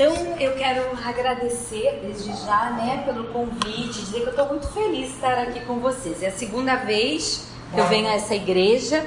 Então 0.00 0.16
eu 0.40 0.54
quero 0.54 0.98
agradecer 1.06 2.00
desde 2.02 2.32
já, 2.46 2.70
né, 2.70 3.02
pelo 3.04 3.24
convite, 3.24 4.00
dizer 4.00 4.20
que 4.20 4.28
eu 4.28 4.30
estou 4.30 4.48
muito 4.48 4.66
feliz 4.68 5.08
de 5.08 5.14
estar 5.16 5.38
aqui 5.38 5.60
com 5.66 5.78
vocês. 5.78 6.22
É 6.22 6.28
a 6.28 6.32
segunda 6.32 6.74
vez 6.76 7.48
que 7.70 7.78
eu 7.78 7.86
venho 7.86 8.08
a 8.08 8.14
essa 8.14 8.34
igreja. 8.34 9.06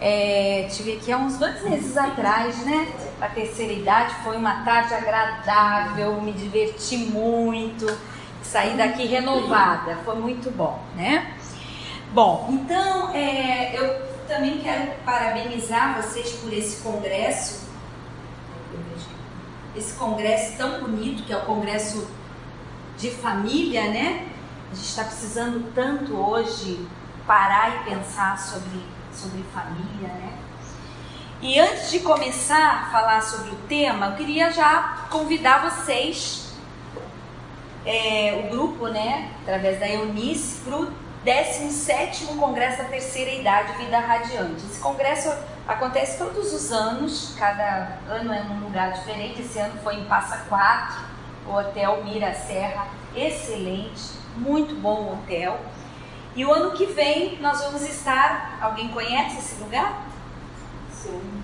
É, 0.00 0.66
tive 0.70 0.94
aqui 0.94 1.12
há 1.12 1.18
uns 1.18 1.36
dois 1.36 1.62
meses 1.62 1.94
atrás, 1.94 2.56
né? 2.64 2.88
A 3.20 3.28
terceira 3.28 3.70
idade 3.70 4.14
foi 4.24 4.38
uma 4.38 4.64
tarde 4.64 4.94
agradável, 4.94 6.18
me 6.22 6.32
diverti 6.32 6.96
muito, 6.96 7.86
saí 8.42 8.78
daqui 8.78 9.04
renovada, 9.04 9.98
foi 10.06 10.14
muito 10.14 10.50
bom, 10.50 10.80
né? 10.96 11.34
Bom, 12.14 12.48
então 12.50 13.10
é, 13.14 13.78
eu 13.78 14.06
também 14.26 14.58
quero 14.60 14.90
parabenizar 15.04 16.00
vocês 16.00 16.32
por 16.32 16.50
esse 16.50 16.80
congresso 16.80 17.69
esse 19.76 19.94
congresso 19.94 20.56
tão 20.56 20.80
bonito, 20.80 21.22
que 21.22 21.32
é 21.32 21.36
o 21.36 21.44
congresso 21.44 22.08
de 22.96 23.10
família, 23.10 23.84
né? 23.90 24.28
A 24.70 24.74
gente 24.74 24.86
está 24.86 25.04
precisando 25.04 25.72
tanto 25.74 26.14
hoje 26.16 26.86
parar 27.26 27.76
e 27.76 27.90
pensar 27.90 28.38
sobre, 28.38 28.84
sobre 29.12 29.42
família, 29.54 30.08
né? 30.08 30.38
E 31.42 31.58
antes 31.58 31.90
de 31.90 32.00
começar 32.00 32.82
a 32.82 32.90
falar 32.90 33.22
sobre 33.22 33.50
o 33.50 33.56
tema, 33.66 34.08
eu 34.08 34.16
queria 34.16 34.52
já 34.52 35.06
convidar 35.10 35.70
vocês, 35.70 36.52
é, 37.86 38.44
o 38.44 38.50
grupo, 38.50 38.88
né, 38.88 39.30
através 39.42 39.80
da 39.80 39.88
Eunice, 39.88 40.60
para 40.60 40.76
o 40.76 40.92
17 41.24 42.26
Congresso 42.26 42.78
da 42.78 42.84
Terceira 42.84 43.30
Idade 43.32 43.72
Vida 43.78 43.98
Radiante. 43.98 44.66
Esse 44.66 44.80
congresso 44.80 45.30
acontece 45.66 46.18
todos 46.18 46.52
os 46.52 46.72
anos, 46.72 47.34
cada 47.38 47.98
ano 48.08 48.32
é 48.32 48.42
num 48.42 48.60
lugar 48.60 48.92
diferente. 48.92 49.42
Esse 49.42 49.58
ano 49.58 49.80
foi 49.82 49.96
em 49.96 50.04
Passa 50.04 50.44
Quatro, 50.48 51.00
o 51.46 51.54
Hotel 51.54 52.02
Mira 52.04 52.34
Serra, 52.34 52.86
excelente, 53.14 54.18
muito 54.36 54.74
bom 54.74 55.12
hotel. 55.14 55.58
E 56.34 56.44
o 56.44 56.52
ano 56.52 56.72
que 56.72 56.86
vem 56.86 57.38
nós 57.40 57.62
vamos 57.64 57.82
estar. 57.82 58.58
Alguém 58.60 58.88
conhece 58.88 59.38
esse 59.38 59.62
lugar? 59.62 60.04
Sim. 60.92 61.42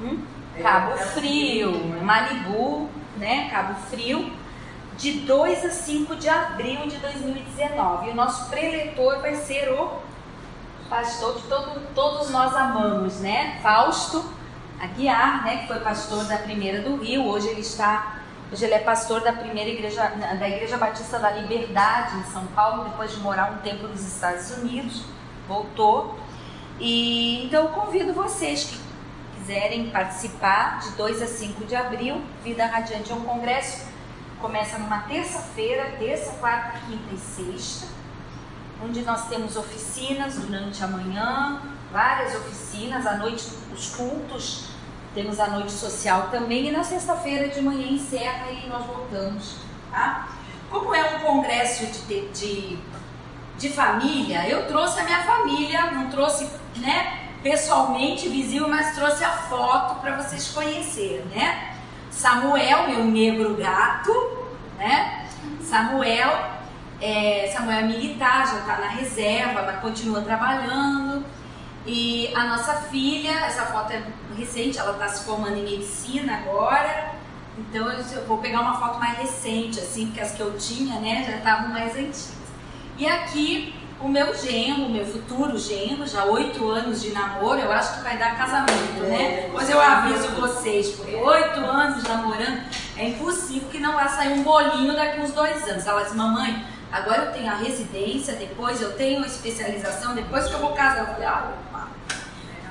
Hum? 0.00 0.24
Cabo 0.60 0.96
Frio, 0.96 1.72
Malibu, 2.02 2.88
né? 3.16 3.48
Cabo 3.50 3.74
Frio 3.90 4.32
de 4.96 5.20
2 5.20 5.64
a 5.64 5.70
5 5.70 6.16
de 6.16 6.28
abril 6.28 6.86
de 6.86 6.96
2019. 6.98 8.08
E 8.08 8.10
o 8.10 8.14
nosso 8.14 8.48
preletor 8.50 9.20
vai 9.20 9.34
ser 9.36 9.70
o 9.70 9.98
pastor 10.92 11.34
que 11.36 11.48
todo, 11.48 11.80
todos 11.94 12.28
nós 12.28 12.54
amamos, 12.54 13.18
né? 13.20 13.58
Fausto 13.62 14.22
Aguiar, 14.78 15.42
né? 15.42 15.58
Que 15.58 15.68
foi 15.68 15.80
pastor 15.80 16.24
da 16.24 16.36
primeira 16.36 16.82
do 16.82 16.96
Rio. 16.96 17.26
Hoje 17.26 17.48
ele 17.48 17.62
está, 17.62 18.16
hoje 18.52 18.64
ele 18.64 18.74
é 18.74 18.78
pastor 18.78 19.22
da 19.22 19.32
primeira 19.32 19.70
igreja, 19.70 20.06
da 20.38 20.48
Igreja 20.48 20.76
Batista 20.76 21.18
da 21.18 21.30
Liberdade 21.30 22.18
em 22.18 22.24
São 22.24 22.44
Paulo, 22.48 22.84
depois 22.84 23.10
de 23.10 23.20
morar 23.20 23.52
um 23.52 23.58
tempo 23.62 23.86
nos 23.86 24.06
Estados 24.06 24.50
Unidos, 24.58 25.04
voltou. 25.48 26.18
E 26.78 27.46
então 27.46 27.68
convido 27.68 28.12
vocês 28.12 28.64
que 28.64 28.78
quiserem 29.38 29.88
participar 29.88 30.80
de 30.80 30.90
2 30.90 31.22
a 31.22 31.26
5 31.26 31.64
de 31.64 31.74
abril, 31.74 32.20
Vida 32.44 32.66
Radiante 32.66 33.12
é 33.12 33.14
um 33.14 33.22
congresso 33.22 33.92
começa 34.42 34.76
numa 34.76 34.98
terça-feira, 35.02 35.94
terça, 36.00 36.32
quarta, 36.32 36.76
quinta 36.80 37.14
e 37.14 37.16
sexta, 37.16 37.86
onde 38.84 39.02
nós 39.02 39.28
temos 39.28 39.56
oficinas 39.56 40.34
durante 40.36 40.82
a 40.82 40.86
manhã, 40.86 41.60
várias 41.92 42.34
oficinas, 42.34 43.06
à 43.06 43.16
noite 43.16 43.46
os 43.72 43.94
cultos, 43.94 44.64
temos 45.14 45.38
a 45.38 45.48
noite 45.48 45.72
social 45.72 46.28
também, 46.30 46.68
e 46.68 46.70
na 46.70 46.82
sexta-feira 46.82 47.48
de 47.48 47.60
manhã 47.60 47.86
encerra 47.86 48.50
e 48.50 48.66
nós 48.66 48.84
voltamos. 48.86 49.56
Tá? 49.90 50.28
Como 50.70 50.94
é 50.94 51.16
um 51.16 51.20
congresso 51.20 51.86
de, 52.08 52.28
de, 52.28 52.78
de 53.58 53.68
família, 53.68 54.48
eu 54.48 54.66
trouxe 54.66 55.00
a 55.00 55.04
minha 55.04 55.22
família, 55.22 55.90
não 55.90 56.08
trouxe 56.08 56.48
né, 56.76 57.28
pessoalmente 57.42 58.28
visível, 58.28 58.68
mas 58.68 58.94
trouxe 58.94 59.22
a 59.22 59.30
foto 59.30 60.00
para 60.00 60.16
vocês 60.16 60.48
conhecerem, 60.48 61.24
né? 61.26 61.74
Samuel, 62.10 62.88
meu 62.88 63.04
negro 63.04 63.54
gato, 63.56 64.12
né? 64.78 65.26
Samuel, 65.60 66.61
é, 67.02 67.50
Samuel 67.52 67.80
é 67.80 67.82
militar, 67.82 68.46
já 68.46 68.60
está 68.60 68.78
na 68.78 68.86
reserva, 68.86 69.62
mas 69.62 69.80
continua 69.80 70.22
trabalhando. 70.22 71.24
E 71.84 72.32
a 72.32 72.44
nossa 72.44 72.74
filha, 72.74 73.32
essa 73.40 73.66
foto 73.66 73.92
é 73.92 74.02
recente, 74.38 74.78
ela 74.78 74.92
está 74.92 75.08
se 75.08 75.24
formando 75.24 75.56
em 75.56 75.64
medicina 75.64 76.38
agora. 76.38 77.10
Então 77.58 77.90
eu 77.90 78.24
vou 78.24 78.38
pegar 78.38 78.60
uma 78.60 78.78
foto 78.78 79.00
mais 79.00 79.18
recente, 79.18 79.80
assim, 79.80 80.06
porque 80.06 80.20
as 80.20 80.30
que 80.30 80.40
eu 80.40 80.56
tinha, 80.56 81.00
né, 81.00 81.24
já 81.28 81.38
estavam 81.38 81.70
mais 81.70 81.92
antigas. 81.96 82.38
E 82.96 83.04
aqui 83.04 83.74
o 84.00 84.08
meu 84.08 84.34
genro, 84.34 84.86
o 84.86 84.90
meu 84.90 85.04
futuro 85.04 85.58
genro, 85.58 86.06
já 86.06 86.24
oito 86.24 86.68
anos 86.70 87.02
de 87.02 87.10
namoro, 87.10 87.60
eu 87.60 87.70
acho 87.72 87.96
que 87.96 88.04
vai 88.04 88.16
dar 88.16 88.36
casamento, 88.36 89.02
né? 89.08 89.48
Pois 89.52 89.68
eu 89.68 89.80
aviso 89.80 90.28
vocês, 90.28 90.90
porque 90.90 91.14
oito 91.14 91.60
anos 91.60 92.02
namorando, 92.04 92.62
é 92.96 93.08
impossível 93.08 93.68
que 93.68 93.78
não 93.78 93.92
vá 93.92 94.08
sair 94.08 94.32
um 94.32 94.42
bolinho 94.42 94.94
daqui 94.94 95.20
uns 95.20 95.32
dois 95.32 95.68
anos. 95.68 95.86
Ela 95.86 96.02
disse, 96.02 96.16
mamãe, 96.16 96.64
agora 96.92 97.24
eu 97.24 97.32
tenho 97.32 97.50
a 97.50 97.56
residência, 97.56 98.34
depois 98.34 98.80
eu 98.80 98.92
tenho 98.96 99.24
a 99.24 99.26
especialização, 99.26 100.14
depois 100.14 100.46
que 100.46 100.52
eu 100.52 100.60
vou 100.60 100.72
casar. 100.72 101.00
Eu 101.00 101.06
falei, 101.06 101.26
ah, 101.26 101.52
opa, 101.68 101.88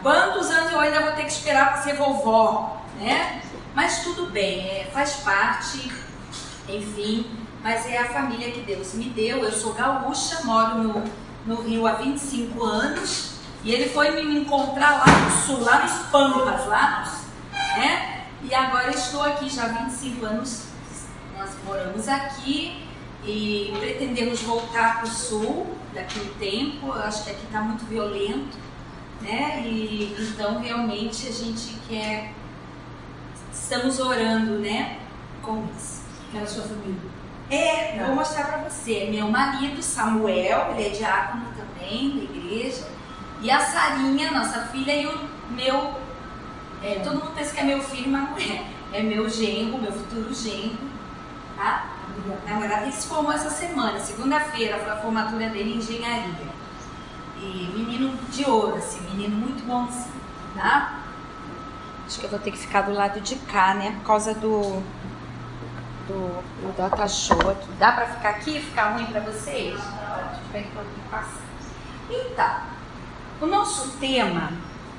quantos 0.02 0.50
anos 0.50 0.72
eu 0.72 0.80
ainda 0.80 1.02
vou 1.02 1.12
ter 1.14 1.24
que 1.24 1.32
esperar 1.32 1.74
para 1.74 1.82
ser 1.82 1.96
vovó, 1.96 2.82
né? 3.00 3.42
Mas 3.74 4.04
tudo 4.04 4.28
bem, 4.32 4.68
é, 4.68 4.90
faz 4.94 5.16
parte, 5.18 5.92
enfim 6.70 7.42
mas 7.64 7.86
é 7.86 7.98
a 8.00 8.06
família 8.06 8.52
que 8.52 8.62
Deus 8.62 8.94
me 8.94 9.06
deu. 9.06 9.44
Eu 9.44 9.52
sou 9.52 9.74
gaúcha, 9.74 10.44
moro 10.44 10.78
no, 10.80 11.04
no 11.46 11.62
Rio 11.62 11.88
há 11.88 11.94
25 11.94 12.64
anos 12.64 13.34
e 13.64 13.72
ele 13.72 13.90
foi 13.90 14.12
me 14.12 14.40
encontrar 14.40 14.98
lá 14.98 15.06
no 15.06 15.32
sul, 15.32 15.64
lá 15.64 15.84
nos 15.84 16.08
Pampas, 16.08 16.66
lá 16.66 17.12
né? 17.78 18.26
E 18.44 18.54
agora 18.54 18.90
estou 18.90 19.24
aqui 19.24 19.48
já 19.48 19.66
há 19.66 19.68
25 19.68 20.26
anos. 20.26 20.64
Nós 21.38 21.52
moramos 21.64 22.08
aqui 22.08 22.88
e 23.26 23.74
pretendemos 23.80 24.42
voltar 24.42 24.98
para 24.98 25.06
o 25.06 25.08
sul 25.08 25.68
daqui 25.94 26.20
a 26.20 26.24
um 26.24 26.34
tempo. 26.40 26.88
Eu 26.88 27.04
acho 27.04 27.24
que 27.24 27.32
aqui 27.32 27.44
está 27.46 27.62
muito 27.62 27.86
violento, 27.86 28.58
né? 29.22 29.62
E 29.66 30.16
então 30.20 30.60
realmente 30.60 31.28
a 31.28 31.32
gente 31.32 31.78
quer, 31.88 32.34
estamos 33.52 34.00
orando, 34.00 34.60
né? 34.60 35.00
Com 35.42 35.66
isso. 35.78 36.02
Quero 36.32 36.44
a 36.44 36.48
sua 36.48 36.64
família. 36.64 37.12
É, 37.50 38.02
vou 38.06 38.16
mostrar 38.16 38.46
para 38.46 38.70
você. 38.70 39.10
Meu 39.12 39.28
marido, 39.28 39.82
Samuel, 39.84 40.72
ele 40.72 40.88
é 40.88 40.90
diácono 40.90 41.46
também 41.56 42.18
da 42.18 42.24
igreja. 42.24 42.88
E 43.42 43.52
a 43.52 43.60
Sarinha, 43.60 44.32
nossa 44.32 44.62
filha, 44.68 44.96
e 44.96 45.06
o 45.06 45.30
meu. 45.50 46.00
É, 46.82 47.00
todo 47.04 47.20
mundo 47.20 47.36
pensa 47.36 47.54
que 47.54 47.60
é 47.60 47.64
meu 47.64 47.82
filho, 47.82 48.10
mas 48.10 48.30
não 48.30 48.38
é. 48.38 48.66
É 48.94 49.04
meu 49.04 49.30
genro, 49.30 49.78
meu 49.78 49.92
futuro 49.92 50.34
genro. 50.34 50.78
Tá? 51.58 52.01
Namorado, 52.46 52.84
ele 52.84 52.92
se 52.92 53.08
formou 53.08 53.32
essa 53.32 53.50
semana, 53.50 54.00
segunda-feira, 54.00 54.78
foi 54.78 54.92
a 54.92 54.98
formatura 54.98 55.50
dele 55.50 55.74
em 55.74 55.78
engenharia. 55.78 56.52
E 57.42 57.72
menino 57.76 58.16
de 58.30 58.46
ouro, 58.46 58.76
assim, 58.76 59.02
menino 59.10 59.36
muito 59.36 59.66
bonzinho, 59.66 60.12
tá? 60.56 61.00
Acho 62.06 62.20
que 62.20 62.26
eu 62.26 62.30
vou 62.30 62.40
ter 62.40 62.52
que 62.52 62.58
ficar 62.58 62.82
do 62.82 62.94
lado 62.94 63.20
de 63.22 63.36
cá, 63.36 63.74
né? 63.74 63.96
Por 64.00 64.06
causa 64.06 64.36
do, 64.36 64.84
do, 66.08 66.44
do 66.62 66.78
Data 66.78 67.08
Show 67.08 67.50
aqui. 67.50 67.68
Dá 67.80 67.92
para 67.94 68.06
ficar 68.08 68.30
aqui? 68.30 68.60
Ficar 68.60 68.92
ruim 68.92 69.06
para 69.06 69.22
vocês? 69.22 69.80
Então, 72.10 72.62
o 73.42 73.48
nosso 73.48 73.98
tema, 73.98 74.52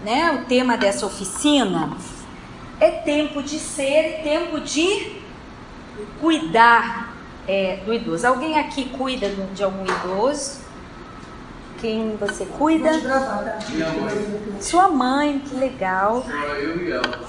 né, 0.02 0.32
o 0.32 0.46
tema 0.46 0.76
dessa 0.76 1.06
oficina 1.06 1.96
é 2.80 2.90
tempo 2.90 3.42
de 3.42 3.58
ser 3.58 4.20
e 4.20 4.22
tempo 4.24 4.58
de 4.58 5.20
cuidar 6.20 7.11
é, 7.46 7.80
do 7.84 7.92
idoso. 7.92 8.26
Alguém 8.26 8.58
aqui 8.58 8.88
cuida 8.90 9.28
de 9.28 9.62
algum 9.62 9.84
idoso? 9.84 10.60
Quem 11.80 12.16
você 12.16 12.46
cuida? 12.46 12.92
Minha 12.92 13.88
mãe. 13.88 14.60
Sua 14.60 14.88
mãe, 14.88 15.40
que 15.40 15.56
legal. 15.56 16.24
Eu 16.60 16.80
e 16.80 16.92
ela. 16.92 17.20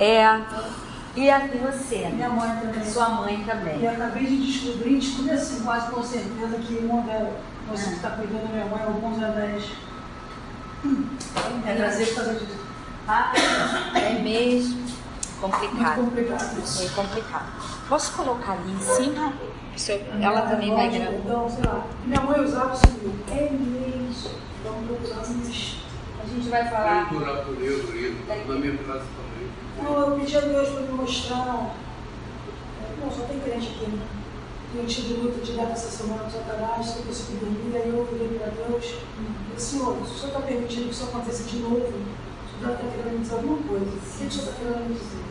É. 0.00 0.40
E 1.16 1.30
a 1.30 1.38
você? 1.38 2.08
Minha 2.08 2.28
mãe 2.28 2.58
também. 2.60 2.84
Sua 2.84 3.08
mãe 3.10 3.44
também. 3.46 3.80
E 3.80 3.86
acabei 3.86 4.26
de 4.26 4.36
descobrir, 4.44 4.98
descobri 4.98 5.30
assim, 5.30 5.62
quase 5.62 5.90
com 5.92 6.02
certeza, 6.02 6.58
que 6.58 6.74
uma 6.78 7.02
delas, 7.02 7.34
você 7.70 7.90
que 7.90 7.96
está 7.96 8.10
cuidando 8.10 8.48
da 8.48 8.52
minha 8.52 8.66
mãe, 8.66 8.82
é 8.82 8.88
o 8.88 8.94
Bons 8.94 9.22
Anéis. 9.22 9.64
É 11.66 11.74
trazer 11.76 12.06
por 12.06 12.16
causa 12.16 12.34
disso. 12.34 12.58
Ah, 13.06 13.32
é 13.94 14.18
mesmo. 14.20 14.84
Complicado. 15.50 16.02
Muito 16.02 16.10
complicado. 16.10 16.82
É 16.82 16.88
complicado. 16.88 17.88
Posso 17.88 18.12
colocar 18.12 18.52
ali 18.52 18.72
em 18.72 18.80
cima? 18.80 19.32
Ela 20.20 20.42
também 20.42 20.74
vai 20.74 20.90
gravar. 20.90 21.12
Então, 21.12 21.50
sei 21.50 21.64
lá. 21.64 21.86
Minha 22.04 22.20
mãe 22.20 22.40
usava 22.40 22.72
o 22.72 22.76
seguinte, 22.76 23.30
é. 23.30 23.50
Então, 23.52 24.82
dois 24.88 25.10
anos. 25.12 25.76
A 26.22 26.26
gente 26.26 26.48
vai 26.48 26.68
falar. 26.68 27.10
Vem 27.10 27.20
orar 27.20 27.44
por 27.44 27.62
eu, 27.62 27.78
na 28.48 28.54
minha 28.54 28.78
casa 28.78 29.04
também. 29.16 29.50
Não, 29.82 30.00
eu 30.00 30.18
pedi 30.18 30.36
a 30.36 30.40
Deus 30.40 30.68
para 30.68 30.80
me 30.80 30.88
mostrar 30.92 31.74
tenho 34.74 34.86
tido 34.88 35.22
luta 35.22 35.40
direta 35.40 35.72
essa 35.72 35.88
semana 35.88 36.24
com 36.24 36.30
Satanás, 36.30 36.90
que 36.90 36.98
eu 36.98 37.04
consegui 37.04 37.36
dormir, 37.36 37.76
aí 37.76 37.88
eu 37.88 38.04
virei 38.10 38.38
para 38.38 38.48
Deus 38.48 38.94
e 39.56 39.60
Senhor, 39.60 39.96
se 39.98 40.02
o 40.02 40.06
Senhor 40.06 40.28
está 40.28 40.40
permitindo 40.40 40.84
que 40.86 40.90
isso 40.90 41.04
aconteça 41.04 41.44
de 41.44 41.58
novo, 41.58 41.76
o 41.76 42.58
Senhor 42.58 42.74
está 42.74 42.88
querendo 42.88 43.12
me 43.12 43.18
dizer 43.20 43.34
alguma 43.34 43.58
coisa. 43.68 43.86
O 43.86 43.88
que 43.88 43.96
o 43.96 44.30
Senhor 44.30 44.30
está 44.30 44.52
querendo 44.52 44.88
me 44.88 44.94
dizer? 44.94 45.23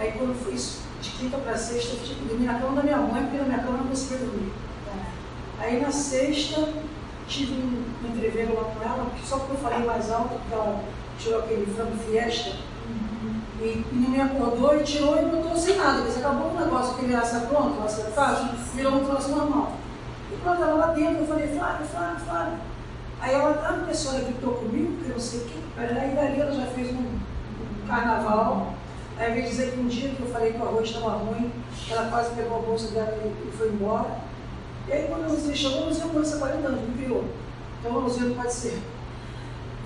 Aí 0.00 0.12
quando 0.12 0.34
foi 0.42 0.54
isso, 0.54 0.80
de 1.02 1.10
quinta 1.10 1.36
para 1.36 1.54
sexta, 1.58 1.92
eu 1.92 2.00
tive 2.00 2.20
que 2.20 2.28
dormir 2.28 2.46
na 2.46 2.58
cama 2.58 2.76
da 2.76 2.82
minha 2.82 2.96
mãe, 2.96 3.22
porque 3.22 3.36
na 3.36 3.44
minha 3.44 3.58
cama 3.58 3.72
eu 3.72 3.78
não 3.82 3.88
conseguia 3.88 4.16
dormir. 4.16 4.50
Aí 5.58 5.78
na 5.78 5.90
sexta, 5.90 6.66
tive 7.28 7.52
um 7.52 8.08
entreveiro 8.08 8.54
lá 8.54 8.64
com 8.64 8.82
ela, 8.82 9.06
só 9.22 9.38
porque 9.40 9.52
eu 9.52 9.58
falei 9.58 9.84
mais 9.84 10.10
alto, 10.10 10.40
porque 10.40 10.54
ela 10.54 10.82
tirou 11.18 11.40
aquele 11.40 11.66
frango 11.66 11.98
fiesta 11.98 12.56
e, 13.60 13.64
e, 13.64 13.86
não 13.92 14.08
me 14.08 14.20
acordou 14.22 14.80
e 14.80 14.84
tirou 14.84 15.20
e 15.20 15.26
botou 15.26 15.54
sem 15.54 15.76
nada. 15.76 16.00
Mas 16.00 16.16
acabou 16.16 16.50
o 16.50 16.58
negócio, 16.58 16.94
aquele 16.94 17.14
assa 17.14 17.40
pronto, 17.40 17.82
assa 17.82 18.04
fácil, 18.04 18.48
virou 18.74 18.94
um 18.94 19.04
troço 19.04 19.28
normal. 19.28 19.74
E 20.32 20.36
quando 20.42 20.62
ela 20.62 20.74
lá 20.74 20.86
dentro, 20.94 21.18
eu 21.18 21.26
falei, 21.26 21.46
Flávia, 21.48 21.86
Flávia, 21.86 22.20
Flávia. 22.20 22.58
Aí 23.20 23.34
ela, 23.34 23.50
a 23.50 23.86
pessoa 23.86 24.18
que 24.18 24.30
estou 24.30 24.54
comigo, 24.54 24.96
que 25.02 25.10
eu 25.10 25.12
não 25.12 25.20
sei 25.20 25.40
o 25.40 25.44
que, 25.44 25.62
aí 25.76 26.14
dali 26.14 26.40
ela 26.40 26.52
já 26.52 26.66
fez 26.68 26.88
um, 26.88 27.00
um 27.00 27.86
carnaval. 27.86 28.79
Aí 29.20 29.34
veio 29.34 29.46
dizer 29.46 29.72
que 29.72 29.80
um 29.80 29.86
dia 29.86 30.08
que 30.08 30.22
eu 30.22 30.28
falei 30.28 30.54
que 30.54 30.58
o 30.58 30.62
arroz 30.62 30.88
estava 30.88 31.10
ruim, 31.10 31.52
ela 31.90 32.08
quase 32.08 32.34
pegou 32.34 32.56
a 32.56 32.62
bolsa 32.62 32.88
dela 32.88 33.18
e, 33.22 33.52
foi 33.52 33.68
embora. 33.68 34.18
E 34.88 34.92
aí 34.92 35.08
quando 35.08 35.28
você 35.28 35.54
chegou, 35.54 35.84
você 35.84 36.08
conhece 36.08 36.34
há 36.34 36.38
40 36.38 36.68
anos, 36.68 36.88
me 36.88 37.02
criou. 37.02 37.24
Então 37.78 37.96
a 37.96 38.00
Luzia 38.00 38.24
não 38.24 38.34
pode 38.34 38.52
ser. 38.54 38.80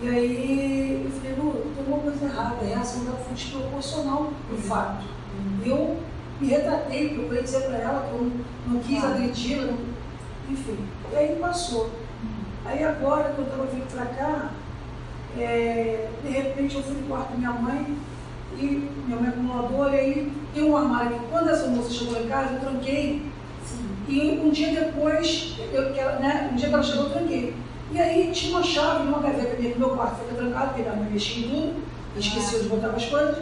E 0.00 0.08
aí 0.08 1.02
eu 1.04 1.10
falei, 1.10 1.36
Lu, 1.36 1.52
tem 1.74 1.84
alguma 1.84 1.98
coisa 1.98 2.24
errada, 2.24 2.56
a 2.60 2.64
reação 2.64 3.04
dela 3.04 3.18
foi 3.24 3.34
desproporcional 3.34 4.32
do 4.48 4.56
fato. 4.56 5.04
E 5.64 5.68
eu 5.68 5.98
me 6.40 6.46
retratei, 6.46 7.14
procurei 7.14 7.42
dizer 7.42 7.62
para 7.62 7.78
ela 7.78 8.06
que 8.08 8.14
eu 8.14 8.30
não, 8.68 8.80
quis 8.80 9.02
ah. 9.02 9.08
agredi-la, 9.08 9.72
enfim. 10.48 10.78
E 11.12 11.16
aí 11.16 11.36
passou. 11.40 11.90
Aí 12.64 12.84
agora, 12.84 13.34
quando 13.34 13.48
eu 13.48 13.52
estava 13.52 13.66
vindo 13.66 13.92
para 13.92 14.06
cá, 14.06 14.50
é, 15.36 16.08
de 16.22 16.30
repente 16.30 16.76
eu 16.76 16.82
fui 16.84 16.94
no 16.94 17.08
quarto 17.08 17.32
da 17.32 17.36
minha 17.36 17.52
mãe, 17.52 17.98
e 18.58 18.90
minha 19.06 19.20
mãe 19.20 19.32
e 19.92 19.96
aí 19.96 20.32
tem 20.54 20.64
um 20.64 20.76
armário 20.76 21.18
que 21.18 21.26
quando 21.26 21.48
essa 21.48 21.66
moça 21.66 21.90
chegou 21.90 22.20
em 22.20 22.28
casa, 22.28 22.54
eu 22.54 22.60
tranquei. 22.60 23.22
Sim. 23.64 23.88
E 24.08 24.40
um 24.42 24.50
dia 24.50 24.72
depois, 24.72 25.56
eu, 25.72 25.82
né, 26.20 26.50
um 26.52 26.56
dia 26.56 26.68
que 26.68 26.74
ela 26.74 26.82
chegou, 26.82 27.04
eu 27.04 27.10
tranquei. 27.10 27.54
E 27.92 28.00
aí 28.00 28.30
tinha 28.32 28.56
uma 28.56 28.62
chave 28.62 29.04
numa 29.04 29.20
gaveta 29.20 29.56
dentro 29.56 29.74
do 29.74 29.86
meu 29.86 29.90
quarto, 29.90 30.20
fica 30.20 30.34
trancado, 30.34 30.66
porque 30.68 30.82
minha 30.82 30.96
mãe 30.96 31.10
mexia 31.10 31.46
em 31.46 31.50
tudo, 31.50 31.82
esqueceu 32.16 32.62
de 32.62 32.68
botar 32.68 32.88
as 32.88 33.06
coisas. 33.06 33.38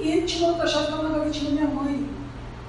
E 0.00 0.22
tinha 0.22 0.48
outra 0.48 0.66
chave 0.66 0.86
que 0.86 0.92
estava 0.92 1.08
na 1.08 1.18
gavetinha 1.18 1.50
da 1.50 1.56
minha 1.56 1.74
mãe. 1.74 2.08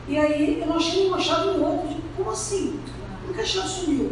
E 0.08 0.18
aí 0.18 0.60
eu 0.62 0.68
não 0.68 0.78
achei 0.78 1.00
nenhuma 1.00 1.20
chave 1.20 1.58
no 1.58 1.66
outro. 1.66 1.88
Digo, 1.88 2.02
como 2.16 2.32
assim? 2.32 2.80
Por 3.26 3.34
que 3.34 3.42
a 3.42 3.46
chave 3.46 3.68
sumiu? 3.68 4.12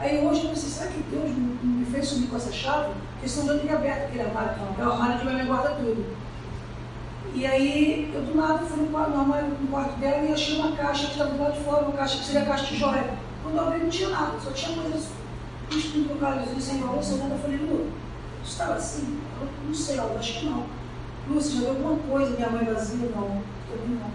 Aí 0.00 0.26
hoje 0.26 0.42
eu 0.42 0.50
pensei, 0.50 0.70
será 0.70 0.90
que 0.90 1.02
Deus 1.10 1.30
me 1.62 1.84
fez 1.86 2.08
sumir 2.08 2.28
com 2.28 2.36
essa 2.36 2.52
chave? 2.52 2.92
Porque 3.12 3.28
senão 3.28 3.54
eu 3.54 3.60
teria 3.60 3.76
aberto 3.76 4.04
aquele 4.06 4.22
armário. 4.22 4.50
É 4.78 4.82
o 4.82 4.92
armário 4.92 5.18
que 5.18 5.24
minha 5.24 5.38
mãe 5.38 5.46
guarda 5.46 5.70
tudo. 5.70 6.04
E 7.34 7.44
aí 7.44 8.12
eu 8.14 8.22
do 8.22 8.36
nada 8.36 8.58
fui 8.58 8.86
no, 8.86 8.96
armário, 8.96 9.48
no 9.48 9.66
quarto 9.66 9.98
dela 9.98 10.22
e 10.22 10.32
achei 10.32 10.56
uma 10.56 10.76
caixa 10.76 11.06
que 11.06 11.12
estava 11.12 11.30
do 11.30 11.42
lado 11.42 11.54
de 11.54 11.64
fora, 11.64 11.84
uma 11.84 11.92
caixa 11.92 12.18
que 12.18 12.24
seria 12.24 12.42
a 12.42 12.46
caixa 12.46 12.66
de 12.66 12.76
joia. 12.76 13.12
Quando 13.42 13.56
eu 13.56 13.66
abri 13.66 13.80
não 13.80 13.90
tinha 13.90 14.08
nada, 14.10 14.38
só 14.38 14.52
tinha 14.52 14.80
coisas 14.80 15.08
do 15.68 16.20
Carlos 16.20 16.64
sem 16.64 16.78
valor, 16.78 17.02
sem 17.02 17.18
nada. 17.18 17.34
Eu 17.34 17.38
falei, 17.40 17.56
Lu, 17.56 17.90
estava 18.44 18.74
assim? 18.74 19.20
Eu 19.40 19.48
não 19.66 19.74
sei, 19.74 19.98
eu 19.98 20.16
acho 20.16 20.38
que 20.38 20.46
não. 20.46 20.64
Lu, 21.28 21.34
você 21.34 21.54
já 21.54 21.60
viu 21.60 21.68
alguma 21.70 21.96
coisa, 21.96 22.36
minha 22.36 22.50
mãe 22.50 22.64
vazia? 22.66 23.08
Não, 23.08 23.42
também 23.68 23.98
não. 23.98 24.10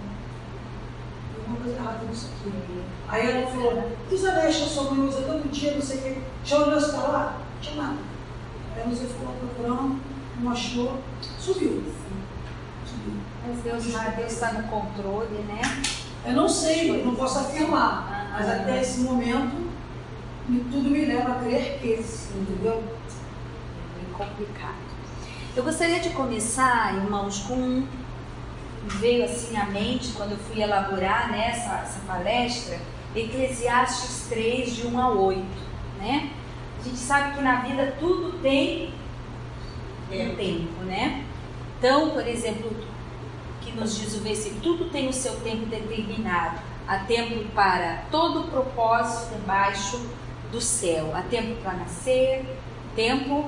Alguma 1.40 1.58
coisa 1.62 1.78
errada 1.78 2.06
nisso 2.06 2.30
aqui. 2.40 2.84
Aí 3.10 3.32
ela 3.32 3.48
falou, 3.48 3.92
e 4.10 4.16
os 4.16 4.22
que 4.22 4.28
a 4.64 4.68
sua 4.68 4.92
mãe 4.92 5.08
usa 5.08 5.24
todo 5.24 5.52
dia, 5.52 5.74
não 5.74 5.82
sei 5.82 5.98
o 5.98 6.02
quê, 6.02 6.18
já 6.46 6.58
olhou 6.58 6.80
se 6.80 6.86
está 6.88 7.02
lá? 7.02 7.38
Não 7.56 7.62
tinha 7.62 7.84
nada. 7.84 7.98
Aí 8.78 8.90
você 8.90 9.06
ficou 9.06 9.34
procurando, 9.34 10.00
não 10.40 10.52
achou, 10.54 11.00
subiu. 11.38 11.84
Subiu. 13.56 13.74
Mas 13.74 13.84
Deus, 13.84 14.16
Deus 14.16 14.32
está 14.32 14.54
no 14.54 14.68
controle, 14.68 15.44
né? 15.48 15.62
Eu 16.26 16.34
não 16.34 16.50
sei, 16.50 17.04
não 17.04 17.16
posso 17.16 17.40
afirmar, 17.40 18.30
mas 18.32 18.48
até 18.48 18.82
esse 18.82 19.00
momento 19.02 19.70
tudo 20.72 20.90
me 20.90 21.06
leva 21.06 21.34
a 21.34 21.36
crer 21.36 21.80
que, 21.80 21.94
entendeu? 22.36 22.84
É 22.84 24.02
bem 24.02 24.14
complicado. 24.14 24.76
Eu 25.56 25.64
gostaria 25.64 26.00
de 26.00 26.10
começar, 26.10 26.96
irmãos, 26.96 27.40
com 27.40 27.86
veio 28.86 29.26
assim 29.26 29.56
à 29.58 29.66
mente 29.66 30.14
quando 30.14 30.32
eu 30.32 30.38
fui 30.38 30.62
elaborar 30.62 31.32
né, 31.32 31.50
essa, 31.50 31.82
essa 31.82 32.00
palestra, 32.08 32.80
Eclesiastes 33.16 34.28
3, 34.30 34.76
de 34.76 34.88
1 34.88 35.00
a 35.00 35.10
8. 35.10 35.46
Né? 36.00 36.32
A 36.80 36.84
gente 36.84 36.98
sabe 36.98 37.36
que 37.36 37.42
na 37.42 37.62
vida 37.62 37.96
tudo 38.00 38.40
tem 38.40 38.94
um 40.12 40.36
tempo, 40.36 40.84
né? 40.86 41.26
Então, 41.78 42.10
por 42.10 42.26
exemplo, 42.26 42.72
que 43.72 43.80
nos 43.80 43.98
diz 43.98 44.16
o 44.16 44.20
versículo, 44.20 44.62
tudo 44.62 44.86
tem 44.90 45.08
o 45.08 45.14
seu 45.14 45.36
tempo 45.42 45.66
determinado. 45.66 46.60
Há 46.88 47.00
tempo 47.00 47.44
para 47.54 48.04
todo 48.12 48.50
propósito 48.50 49.36
debaixo 49.36 50.10
do 50.52 50.60
céu. 50.60 51.12
Há 51.16 51.22
tempo 51.22 51.62
para 51.62 51.74
nascer, 51.74 52.46
tempo 52.96 53.48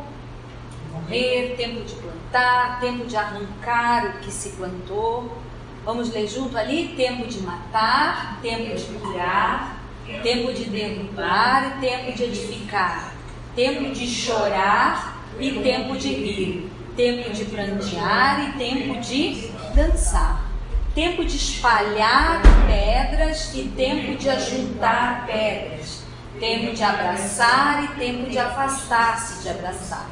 de 0.84 0.94
morrer, 0.94 1.56
tempo 1.58 1.82
de 1.82 1.96
plantar, 1.96 2.80
tempo 2.80 3.06
de 3.06 3.16
arrancar 3.16 4.06
o 4.06 4.20
que 4.20 4.32
se 4.32 4.52
plantou. 4.52 5.38
Vamos 5.84 6.12
ler 6.14 6.28
junto 6.28 6.58
ali? 6.58 6.90
Tempo 6.96 7.26
de 7.26 7.42
matar, 7.42 8.40
tempo 8.42 8.76
de 8.76 8.84
curar, 9.00 9.82
tempo 10.22 10.54
de 10.54 10.66
derrubar 10.66 11.78
e 11.78 11.82
tempo 11.82 12.12
de 12.12 12.24
edificar, 12.24 13.16
tempo 13.56 13.92
de 13.92 14.08
chorar 14.08 15.18
e 15.40 15.52
tempo 15.62 15.98
de 15.98 16.10
rir, 16.10 16.70
tempo 16.96 17.32
de 17.32 17.46
prantear 17.46 18.50
e 18.50 18.58
tempo 18.60 19.00
de 19.00 19.52
dançar, 19.74 20.46
tempo 20.94 21.24
de 21.24 21.38
espalhar 21.38 22.42
pedras 22.68 23.54
e 23.54 23.64
tempo 23.76 24.18
de 24.18 24.30
ajuntar 24.30 25.26
pedras. 25.26 26.02
Tempo 26.40 26.74
de 26.74 26.84
abraçar 26.84 27.84
e 27.84 27.88
tempo 28.00 28.30
de 28.30 28.40
afastar-se 28.40 29.44
de 29.44 29.50
abraçar, 29.50 30.10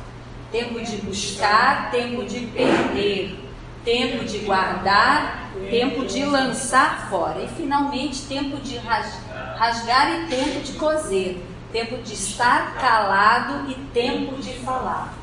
tempo 0.52 0.80
de 0.80 0.98
buscar, 0.98 1.90
tempo 1.90 2.24
de 2.24 2.42
perder, 2.42 3.40
tempo 3.84 4.24
de 4.26 4.40
guardar, 4.40 5.50
tempo 5.72 6.06
de 6.06 6.24
lançar 6.26 7.10
fora. 7.10 7.42
E 7.42 7.48
finalmente 7.48 8.24
tempo 8.24 8.58
de 8.58 8.78
rasgar 8.78 10.12
e 10.12 10.28
tempo 10.28 10.60
de 10.60 10.74
coser, 10.74 11.42
tempo 11.72 11.98
de 11.98 12.14
estar 12.14 12.76
calado 12.76 13.72
e 13.72 13.76
tempo 13.92 14.36
de 14.40 14.54
falar, 14.60 15.14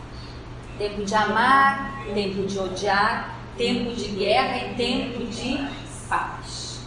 tempo 0.76 1.04
de 1.04 1.14
amar, 1.14 2.02
tempo 2.14 2.44
de 2.46 2.58
odiar, 2.58 3.36
tempo 3.56 3.94
de 3.94 4.08
guerra 4.08 4.66
e 4.66 4.75
tempo 4.75 5.25
de 5.25 5.68
paz. 6.08 6.80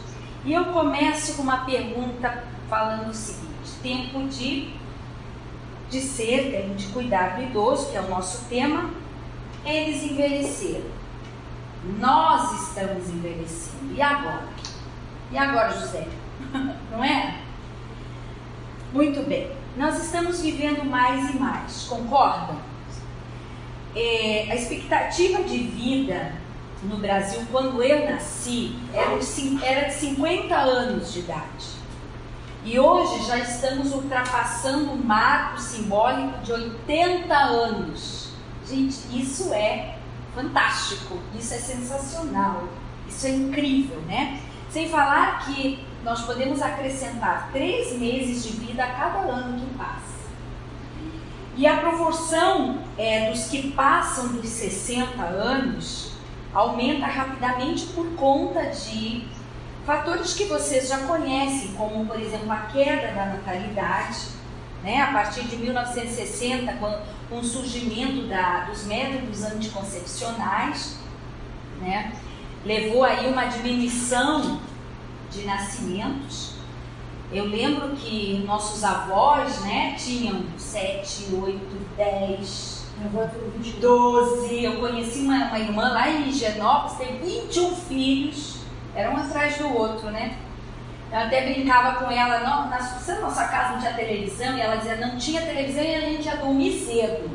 E 0.46 0.54
eu 0.54 0.66
começo 0.66 1.36
com 1.36 1.44
uma 1.44 1.66
pergunta 1.66 2.44
falando 2.70 3.10
o 3.10 3.14
seguinte 3.14 3.50
tempo 3.82 4.28
de, 4.28 4.74
de 5.90 6.02
ser, 6.02 6.52
tempo 6.52 6.76
de 6.76 6.88
cuidar 6.88 7.38
do 7.38 7.44
idoso, 7.44 7.90
que 7.90 7.98
é 7.98 8.02
o 8.02 8.10
nosso 8.10 8.46
tema, 8.46 8.90
eles 9.66 10.04
envelheceram. 10.04 11.00
Nós 11.98 12.68
estamos 12.68 13.10
envelhecendo. 13.10 13.94
E 13.96 14.02
agora? 14.02 14.48
E 15.32 15.38
agora, 15.38 15.72
José? 15.72 16.08
Não 16.92 17.04
é? 17.04 17.40
Muito 18.94 19.28
bem. 19.28 19.52
Nós 19.78 20.04
estamos 20.04 20.42
vivendo 20.42 20.84
mais 20.84 21.30
e 21.30 21.38
mais, 21.38 21.84
concorda? 21.84 22.56
É, 23.96 24.48
a 24.52 24.56
expectativa 24.56 25.44
de 25.44 25.58
vida 25.58 26.34
no 26.84 26.98
Brasil, 26.98 27.42
quando 27.52 27.84
eu 27.84 28.10
nasci, 28.10 28.78
era 28.94 29.18
de, 29.18 29.66
era 29.66 29.88
de 29.90 29.96
50 29.96 30.56
anos 30.56 31.14
de 31.14 31.20
idade. 31.20 31.80
E 32.64 32.80
hoje 32.80 33.26
já 33.26 33.38
estamos 33.38 33.94
ultrapassando 33.94 34.92
o 34.92 34.98
marco 34.98 35.60
simbólico 35.60 36.40
de 36.40 36.52
80 36.52 37.34
anos. 37.34 38.30
Gente, 38.68 38.98
isso 39.12 39.54
é 39.54 39.98
fantástico, 40.36 41.18
isso 41.38 41.54
é 41.54 41.58
sensacional, 41.58 42.64
isso 43.08 43.26
é 43.28 43.32
incrível, 43.32 44.00
né? 44.02 44.40
Sem 44.70 44.90
falar 44.90 45.46
que 45.46 45.84
nós 46.04 46.22
podemos 46.22 46.62
acrescentar 46.62 47.50
três 47.52 47.94
meses 47.98 48.44
de 48.44 48.58
vida 48.58 48.84
a 48.84 48.94
cada 48.94 49.20
ano 49.20 49.60
que 49.60 49.74
passa. 49.76 50.20
E 51.58 51.68
a 51.68 51.78
proporção 51.78 52.80
é, 52.98 53.32
dos 53.32 53.48
que 53.48 53.72
passam 53.72 54.30
dos 54.30 54.48
60 54.48 55.22
anos 55.22 56.09
aumenta 56.54 57.06
rapidamente 57.06 57.88
por 57.88 58.06
conta 58.16 58.64
de 58.66 59.28
Fatores 59.90 60.36
que 60.36 60.46
vocês 60.46 60.88
já 60.88 61.00
conhecem, 61.08 61.74
como 61.74 62.06
por 62.06 62.20
exemplo 62.20 62.52
a 62.52 62.58
queda 62.58 63.12
da 63.12 63.26
natalidade, 63.26 64.20
né, 64.84 65.02
a 65.02 65.12
partir 65.12 65.46
de 65.46 65.58
1960, 65.58 66.74
com, 66.74 67.36
o 67.36 67.44
surgimento 67.44 68.28
da, 68.28 68.66
dos 68.66 68.86
métodos 68.86 69.44
anticoncepcionais, 69.44 71.00
né, 71.82 72.14
levou 72.64 73.04
aí 73.04 73.32
uma 73.32 73.46
diminuição 73.46 74.60
de 75.32 75.42
nascimentos. 75.44 76.54
Eu 77.32 77.46
lembro 77.46 77.96
que 77.96 78.44
nossos 78.46 78.84
avós, 78.84 79.62
né, 79.62 79.96
tinham 79.98 80.44
7, 80.56 81.34
8, 81.34 81.60
10, 81.98 82.79
12. 83.80 84.64
Eu 84.64 84.80
conheci 84.80 85.20
uma, 85.20 85.48
uma 85.48 85.60
irmã 85.60 85.90
lá 85.90 86.10
em 86.10 86.30
Higienópolis, 86.30 86.98
tem 86.98 87.18
21 87.18 87.76
filhos, 87.76 88.58
era 88.94 89.10
um 89.12 89.18
atrás 89.18 89.58
do 89.58 89.74
outro, 89.74 90.10
né? 90.12 90.38
Eu 91.12 91.20
até 91.20 91.52
brincava 91.52 92.04
com 92.04 92.12
ela, 92.12 92.40
não, 92.40 92.70
na, 92.70 92.78
na 92.78 93.20
nossa 93.20 93.46
casa 93.48 93.74
não 93.74 93.80
tinha 93.80 93.94
televisão, 93.94 94.56
e 94.56 94.62
ela 94.62 94.76
dizia, 94.76 94.96
não 94.98 95.18
tinha 95.18 95.42
televisão 95.42 95.84
e 95.84 95.96
a 95.96 96.02
gente 96.02 96.26
ia 96.26 96.38
dormir 96.38 96.80
cedo, 96.80 97.30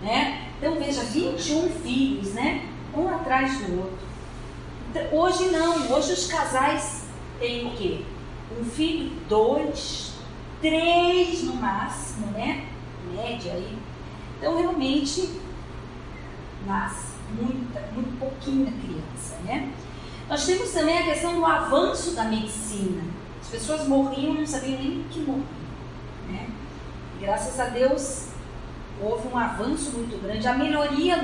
né? 0.00 0.48
Então 0.56 0.76
veja, 0.76 1.02
21 1.02 1.68
filhos, 1.82 2.32
né? 2.32 2.66
Um 2.94 3.08
atrás 3.08 3.58
do 3.58 3.78
outro. 3.78 3.98
Então, 4.90 5.02
hoje 5.12 5.50
não, 5.50 5.92
hoje 5.92 6.12
os 6.12 6.26
casais 6.26 7.04
têm 7.38 7.66
o 7.66 7.70
quê? 7.72 8.02
Um 8.58 8.64
filho, 8.64 9.12
dois, 9.28 10.14
três 10.60 11.42
no 11.44 11.54
máximo, 11.54 12.26
né? 12.28 12.64
Média 13.14 13.52
aí. 13.52 13.78
Então 14.40 14.58
realmente 14.58 15.38
nasce 16.66 17.12
muita, 17.38 17.78
muito 17.92 18.18
pouquinha 18.18 18.72
criança, 18.72 19.36
né? 19.44 19.70
Nós 20.26 20.46
temos 20.46 20.70
também 20.70 20.96
a 20.96 21.04
questão 21.04 21.34
do 21.34 21.44
avanço 21.44 22.12
da 22.12 22.24
medicina. 22.24 23.02
As 23.42 23.48
pessoas 23.48 23.86
morriam 23.86 24.32
não 24.32 24.46
sabiam 24.46 24.80
nem 24.80 25.04
que 25.10 25.18
morriam. 25.18 25.44
Né? 26.26 26.48
E 27.18 27.24
graças 27.24 27.60
a 27.60 27.66
Deus 27.66 28.28
houve 29.02 29.28
um 29.28 29.36
avanço 29.36 29.90
muito 29.92 30.18
grande, 30.22 30.48
a 30.48 30.54
melhoria 30.54 31.18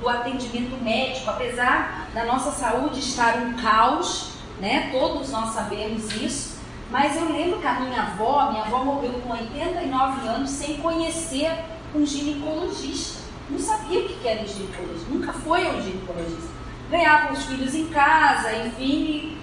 do 0.00 0.08
atendimento 0.08 0.80
médico, 0.82 1.30
apesar 1.30 2.08
da 2.14 2.24
nossa 2.24 2.52
saúde 2.52 3.00
estar 3.00 3.38
um 3.38 3.54
caos, 3.54 4.34
né? 4.60 4.90
Todos 4.92 5.30
nós 5.30 5.52
sabemos 5.52 6.14
isso. 6.14 6.60
Mas 6.92 7.16
eu 7.16 7.32
lembro 7.32 7.58
que 7.58 7.66
a 7.66 7.80
minha 7.80 8.02
avó, 8.02 8.50
minha 8.52 8.64
avó 8.64 8.84
morreu 8.84 9.14
com 9.14 9.32
89 9.32 10.28
anos 10.28 10.50
sem 10.50 10.76
conhecer 10.76 11.50
um 11.94 12.06
ginecologista. 12.06 13.22
Não 13.50 13.58
sabia 13.58 14.00
o 14.00 14.08
que 14.08 14.26
era 14.26 14.42
um 14.42 14.46
ginecologista, 14.46 15.10
nunca 15.10 15.32
foi 15.32 15.66
um 15.66 15.82
ginecologista 15.82 16.62
ganhavam 16.92 17.32
os 17.32 17.44
filhos 17.46 17.74
em 17.74 17.86
casa, 17.86 18.54
enfim. 18.54 19.38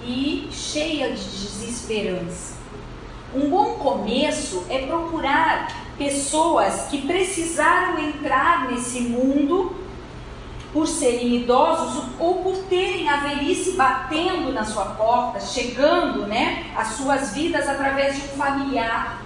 e 0.02 0.48
cheia 0.52 1.08
de 1.10 1.22
desesperança. 1.22 2.58
Um 3.34 3.48
bom 3.48 3.74
começo 3.74 4.64
é 4.68 4.86
procurar 4.86 5.86
pessoas 5.96 6.88
que 6.88 7.06
precisaram 7.06 7.98
entrar 7.98 8.70
nesse 8.70 9.00
mundo 9.00 9.74
por 10.72 10.86
serem 10.86 11.36
idosos 11.36 12.04
ou 12.18 12.42
por 12.42 12.56
terem 12.64 13.08
a 13.08 13.16
velhice 13.16 13.72
batendo 13.72 14.52
na 14.52 14.64
sua 14.64 14.84
porta, 14.86 15.40
chegando, 15.40 16.26
né, 16.26 16.72
às 16.76 16.88
suas 16.88 17.32
vidas 17.34 17.68
através 17.68 18.16
de 18.16 18.22
um 18.22 18.28
familiar, 18.36 19.22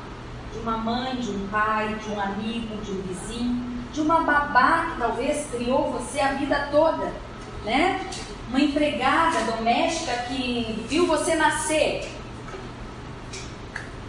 de 0.52 0.58
uma 0.60 0.78
mãe, 0.78 1.16
de 1.16 1.30
um 1.30 1.46
pai, 1.48 1.96
de 2.02 2.10
um 2.10 2.20
amigo, 2.20 2.76
de 2.82 2.92
um 2.92 3.02
vizinho, 3.02 3.62
de 3.92 4.00
uma 4.00 4.20
babá 4.20 4.90
que 4.90 4.98
talvez 4.98 5.46
criou 5.50 5.92
você 5.92 6.20
a 6.20 6.32
vida 6.32 6.68
toda, 6.70 7.12
né? 7.64 8.00
Uma 8.48 8.60
empregada 8.60 9.40
doméstica 9.52 10.12
que 10.28 10.84
viu 10.88 11.06
você 11.06 11.34
nascer. 11.34 12.08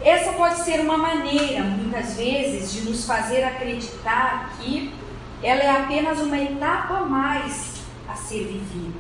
Essa 0.02 0.34
pode 0.34 0.60
ser 0.60 0.82
uma 0.82 0.98
maneira, 0.98 1.64
muitas 1.64 2.16
vezes, 2.16 2.72
de 2.74 2.82
nos 2.82 3.06
fazer 3.06 3.44
acreditar 3.44 4.52
que 4.60 4.94
ela 5.44 5.62
é 5.62 5.70
apenas 5.84 6.20
uma 6.20 6.38
etapa 6.38 6.98
a 6.98 7.06
mais 7.06 7.82
a 8.08 8.16
ser 8.16 8.46
vivida. 8.46 9.00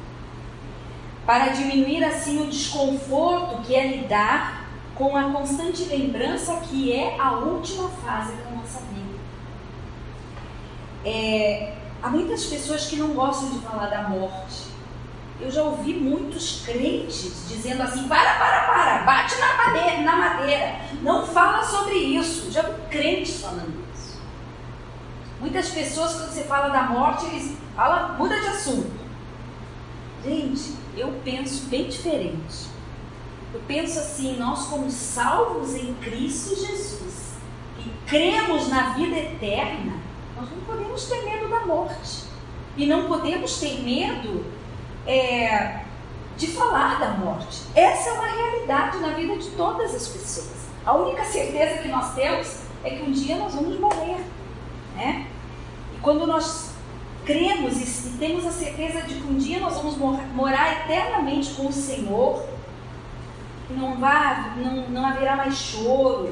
Para 1.26 1.48
diminuir 1.48 2.04
assim 2.04 2.44
o 2.44 2.50
desconforto 2.50 3.62
que 3.64 3.76
é 3.76 3.88
lidar 3.88 4.66
com 4.94 5.16
a 5.16 5.24
constante 5.24 5.84
lembrança 5.86 6.62
que 6.62 6.94
é 6.94 7.20
a 7.20 7.32
última 7.32 7.90
fase 7.90 8.34
da 8.34 8.52
nossa 8.52 8.80
vida. 8.94 9.20
É, 11.04 11.74
há 12.02 12.10
muitas 12.10 12.46
pessoas 12.46 12.88
que 12.88 12.96
não 12.96 13.10
gostam 13.10 13.50
de 13.50 13.60
falar 13.60 13.88
da 13.88 14.08
morte. 14.08 14.76
Eu 15.42 15.52
já 15.52 15.64
ouvi 15.64 15.94
muitos 15.94 16.64
crentes 16.66 17.48
dizendo 17.50 17.84
assim: 17.84 18.08
para, 18.08 18.36
para, 18.36 18.62
para, 18.68 19.04
bate 19.04 19.36
na 19.38 19.58
madeira, 19.58 20.02
na 20.02 20.16
madeira, 20.16 20.76
não 21.02 21.26
fala 21.26 21.62
sobre 21.64 21.96
isso. 21.96 22.52
Já 22.52 22.62
vi 22.62 22.82
crentes 22.90 23.42
falando 23.42 23.86
Muitas 25.46 25.70
pessoas, 25.70 26.16
quando 26.16 26.32
você 26.32 26.44
fala 26.46 26.70
da 26.70 26.84
morte, 26.90 27.28
eles 27.28 27.56
falam, 27.76 28.18
muda 28.18 28.40
de 28.42 28.48
assunto. 28.48 28.92
Gente, 30.24 30.74
eu 30.98 31.22
penso 31.24 31.68
bem 31.68 31.88
diferente. 31.88 32.66
Eu 33.54 33.62
penso 33.68 34.00
assim, 34.00 34.38
nós 34.38 34.66
como 34.66 34.90
salvos 34.90 35.76
em 35.76 35.94
Cristo 36.02 36.50
Jesus 36.50 37.36
e 37.78 37.92
cremos 38.08 38.70
na 38.70 38.94
vida 38.94 39.16
eterna, 39.18 39.94
nós 40.36 40.50
não 40.50 40.62
podemos 40.62 41.06
ter 41.06 41.24
medo 41.24 41.48
da 41.48 41.60
morte. 41.60 42.24
E 42.76 42.88
não 42.88 43.08
podemos 43.08 43.60
ter 43.60 43.84
medo 43.84 44.44
é, 45.06 45.82
de 46.38 46.48
falar 46.48 47.00
da 47.00 47.12
morte. 47.12 47.62
Essa 47.76 48.10
é 48.10 48.14
uma 48.14 48.28
realidade 48.28 48.98
na 48.98 49.10
vida 49.10 49.38
de 49.38 49.52
todas 49.52 49.94
as 49.94 50.08
pessoas. 50.08 50.66
A 50.84 50.96
única 50.96 51.24
certeza 51.24 51.84
que 51.84 51.88
nós 51.88 52.16
temos 52.16 52.62
é 52.84 52.90
que 52.90 53.04
um 53.04 53.12
dia 53.12 53.38
nós 53.38 53.54
vamos 53.54 53.80
morrer. 53.80 54.26
Né? 54.96 55.28
Quando 56.06 56.28
nós 56.28 56.70
cremos 57.26 57.82
e 57.82 58.10
temos 58.20 58.46
a 58.46 58.52
certeza 58.52 59.02
de 59.02 59.16
que 59.16 59.24
um 59.24 59.40
dia 59.40 59.60
nós 59.60 59.74
vamos 59.74 59.98
morar 60.36 60.84
eternamente 60.84 61.56
com 61.56 61.66
o 61.66 61.74
Senhor, 61.74 62.46
não, 63.72 63.96
vá, 63.96 64.54
não, 64.56 64.88
não 64.90 65.04
haverá 65.04 65.36
mais 65.36 65.58
choro, 65.58 66.32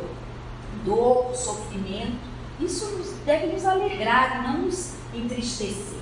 dor, 0.86 1.34
sofrimento, 1.34 2.20
isso 2.60 3.04
deve 3.26 3.48
nos 3.48 3.66
alegrar, 3.66 4.44
não 4.44 4.60
nos 4.60 4.94
entristecer. 5.12 5.98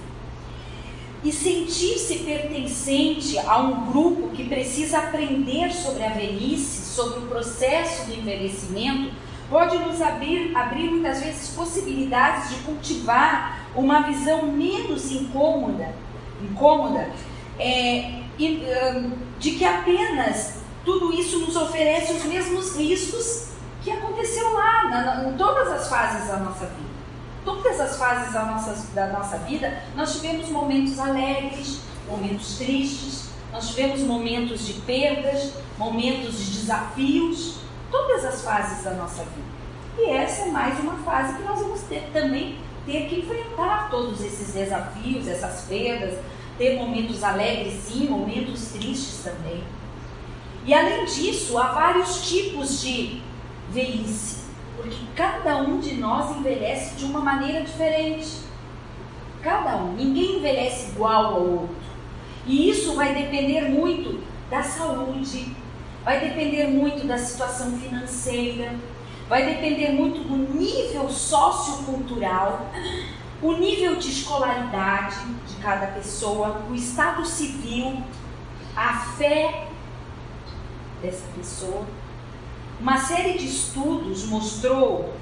E 1.24 1.32
sentir-se 1.32 2.26
pertencente 2.26 3.40
a 3.40 3.58
um 3.58 3.90
grupo 3.90 4.32
que 4.32 4.50
precisa 4.50 4.98
aprender 4.98 5.72
sobre 5.72 6.04
a 6.04 6.10
velhice, 6.10 6.94
sobre 6.94 7.20
o 7.20 7.28
processo 7.28 8.08
do 8.08 8.16
envelhecimento, 8.16 9.14
pode 9.52 9.78
nos 9.80 10.02
abrir, 10.02 10.56
abrir 10.56 10.90
muitas 10.90 11.20
vezes 11.20 11.50
possibilidades 11.50 12.50
de 12.50 12.56
cultivar 12.62 13.68
uma 13.76 14.02
visão 14.04 14.48
menos 14.48 15.12
incômoda, 15.12 15.94
incômoda 16.42 17.10
é, 17.60 18.22
e, 18.40 18.64
um, 18.96 19.12
de 19.38 19.52
que 19.52 19.66
apenas 19.66 20.62
tudo 20.86 21.14
isso 21.14 21.40
nos 21.40 21.56
oferece 21.58 22.14
os 22.14 22.24
mesmos 22.24 22.78
riscos 22.78 23.50
que 23.84 23.92
aconteceu 23.92 24.54
lá, 24.54 24.90
na, 24.90 25.30
em 25.30 25.34
todas 25.34 25.68
as 25.68 25.90
fases 25.90 26.30
da 26.30 26.38
nossa 26.38 26.66
vida. 26.68 26.92
Todas 27.44 27.80
as 27.80 27.98
fases 27.98 28.34
da 28.34 28.46
nossa, 28.46 28.88
da 28.94 29.08
nossa 29.08 29.38
vida, 29.40 29.84
nós 29.96 30.14
tivemos 30.14 30.48
momentos 30.50 30.98
alegres, 30.98 31.82
momentos 32.08 32.58
tristes, 32.58 33.30
nós 33.52 33.68
tivemos 33.70 34.00
momentos 34.02 34.66
de 34.66 34.74
perdas, 34.74 35.54
momentos 35.78 36.38
de 36.38 36.52
desafios, 36.52 37.56
todas 37.92 38.26
as 38.26 38.44
fases 38.44 38.84
da 38.84 38.92
nossa 38.92 39.24
vida. 39.24 39.52
E 39.98 40.10
essa 40.10 40.44
é 40.44 40.52
mais 40.52 40.80
uma 40.80 40.96
fase 40.98 41.36
que 41.36 41.44
nós 41.44 41.60
vamos 41.60 41.82
também 42.14 42.58
ter 42.86 43.08
que 43.08 43.20
enfrentar 43.20 43.90
todos 43.92 44.22
esses 44.22 44.54
desafios, 44.54 45.28
essas 45.28 45.66
perdas, 45.66 46.18
ter 46.58 46.78
momentos 46.78 47.24
alegres 47.24 47.74
sim, 47.84 48.08
momentos 48.08 48.70
tristes 48.70 49.24
também. 49.24 49.64
E 50.66 50.74
além 50.74 51.06
disso, 51.06 51.58
há 51.58 51.68
vários 51.74 52.28
tipos 52.28 52.82
de 52.82 53.22
velhice, 53.70 54.44
porque 54.78 54.98
cada 55.16 55.58
um 55.58 55.80
de 55.80 55.96
nós 55.96 56.38
envelhece 56.38 56.96
de 56.96 57.06
uma 57.06 57.20
maneira 57.20 57.64
diferente. 57.64 58.42
Cada 59.42 59.78
um, 59.78 59.94
ninguém 59.94 60.38
envelhece 60.38 60.92
igual 60.92 61.26
ao 61.26 61.42
outro. 61.42 61.76
E 62.46 62.70
isso 62.70 62.96
vai 62.96 63.14
depender 63.14 63.70
muito 63.70 64.20
da 64.50 64.62
saúde, 64.62 65.56
vai 66.04 66.20
depender 66.20 66.68
muito 66.68 67.06
da 67.06 67.18
situação 67.18 67.78
financeira, 67.78 68.76
vai 69.30 69.46
depender 69.46 69.92
muito 69.92 70.28
do 70.28 70.36
nível 70.36 71.10
sociocultural, 71.10 72.70
o 73.42 73.54
nível 73.54 73.96
de 73.96 74.10
escolaridade 74.10 75.18
de 75.48 75.56
cada 75.62 75.88
pessoa, 75.88 76.64
o 76.70 76.76
estado 76.76 77.26
civil, 77.26 78.02
a 78.76 79.00
fé 79.18 79.68
dessa 81.02 81.26
pessoa. 81.36 81.86
Uma 82.80 82.98
série 82.98 83.38
de 83.38 83.46
estudos 83.46 84.26
mostrou 84.26 85.14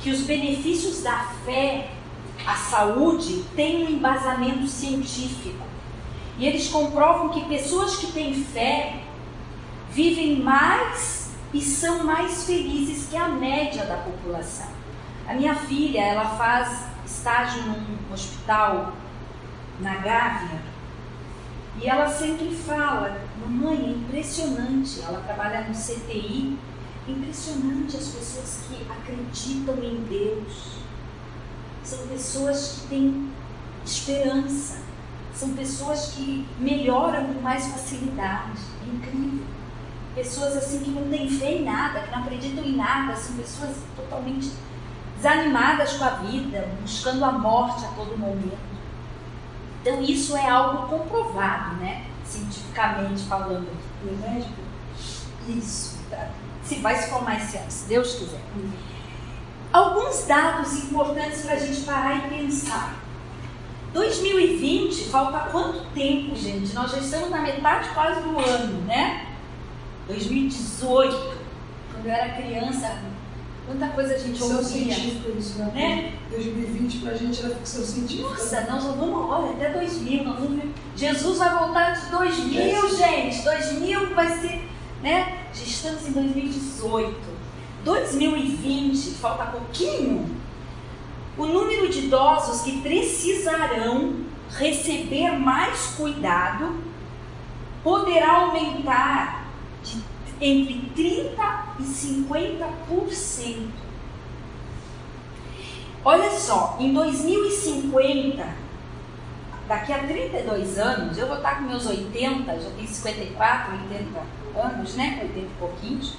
que 0.00 0.10
os 0.10 0.20
benefícios 0.22 1.02
da 1.02 1.32
fé 1.44 1.90
à 2.46 2.54
saúde 2.54 3.44
têm 3.56 3.84
um 3.84 3.90
embasamento 3.90 4.66
científico. 4.68 5.66
E 6.38 6.46
eles 6.46 6.68
comprovam 6.68 7.30
que 7.30 7.44
pessoas 7.46 7.96
que 7.96 8.12
têm 8.12 8.32
fé 8.32 9.07
vivem 9.98 10.40
mais 10.40 11.32
e 11.52 11.60
são 11.60 12.04
mais 12.04 12.44
felizes 12.44 13.08
que 13.08 13.16
a 13.16 13.26
média 13.30 13.84
da 13.84 13.96
população. 13.96 14.68
A 15.26 15.34
minha 15.34 15.56
filha, 15.56 16.00
ela 16.00 16.24
faz 16.36 16.84
estágio 17.04 17.64
num 17.64 18.12
hospital 18.14 18.92
na 19.80 19.96
Gávea 19.96 20.60
e 21.82 21.88
ela 21.88 22.08
sempre 22.08 22.54
fala, 22.54 23.20
mamãe, 23.40 23.86
é 23.86 23.90
impressionante, 23.90 25.00
ela 25.02 25.20
trabalha 25.22 25.66
no 25.66 25.74
CTI, 25.74 26.56
impressionante 27.08 27.96
as 27.96 28.06
pessoas 28.06 28.60
que 28.68 28.86
acreditam 28.88 29.82
em 29.82 29.96
Deus. 30.08 30.78
São 31.82 32.06
pessoas 32.06 32.82
que 32.82 32.88
têm 32.88 33.32
esperança, 33.84 34.80
são 35.34 35.54
pessoas 35.54 36.12
que 36.12 36.46
melhoram 36.60 37.34
com 37.34 37.40
mais 37.40 37.66
facilidade. 37.66 38.60
É 38.86 38.94
incrível 38.94 39.57
pessoas 40.18 40.56
assim 40.56 40.80
que 40.80 40.90
não 40.90 41.08
têm 41.08 41.30
fé 41.30 41.52
em 41.52 41.64
nada, 41.64 42.00
que 42.00 42.10
não 42.10 42.18
acreditam 42.18 42.64
em 42.64 42.76
nada, 42.76 43.14
são 43.14 43.36
pessoas 43.36 43.76
totalmente 43.94 44.50
desanimadas 45.16 45.92
com 45.92 46.04
a 46.04 46.10
vida, 46.10 46.68
buscando 46.80 47.24
a 47.24 47.32
morte 47.32 47.84
a 47.84 47.88
todo 47.88 48.18
momento. 48.18 48.58
Então 49.80 50.02
isso 50.02 50.36
é 50.36 50.48
algo 50.48 50.88
comprovado, 50.88 51.76
né? 51.76 52.04
Cientificamente 52.24 53.22
falando. 53.24 53.68
O 54.02 54.16
médico? 54.16 54.60
Isso. 55.48 55.98
Tá? 56.10 56.30
Se 56.64 56.76
vai 56.76 56.96
se 56.96 57.10
formar 57.10 57.36
esse 57.36 57.56
ano, 57.56 57.70
se 57.70 57.88
Deus 57.88 58.14
quiser. 58.16 58.40
Alguns 59.72 60.26
dados 60.26 60.84
importantes 60.84 61.42
para 61.42 61.54
a 61.54 61.58
gente 61.58 61.80
parar 61.82 62.16
e 62.16 62.28
pensar. 62.28 62.96
2020, 63.92 65.08
falta 65.10 65.50
quanto 65.50 65.84
tempo, 65.94 66.34
gente? 66.34 66.74
Nós 66.74 66.90
já 66.90 66.98
estamos 66.98 67.30
na 67.30 67.40
metade 67.40 67.88
quase 67.90 68.20
do 68.20 68.38
ano, 68.38 68.82
né? 68.82 69.27
2018, 70.08 71.38
quando 71.92 72.06
eu 72.06 72.12
era 72.12 72.34
criança, 72.34 73.02
quanta 73.66 73.88
coisa 73.88 74.14
a 74.14 74.18
gente 74.18 74.42
ouvia. 74.42 74.62
científico 74.62 75.38
isso, 75.38 75.58
né? 75.58 75.70
né? 75.74 76.12
2020 76.30 76.98
para 76.98 77.12
a 77.12 77.14
gente 77.14 77.44
era 77.44 77.54
ficção 77.54 77.84
científica. 77.84 78.28
Nossa, 78.30 78.60
nós 78.62 78.84
vamos, 78.84 79.30
olha, 79.30 79.50
até 79.50 79.70
2000, 79.70 80.24
nós 80.24 80.38
vamos, 80.40 80.64
Jesus 80.96 81.38
vai 81.38 81.58
voltar 81.58 81.90
de 81.92 82.10
2000, 82.10 82.60
é. 82.60 82.88
gente, 82.88 83.42
2000 83.44 84.14
vai 84.14 84.28
ser, 84.38 84.68
né? 85.02 85.38
Já 85.52 85.62
estamos 85.62 86.08
em 86.08 86.12
2018. 86.12 87.38
2020, 87.84 89.10
falta 89.14 89.44
pouquinho, 89.46 90.26
o 91.36 91.46
número 91.46 91.88
de 91.88 92.06
idosos 92.06 92.62
que 92.62 92.80
precisarão 92.80 94.14
receber 94.56 95.38
mais 95.38 95.94
cuidado 95.96 96.74
poderá 97.84 98.38
aumentar 98.40 99.47
entre 100.40 100.92
30% 100.96 101.80
e 101.80 101.82
50%. 101.82 103.68
Olha 106.04 106.30
só, 106.30 106.76
em 106.78 106.92
2050, 106.94 108.46
daqui 109.66 109.92
a 109.92 109.98
32 109.98 110.78
anos, 110.78 111.18
eu 111.18 111.26
vou 111.26 111.36
estar 111.36 111.56
com 111.56 111.64
meus 111.64 111.86
80, 111.86 112.60
já 112.60 112.70
tenho 112.70 112.88
54, 112.88 113.72
80 113.72 114.20
anos, 114.58 114.94
né? 114.94 115.18
80 115.22 115.38
e 115.38 115.50
pouquinhos. 115.58 116.14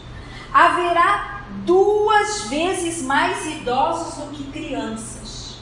Haverá 0.54 1.44
duas 1.66 2.50
vezes 2.50 3.02
mais 3.04 3.46
idosos 3.46 4.24
do 4.24 4.32
que 4.32 4.52
crianças. 4.52 5.60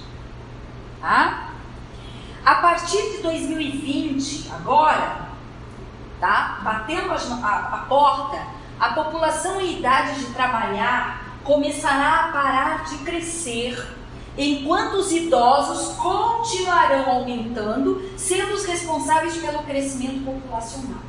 Tá? 1.00 1.52
A 2.44 2.56
partir 2.56 3.02
de 3.12 3.22
2020, 3.22 4.52
agora, 4.52 5.27
tá? 6.20 6.60
batendo 6.64 7.12
a, 7.12 7.16
a 7.16 7.86
porta, 7.88 8.38
a 8.80 8.90
população 8.94 9.60
em 9.60 9.80
idade 9.80 10.20
de 10.20 10.34
trabalhar 10.34 11.40
começará 11.44 12.26
a 12.26 12.32
parar 12.32 12.84
de 12.86 12.98
crescer, 13.00 13.82
enquanto 14.38 14.96
os 14.96 15.12
idosos 15.12 15.96
continuarão 15.96 17.10
aumentando, 17.10 18.12
sendo 18.18 18.54
os 18.54 18.66
responsáveis 18.66 19.38
pelo 19.38 19.64
crescimento 19.64 20.26
populacional. 20.26 21.00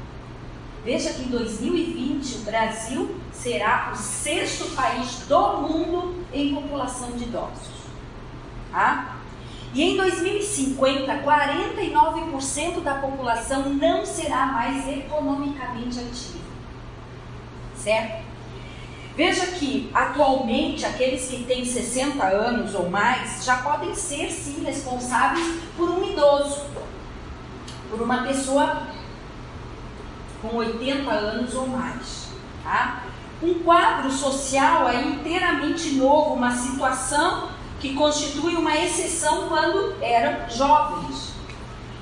Veja 0.85 1.12
que 1.12 1.23
em 1.23 1.29
2020 1.29 2.37
o 2.37 2.38
Brasil 2.40 3.16
será 3.33 3.90
o 3.92 3.97
sexto 3.97 4.75
país 4.75 5.25
do 5.29 5.59
mundo 5.59 6.25
em 6.33 6.55
população 6.55 7.11
de 7.12 7.25
idosos. 7.25 7.79
Tá? 8.73 9.17
E 9.74 9.83
em 9.83 9.96
2050, 9.96 11.22
49% 11.22 12.83
da 12.83 12.94
população 12.94 13.68
não 13.70 14.04
será 14.04 14.46
mais 14.46 14.88
economicamente 14.88 16.00
ativa. 16.00 16.48
Certo? 17.76 18.28
Veja 19.14 19.46
que, 19.46 19.90
atualmente, 19.92 20.85
aqueles 20.85 21.28
que 21.28 21.42
têm 21.42 21.64
60 21.64 22.24
anos 22.24 22.74
ou 22.74 22.88
mais 22.88 23.44
já 23.44 23.57
podem 23.59 23.94
ser, 23.94 24.31
sim, 24.31 24.62
responsáveis 24.64 25.61
por 25.76 25.90
um 25.90 26.09
idoso, 26.09 26.66
por 27.90 28.00
uma 28.00 28.22
pessoa 28.22 28.87
com 30.40 30.57
80 30.57 31.11
anos 31.11 31.54
ou 31.54 31.66
mais. 31.66 32.28
Tá? 32.62 33.02
Um 33.42 33.54
quadro 33.54 34.11
social 34.11 34.87
aí 34.87 35.14
inteiramente 35.14 35.94
novo, 35.94 36.35
uma 36.35 36.52
situação 36.54 37.48
que 37.80 37.94
constitui 37.94 38.54
uma 38.54 38.76
exceção 38.76 39.48
quando 39.48 39.94
eram 40.02 40.48
jovens. 40.50 41.32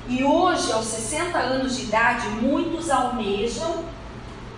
E 0.09 0.23
hoje, 0.23 0.73
aos 0.73 0.87
60 0.87 1.37
anos 1.37 1.77
de 1.77 1.85
idade, 1.85 2.29
muitos 2.29 2.91
almejam 2.91 3.85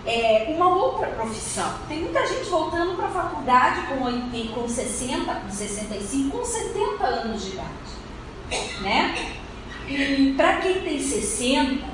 é, 0.07 0.47
uma 0.55 0.69
outra 0.69 1.09
profissão. 1.09 1.71
Tem 1.89 2.01
muita 2.01 2.27
gente 2.27 2.49
voltando 2.49 2.97
para 2.97 3.07
a 3.07 3.11
faculdade 3.11 3.87
com, 3.89 4.05
80, 4.05 4.53
com 4.53 4.69
60, 4.69 5.35
com 5.35 5.51
65, 5.51 6.39
com 6.39 6.45
70 6.45 7.05
anos 7.05 7.45
de 7.45 7.51
idade. 7.51 8.81
Né? 8.81 9.35
E 9.89 10.35
para 10.37 10.59
quem 10.59 10.83
tem 10.83 11.03
60, 11.03 11.85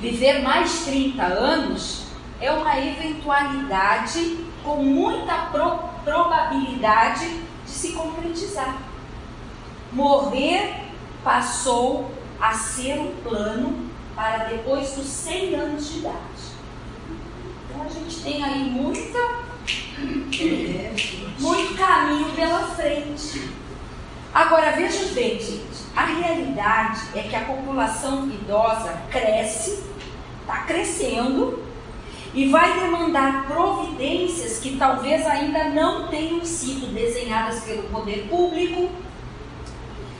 viver 0.00 0.42
mais 0.42 0.84
30 0.84 1.22
anos 1.22 2.04
é 2.40 2.50
uma 2.50 2.78
eventualidade 2.78 4.38
com 4.64 4.76
muita 4.76 5.34
pro, 5.52 5.78
probabilidade 6.04 7.40
se 7.84 7.92
concretizar. 7.92 8.78
Morrer 9.92 10.84
passou 11.22 12.10
a 12.40 12.54
ser 12.54 12.98
um 12.98 13.14
plano 13.22 13.90
para 14.14 14.44
depois 14.44 14.92
dos 14.92 15.06
100 15.06 15.54
anos 15.54 15.90
de 15.90 15.98
idade. 15.98 16.44
Então 17.68 17.84
a 17.84 17.88
gente 17.88 18.22
tem 18.22 18.42
aí 18.42 18.64
muita, 18.64 19.18
muito 21.38 21.76
caminho 21.76 22.32
pela 22.34 22.62
frente. 22.68 23.50
Agora 24.32 24.72
veja 24.72 25.12
bem, 25.14 25.38
gente, 25.38 25.84
a 25.94 26.06
realidade 26.06 27.02
é 27.14 27.22
que 27.22 27.36
a 27.36 27.44
população 27.44 28.26
idosa 28.26 28.98
cresce, 29.10 29.84
está 30.40 30.62
crescendo 30.62 31.62
e 32.34 32.48
vai 32.48 32.80
demandar 32.80 33.46
providências 33.46 34.58
que 34.58 34.76
talvez 34.76 35.24
ainda 35.24 35.68
não 35.68 36.08
tenham 36.08 36.44
sido 36.44 36.92
desenhadas 36.92 37.60
pelo 37.62 37.84
poder 37.84 38.26
público, 38.28 38.90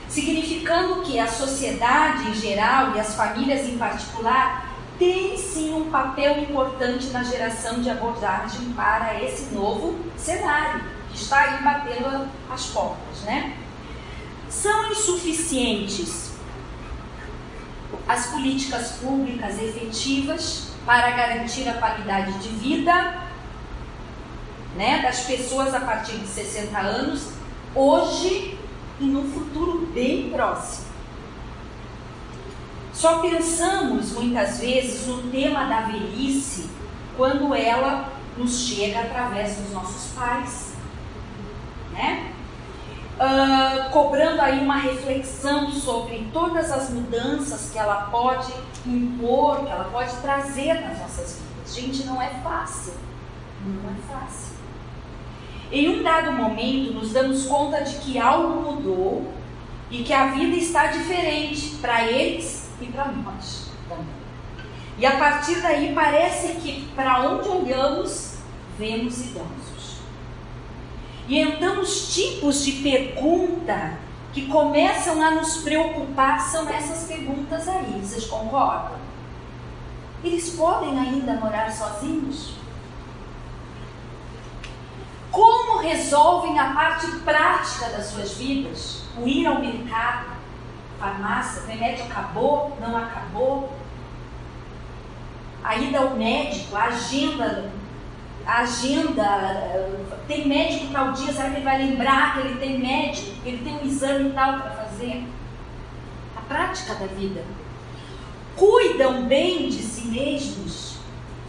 significando 0.07 1.01
que 1.01 1.19
a 1.19 1.27
sociedade 1.27 2.29
em 2.29 2.33
geral 2.33 2.95
e 2.95 2.99
as 3.01 3.15
famílias 3.15 3.67
em 3.67 3.77
particular 3.77 4.73
têm 4.97 5.37
sim 5.37 5.73
um 5.73 5.89
papel 5.89 6.39
importante 6.39 7.07
na 7.07 7.21
geração 7.21 7.81
de 7.81 7.89
abordagem 7.89 8.71
para 8.73 9.21
esse 9.21 9.53
novo 9.53 9.99
cenário 10.15 10.85
que 11.11 11.17
está 11.17 11.41
aí 11.41 11.63
batendo 11.63 12.29
as 12.49 12.67
portas, 12.67 13.23
né? 13.25 13.57
São 14.49 14.89
insuficientes 14.89 16.31
as 18.07 18.27
políticas 18.27 18.93
públicas 19.01 19.61
efetivas 19.61 20.74
para 20.85 21.11
garantir 21.11 21.67
a 21.67 21.73
qualidade 21.73 22.33
de 22.39 22.49
vida 22.49 23.25
né, 24.75 25.01
das 25.01 25.21
pessoas 25.21 25.73
a 25.73 25.79
partir 25.79 26.17
de 26.17 26.27
60 26.27 26.77
anos, 26.77 27.29
hoje 27.73 28.57
e 28.99 29.05
no 29.05 29.23
futuro 29.23 29.87
bem 29.93 30.29
próximo. 30.29 30.85
Só 32.93 33.19
pensamos 33.19 34.13
muitas 34.13 34.59
vezes 34.59 35.07
no 35.07 35.23
tema 35.31 35.65
da 35.65 35.81
velhice 35.81 36.69
quando 37.17 37.53
ela 37.53 38.13
nos 38.37 38.67
chega 38.67 39.01
através 39.01 39.55
dos 39.57 39.71
nossos 39.71 40.11
pais, 40.13 40.73
né? 41.91 42.34
Uh, 43.15 43.89
cobrando 43.91 44.41
aí 44.41 44.59
uma 44.59 44.75
reflexão 44.75 45.71
sobre 45.71 46.27
todas 46.33 46.69
as 46.69 46.89
mudanças 46.89 47.69
que 47.71 47.79
ela 47.79 48.09
pode 48.11 48.51
impor, 48.85 49.63
que 49.63 49.71
ela 49.71 49.85
pode 49.85 50.13
trazer 50.17 50.81
nas 50.81 50.99
nossas 50.99 51.39
vidas. 51.39 51.75
Gente, 51.75 52.05
não 52.05 52.21
é 52.21 52.27
fácil, 52.43 52.93
não 53.65 53.89
é 53.89 54.19
fácil. 54.19 54.55
Em 55.71 55.97
um 55.97 56.03
dado 56.03 56.33
momento, 56.33 56.93
nos 56.93 57.13
damos 57.13 57.45
conta 57.45 57.81
de 57.83 57.95
que 57.97 58.19
algo 58.19 58.73
mudou 58.73 59.31
e 59.89 60.03
que 60.03 60.13
a 60.13 60.27
vida 60.27 60.55
está 60.57 60.87
diferente 60.87 61.77
para 61.81 62.05
eles 62.05 62.69
e 62.81 62.85
para 62.87 63.05
nós 63.05 63.69
também. 63.87 64.05
E 64.97 65.05
a 65.05 65.17
partir 65.17 65.61
daí 65.61 65.93
parece 65.93 66.55
que 66.55 66.85
para 66.95 67.21
onde 67.21 67.49
olhamos, 67.49 68.35
vemos 68.77 69.19
idosos. 69.21 69.74
E 71.27 71.39
então 71.39 71.81
os 71.81 72.13
tipos 72.13 72.63
de 72.63 72.73
pergunta 72.73 73.97
que 74.33 74.47
começam 74.47 75.21
a 75.21 75.31
nos 75.31 75.57
preocupar 75.57 76.39
são 76.39 76.69
essas 76.69 77.07
perguntas 77.07 77.67
aí, 77.67 77.99
vocês 78.01 78.25
concordam? 78.25 78.97
Eles 80.23 80.51
podem 80.51 80.99
ainda 80.99 81.33
morar 81.35 81.71
sozinhos? 81.71 82.53
Como 85.31 85.79
resolvem 85.79 86.59
a 86.59 86.73
parte 86.73 87.07
prática 87.19 87.89
das 87.89 88.05
suas 88.07 88.33
vidas? 88.33 89.03
O 89.17 89.27
ir 89.27 89.45
ao 89.45 89.59
mercado, 89.59 90.27
farmácia, 90.99 91.63
remédio 91.67 92.05
acabou, 92.05 92.77
não 92.79 92.95
acabou? 92.95 93.71
A 95.63 95.75
ida 95.77 95.99
ao 95.99 96.11
médico, 96.11 96.75
a 96.75 96.85
agenda, 96.85 97.71
agenda, 98.45 99.95
tem 100.27 100.47
médico 100.47 100.91
tal 100.91 101.11
dia, 101.13 101.33
será 101.33 101.49
que 101.49 101.55
ele 101.57 101.65
vai 101.65 101.77
lembrar 101.79 102.33
que 102.33 102.47
ele 102.47 102.59
tem 102.59 102.79
médico, 102.79 103.41
que 103.41 103.49
ele 103.49 103.63
tem 103.63 103.73
um 103.75 103.85
exame 103.85 104.31
tal 104.31 104.59
para 104.59 104.71
fazer? 104.71 105.25
A 106.35 106.41
prática 106.41 106.93
da 106.95 107.07
vida. 107.07 107.43
Cuidam 108.55 109.25
bem 109.25 109.67
de 109.67 109.81
si 109.81 110.07
mesmos? 110.07 110.97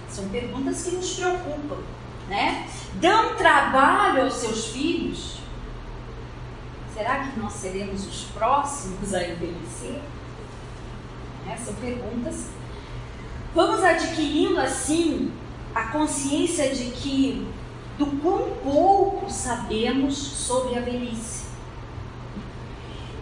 São 0.09 0.29
perguntas 0.29 0.85
que 0.85 0.97
nos 0.97 1.15
preocupam, 1.15 1.77
né? 2.29 2.67
Dão 2.95 3.37
trabalho 3.37 4.25
aos 4.25 4.35
seus 4.35 4.69
filhos? 4.69 5.37
Será 6.95 7.27
que 7.27 7.39
nós 7.39 7.53
seremos 7.53 8.07
os 8.07 8.23
próximos 8.33 9.13
a 9.13 9.23
envelhecer? 9.23 10.01
Né? 11.45 11.59
São 11.63 11.75
perguntas. 11.75 12.47
Vamos 13.55 13.85
adquirindo 13.85 14.59
assim 14.59 15.31
a 15.77 15.85
consciência 15.89 16.75
de 16.75 16.91
que 16.93 17.47
do 17.99 18.07
quão 18.07 18.53
pouco 18.65 19.31
sabemos 19.31 20.17
sobre 20.17 20.79
a 20.79 20.81
velhice 20.81 21.45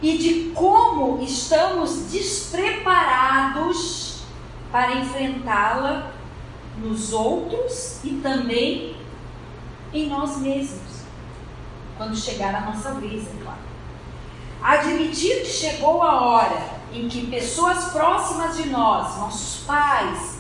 e 0.01 0.17
de 0.17 0.53
como 0.55 1.21
estamos 1.21 2.13
despreparados 2.13 4.21
para 4.71 4.99
enfrentá-la 4.99 6.13
nos 6.79 7.13
outros 7.13 7.99
e 8.05 8.11
também 8.23 8.95
em 9.93 10.09
nós 10.09 10.39
mesmos, 10.39 11.03
quando 11.97 12.17
chegar 12.17 12.55
a 12.55 12.61
nossa 12.61 12.95
vez, 12.95 13.27
é 13.27 13.33
claro. 13.43 13.59
Admitir 14.63 15.43
que 15.43 15.51
chegou 15.51 16.05
a 16.05 16.21
hora 16.21 16.71
em 16.93 17.09
que 17.09 17.27
pessoas 17.27 17.87
próximas 17.87 18.57
de 18.57 18.69
nós, 18.69 19.19
nossos 19.19 19.65
pais, 19.65 20.34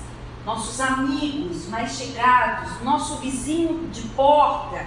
nossos 0.45 0.81
amigos 0.81 1.69
mais 1.69 1.97
chegados, 1.97 2.83
nosso 2.83 3.17
vizinho 3.17 3.89
de 3.89 4.03
porta, 4.09 4.87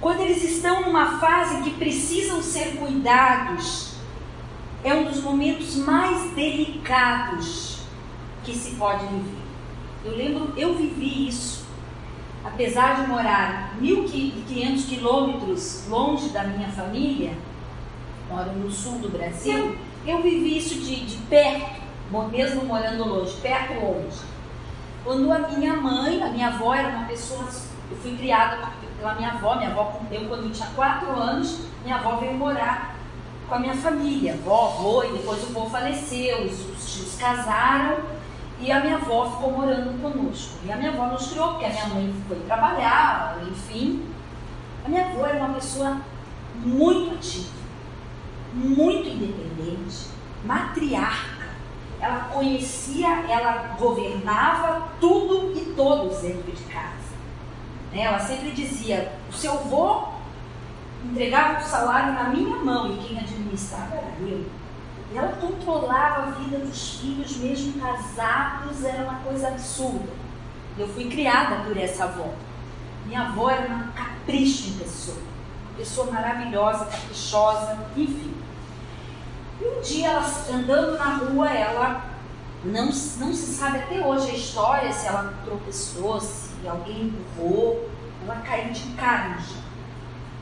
quando 0.00 0.20
eles 0.20 0.42
estão 0.42 0.82
numa 0.82 1.18
fase 1.18 1.62
que 1.62 1.70
precisam 1.72 2.42
ser 2.42 2.76
cuidados, 2.76 3.94
é 4.82 4.94
um 4.94 5.04
dos 5.04 5.22
momentos 5.22 5.76
mais 5.76 6.30
delicados 6.32 7.80
que 8.42 8.54
se 8.54 8.76
pode 8.76 9.04
viver. 9.06 9.40
Eu 10.04 10.16
lembro, 10.16 10.52
eu 10.56 10.74
vivi 10.74 11.28
isso. 11.28 11.66
Apesar 12.42 13.02
de 13.02 13.08
morar 13.08 13.76
1.500 13.80 14.88
quilômetros 14.88 15.86
longe 15.88 16.30
da 16.30 16.44
minha 16.44 16.70
família, 16.70 17.36
moro 18.30 18.52
no 18.52 18.70
sul 18.70 18.98
do 18.98 19.10
Brasil, 19.10 19.76
eu 20.06 20.22
vivi 20.22 20.56
isso 20.56 20.80
de, 20.80 21.04
de 21.04 21.16
perto, 21.28 21.79
mesmo 22.10 22.64
morando 22.64 23.04
longe, 23.04 23.34
perto 23.40 23.74
longe. 23.74 24.18
Quando 25.04 25.32
a 25.32 25.38
minha 25.38 25.74
mãe, 25.76 26.22
a 26.22 26.28
minha 26.28 26.48
avó 26.48 26.74
era 26.74 26.88
uma 26.88 27.06
pessoa, 27.06 27.44
eu 27.90 27.96
fui 27.96 28.16
criada 28.16 28.58
pela 28.98 29.14
minha 29.14 29.30
avó, 29.30 29.56
minha 29.56 29.70
avó, 29.70 30.00
eu 30.10 30.28
quando 30.28 30.44
eu 30.44 30.50
tinha 30.50 30.68
4 30.74 31.10
anos, 31.18 31.60
minha 31.82 31.96
avó 31.96 32.16
veio 32.16 32.34
morar 32.34 32.96
com 33.48 33.54
a 33.54 33.58
minha 33.58 33.74
família, 33.74 34.34
avó, 34.34 34.68
avô, 34.68 35.04
e 35.04 35.12
depois 35.12 35.42
o 35.42 35.46
avô 35.46 35.70
faleceu, 35.70 36.44
os, 36.44 36.60
os 36.68 36.92
tios 36.92 37.16
casaram, 37.16 37.98
e 38.60 38.70
a 38.70 38.80
minha 38.80 38.96
avó 38.96 39.30
ficou 39.30 39.52
morando 39.52 40.00
conosco. 40.02 40.58
E 40.64 40.70
a 40.70 40.76
minha 40.76 40.90
avó 40.90 41.06
nos 41.06 41.28
criou, 41.28 41.52
porque 41.52 41.64
a 41.64 41.70
minha 41.70 41.86
mãe 41.86 42.14
foi 42.28 42.38
trabalhar, 42.40 43.38
enfim. 43.50 44.04
A 44.84 44.88
minha 44.88 45.06
avó 45.06 45.26
era 45.26 45.38
uma 45.38 45.54
pessoa 45.54 45.96
muito 46.56 47.14
ativa, 47.14 47.48
muito 48.54 49.08
independente, 49.08 50.08
matriarca. 50.44 51.39
Ela 52.00 52.30
conhecia, 52.32 53.08
ela 53.28 53.76
governava 53.78 54.88
tudo 55.00 55.52
e 55.56 55.74
todos 55.74 56.18
dentro 56.20 56.50
de 56.50 56.62
casa. 56.64 57.10
Né? 57.92 58.02
Ela 58.02 58.18
sempre 58.18 58.50
dizia: 58.52 59.12
o 59.28 59.32
seu 59.32 59.52
avô 59.52 60.08
entregava 61.04 61.60
o 61.60 61.62
salário 61.62 62.12
na 62.14 62.24
minha 62.24 62.56
mão 62.56 62.92
e 62.92 62.98
quem 62.98 63.18
administrava 63.18 63.94
era 63.94 64.12
eu. 64.20 64.46
E 65.12 65.18
ela 65.18 65.32
controlava 65.40 66.28
a 66.28 66.30
vida 66.32 66.58
dos 66.58 67.00
filhos, 67.00 67.36
mesmo 67.38 67.80
casados, 67.80 68.84
era 68.84 69.02
uma 69.02 69.18
coisa 69.20 69.48
absurda. 69.48 70.08
Eu 70.78 70.88
fui 70.88 71.10
criada 71.10 71.64
por 71.64 71.76
essa 71.76 72.04
avó. 72.04 72.32
Minha 73.06 73.22
avó 73.22 73.50
era 73.50 73.74
um 73.74 73.88
capricho 73.92 74.68
em 74.68 74.78
pessoa. 74.78 75.18
Uma 75.18 75.78
pessoa 75.78 76.10
maravilhosa, 76.12 76.84
caprichosa, 76.84 77.78
enfim. 77.96 78.39
Um 79.62 79.80
dia, 79.82 80.08
ela, 80.08 80.26
andando 80.52 80.98
na 80.98 81.16
rua, 81.16 81.50
ela 81.50 82.04
não, 82.64 82.86
não 82.86 82.92
se 82.92 83.54
sabe 83.54 83.78
até 83.78 84.06
hoje 84.06 84.30
a 84.30 84.34
história, 84.34 84.92
se 84.92 85.06
ela 85.06 85.34
tropeçou, 85.44 86.20
se 86.20 86.66
alguém 86.66 87.02
empurrou, 87.02 87.90
ela 88.22 88.36
caiu 88.36 88.72
de 88.72 88.88
no 88.88 88.96
chão. 88.96 89.60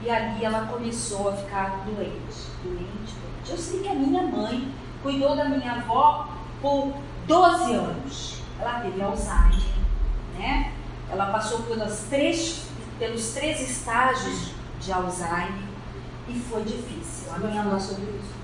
E 0.04 0.10
ali 0.10 0.44
ela 0.44 0.66
começou 0.66 1.28
a 1.30 1.32
ficar 1.32 1.84
doente, 1.84 2.46
doente, 2.62 3.14
eu 3.48 3.56
sei 3.56 3.80
que 3.80 3.88
a 3.88 3.94
minha 3.94 4.22
mãe 4.22 4.72
cuidou 5.02 5.34
da 5.34 5.46
minha 5.46 5.72
avó 5.72 6.28
por 6.60 6.92
12 7.26 7.72
anos. 7.72 8.42
Ela 8.60 8.80
teve 8.80 9.00
Alzheimer, 9.00 9.74
né? 10.36 10.72
Ela 11.10 11.26
passou 11.26 11.62
pelas 11.62 12.06
três, 12.10 12.66
pelos 12.98 13.32
três 13.32 13.60
estágios 13.60 14.50
de 14.80 14.92
Alzheimer 14.92 15.68
e 16.28 16.38
foi 16.38 16.62
difícil. 16.62 17.32
A 17.34 17.38
minha 17.38 17.62
mãe 17.62 17.80
sobre 17.80 18.04
isso. 18.04 18.34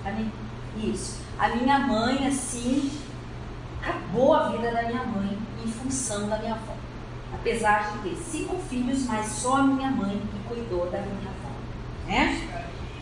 Isso. 0.76 1.20
A 1.38 1.48
minha 1.48 1.78
mãe, 1.80 2.26
assim, 2.26 2.90
acabou 3.80 4.34
a 4.34 4.48
vida 4.48 4.70
da 4.70 4.82
minha 4.84 5.04
mãe 5.04 5.38
em 5.64 5.68
função 5.68 6.28
da 6.28 6.38
minha 6.38 6.54
avó. 6.54 6.74
Apesar 7.32 7.92
de 7.92 8.08
ter 8.08 8.16
cinco 8.16 8.56
filhos, 8.68 9.06
mas 9.06 9.26
só 9.26 9.56
a 9.56 9.62
minha 9.64 9.90
mãe 9.90 10.20
que 10.20 10.48
cuidou 10.48 10.90
da 10.90 10.98
minha 10.98 11.28
avó. 11.28 11.54
Né? 12.06 12.48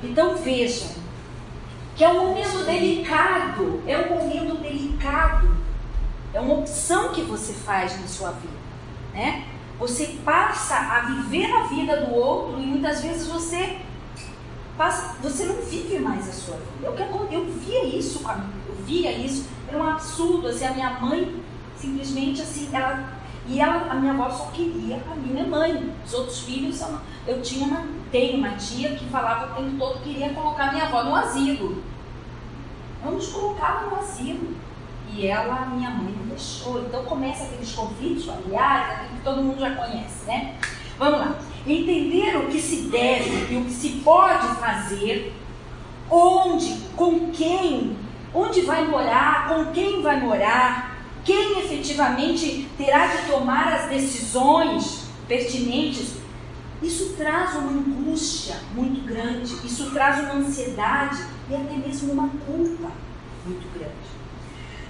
Então 0.02 0.36
vejam, 0.36 0.88
que 1.94 2.04
é 2.04 2.08
um 2.08 2.28
momento 2.28 2.64
delicado, 2.64 3.82
é 3.86 3.98
um 3.98 4.16
momento 4.16 4.60
delicado, 4.60 5.56
é 6.32 6.40
uma 6.40 6.54
opção 6.54 7.12
que 7.12 7.22
você 7.22 7.52
faz 7.52 8.00
na 8.00 8.06
sua 8.06 8.30
vida, 8.32 8.56
né? 9.12 9.44
Você 9.78 10.18
passa 10.24 10.76
a 10.76 11.00
viver 11.00 11.52
a 11.52 11.64
vida 11.64 12.06
do 12.06 12.14
outro 12.14 12.60
e 12.60 12.66
muitas 12.66 13.02
vezes 13.02 13.26
você 13.26 13.78
passa, 14.82 15.14
você 15.22 15.44
não 15.44 15.62
vive 15.62 16.00
mais 16.00 16.28
a 16.28 16.32
sua 16.32 16.56
vida. 16.56 16.88
Eu, 16.88 17.28
eu 17.30 17.46
via 17.52 17.84
isso, 17.84 18.20
eu 18.68 18.74
via 18.84 19.12
isso, 19.12 19.48
era 19.68 19.78
um 19.78 19.88
absurdo, 19.88 20.48
assim, 20.48 20.64
a 20.64 20.72
minha 20.72 20.98
mãe 20.98 21.40
simplesmente 21.76 22.42
assim, 22.42 22.68
ela 22.72 23.22
e 23.46 23.60
ela, 23.60 23.90
a 23.90 23.94
minha 23.94 24.12
avó 24.12 24.28
só 24.30 24.46
queria 24.46 25.00
a 25.10 25.14
minha 25.14 25.46
mãe, 25.46 25.92
os 26.04 26.14
outros 26.14 26.40
filhos, 26.40 26.82
eu 27.26 27.40
tinha 27.42 27.66
uma 27.66 27.84
tenho 28.10 28.38
uma 28.38 28.50
tia 28.50 28.96
que 28.96 29.04
falava 29.06 29.52
o 29.52 29.56
tempo 29.56 29.78
todo 29.78 30.00
que 30.00 30.14
queria 30.14 30.34
colocar 30.34 30.72
minha 30.72 30.84
avó 30.84 31.04
no 31.04 31.14
asilo. 31.14 31.82
Vamos 33.02 33.28
colocá-la 33.28 33.88
no 33.88 33.96
asilo. 33.96 34.54
E 35.10 35.26
ela, 35.26 35.66
minha 35.66 35.90
mãe, 35.90 36.14
não 36.18 36.26
deixou. 36.26 36.82
Então 36.82 37.04
começa 37.04 37.44
aqueles 37.44 37.72
conflitos 37.72 38.26
familiares, 38.26 39.08
que 39.08 39.20
todo 39.24 39.42
mundo 39.42 39.60
já 39.60 39.74
conhece, 39.74 40.26
né? 40.26 40.56
Vamos 40.98 41.20
lá. 41.20 41.38
Entender 41.66 42.36
o 42.36 42.48
que 42.48 42.60
se 42.60 42.88
deve 42.88 43.52
e 43.52 43.56
o 43.56 43.64
que 43.64 43.72
se 43.72 43.88
pode 44.04 44.48
fazer, 44.56 45.32
onde, 46.10 46.76
com 46.96 47.30
quem, 47.30 47.96
onde 48.34 48.62
vai 48.62 48.86
morar, 48.86 49.48
com 49.48 49.66
quem 49.72 50.02
vai 50.02 50.20
morar, 50.20 50.96
quem 51.24 51.60
efetivamente 51.60 52.68
terá 52.76 53.06
de 53.06 53.26
tomar 53.30 53.72
as 53.72 53.88
decisões 53.88 55.04
pertinentes. 55.28 56.16
Isso 56.82 57.14
traz 57.16 57.54
uma 57.54 57.70
angústia 57.70 58.56
muito 58.74 59.06
grande, 59.06 59.54
isso 59.64 59.90
traz 59.92 60.24
uma 60.24 60.34
ansiedade 60.34 61.24
e 61.48 61.54
até 61.54 61.76
mesmo 61.76 62.12
uma 62.12 62.28
culpa 62.44 62.90
muito 63.46 63.72
grande. 63.72 64.12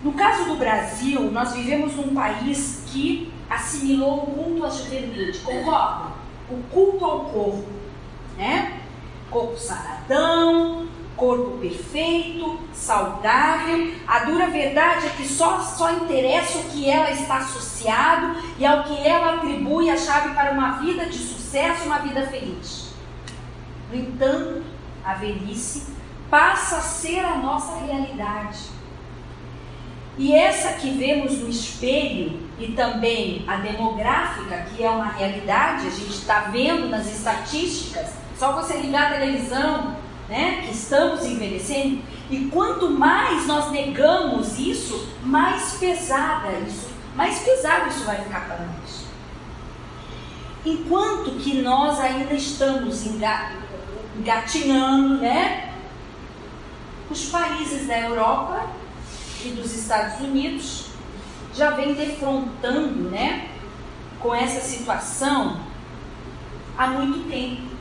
No 0.03 0.13
caso 0.15 0.47
do 0.47 0.57
Brasil, 0.57 1.31
nós 1.31 1.53
vivemos 1.53 1.95
num 1.95 2.15
país 2.15 2.83
que 2.87 3.31
assimilou 3.49 4.23
o 4.23 4.27
culto 4.27 4.65
à 4.65 4.71
juventude, 4.71 5.39
concorda? 5.41 6.22
O 6.53 6.63
culto 6.71 7.05
ao 7.05 7.21
corpo, 7.27 7.65
né? 8.37 8.81
Corpo 9.31 9.57
saradão, 9.57 10.87
corpo 11.17 11.57
perfeito, 11.59 12.59
saudável. 12.75 13.95
A 14.07 14.19
dura 14.21 14.49
verdade 14.49 15.07
é 15.07 15.11
que 15.11 15.27
só, 15.27 15.61
só 15.61 15.93
interessa 15.93 16.59
o 16.59 16.65
que 16.65 16.91
ela 16.91 17.11
está 17.11 17.39
associado 17.39 18.37
e 18.59 18.67
ao 18.67 18.85
que 18.85 19.07
ela 19.07 19.37
atribui 19.37 19.89
a 19.89 19.97
chave 19.97 20.35
para 20.35 20.53
uma 20.53 20.73
vida 20.73 21.07
de 21.07 21.17
sucesso, 21.17 21.87
uma 21.87 22.01
vida 22.01 22.27
feliz. 22.27 22.93
No 23.91 23.97
entanto, 23.97 24.63
a 25.03 25.15
velhice 25.15 25.95
passa 26.29 26.77
a 26.77 26.81
ser 26.81 27.25
a 27.25 27.37
nossa 27.37 27.77
realidade. 27.85 28.82
E 30.19 30.35
essa 30.35 30.75
que 30.75 30.91
vemos 30.91 31.39
no 31.39 31.49
espelho 31.49 32.39
e 32.59 32.73
também 32.73 33.45
a 33.49 33.57
demográfica, 33.57 34.67
que 34.75 34.85
é 34.85 34.91
uma 34.91 35.09
realidade, 35.09 35.87
a 35.87 35.91
gente 35.91 36.11
está 36.11 36.41
vendo 36.53 36.89
nas 36.89 37.07
estatísticas, 37.11 38.13
só 38.39 38.53
você 38.53 38.77
ligar 38.77 39.13
a 39.13 39.19
televisão, 39.19 39.97
né, 40.29 40.63
que 40.65 40.73
estamos 40.73 41.25
envelhecendo, 41.25 42.03
e 42.31 42.47
quanto 42.47 42.91
mais 42.91 43.47
nós 43.47 43.71
negamos 43.71 44.59
isso, 44.59 45.09
mais 45.23 45.75
pesada 45.75 46.53
isso, 46.67 46.91
mais 47.15 47.39
pesado 47.41 47.89
isso 47.89 48.05
vai 48.05 48.17
ficar 48.17 48.47
para 48.47 48.59
nós. 48.59 49.03
Enquanto 50.65 51.33
que 51.39 51.61
nós 51.61 51.99
ainda 51.99 52.35
estamos 52.35 53.05
engatinhando, 54.17 55.17
né? 55.17 55.73
Os 57.11 57.27
países 57.27 57.89
da 57.89 57.99
Europa 57.99 58.71
e 59.45 59.51
dos 59.51 59.73
Estados 59.73 60.21
Unidos 60.21 60.87
já 61.55 61.71
vêm 61.71 61.95
defrontando, 61.95 63.11
né, 63.11 63.49
com 64.21 64.35
essa 64.35 64.61
situação 64.61 65.61
há 66.79 66.87
muito 66.87 67.29
tempo 67.29 67.73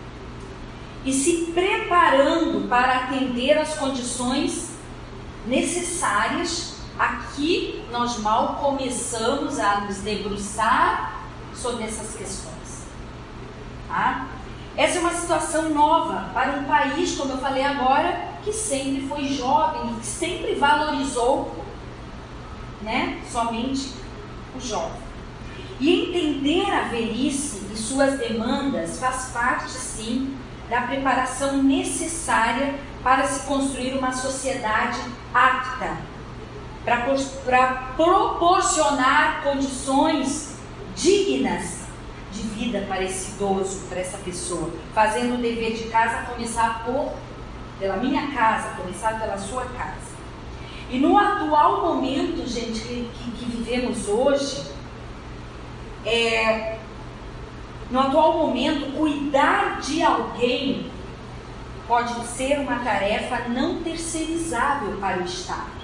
e 1.05 1.13
se 1.13 1.51
preparando 1.53 2.67
para 2.67 3.03
atender 3.03 3.57
às 3.57 3.75
condições 3.75 4.71
necessárias. 5.47 6.79
Aqui 6.99 7.83
nós 7.91 8.19
mal 8.19 8.55
começamos 8.55 9.59
a 9.59 9.81
nos 9.81 9.97
debruçar 9.97 11.23
sobre 11.55 11.83
essas 11.83 12.15
questões. 12.15 12.85
Tá? 13.87 14.27
Essa 14.77 14.97
é 14.97 15.01
uma 15.01 15.13
situação 15.13 15.69
nova 15.69 16.29
para 16.33 16.53
um 16.53 16.63
país, 16.65 17.15
como 17.15 17.33
eu 17.33 17.37
falei 17.37 17.63
agora, 17.63 18.30
que 18.43 18.51
sempre 18.51 19.07
foi 19.07 19.27
jovem, 19.27 19.95
que 19.95 20.05
sempre 20.05 20.55
valorizou 20.55 21.63
né, 22.81 23.21
somente 23.29 23.93
o 24.55 24.59
jovem. 24.59 25.01
E 25.79 26.09
entender 26.09 26.69
a 26.71 26.89
velhice 26.89 27.61
e 27.73 27.77
suas 27.77 28.19
demandas 28.19 28.99
faz 28.99 29.31
parte, 29.33 29.71
sim, 29.71 30.37
da 30.69 30.81
preparação 30.81 31.61
necessária 31.61 32.75
para 33.03 33.25
se 33.25 33.45
construir 33.47 33.97
uma 33.97 34.11
sociedade 34.11 34.99
apta 35.33 35.97
para 36.83 37.93
proporcionar 37.95 39.43
condições 39.43 40.55
dignas 40.95 41.81
de 42.31 42.41
vida 42.41 42.85
para 42.87 43.03
esse 43.03 43.31
idoso, 43.31 43.81
para 43.89 43.99
essa 43.99 44.17
pessoa, 44.17 44.71
fazendo 44.93 45.35
o 45.35 45.37
dever 45.37 45.73
de 45.73 45.85
casa 45.89 46.25
começar 46.25 46.83
por 46.85 47.13
pela 47.81 47.97
minha 47.97 48.31
casa, 48.31 48.75
começar 48.75 49.19
pela 49.19 49.35
sua 49.39 49.65
casa. 49.65 50.11
E 50.91 50.99
no 50.99 51.17
atual 51.17 51.81
momento, 51.81 52.47
gente, 52.47 52.79
que, 52.79 53.09
que, 53.11 53.31
que 53.31 53.45
vivemos 53.45 54.07
hoje, 54.07 54.67
é, 56.05 56.77
no 57.89 57.99
atual 57.99 58.37
momento, 58.37 58.95
cuidar 58.95 59.81
de 59.81 60.03
alguém 60.03 60.91
pode 61.87 62.23
ser 62.27 62.59
uma 62.59 62.79
tarefa 62.79 63.49
não 63.49 63.81
terceirizável 63.81 64.97
para 64.97 65.17
o 65.17 65.25
Estado. 65.25 65.81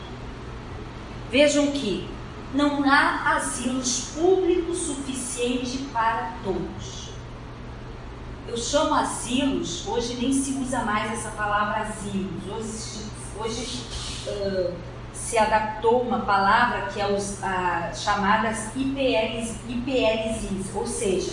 Vejam 1.31 1.71
que 1.71 2.07
não 2.53 2.87
há 2.89 3.35
asilos 3.35 4.11
públicos 4.15 4.77
suficiente 4.77 5.79
para 5.91 6.33
todos. 6.43 6.96
Eu 8.47 8.55
chamo 8.55 8.93
asilos, 8.95 9.85
hoje 9.85 10.15
nem 10.15 10.31
se 10.31 10.53
usa 10.53 10.79
mais 10.79 11.11
essa 11.11 11.31
palavra 11.31 11.81
asilos, 11.81 13.03
hoje, 13.37 13.51
hoje 13.51 13.83
uh, 14.27 14.73
se 15.13 15.37
adaptou 15.37 16.01
uma 16.01 16.19
palavra 16.19 16.87
que 16.87 17.01
é 17.01 17.07
os 17.07 17.39
uh, 17.39 17.93
chamadas 17.93 18.73
IPLs, 18.73 19.59
IPLs, 19.67 20.71
ou 20.73 20.87
seja, 20.87 21.31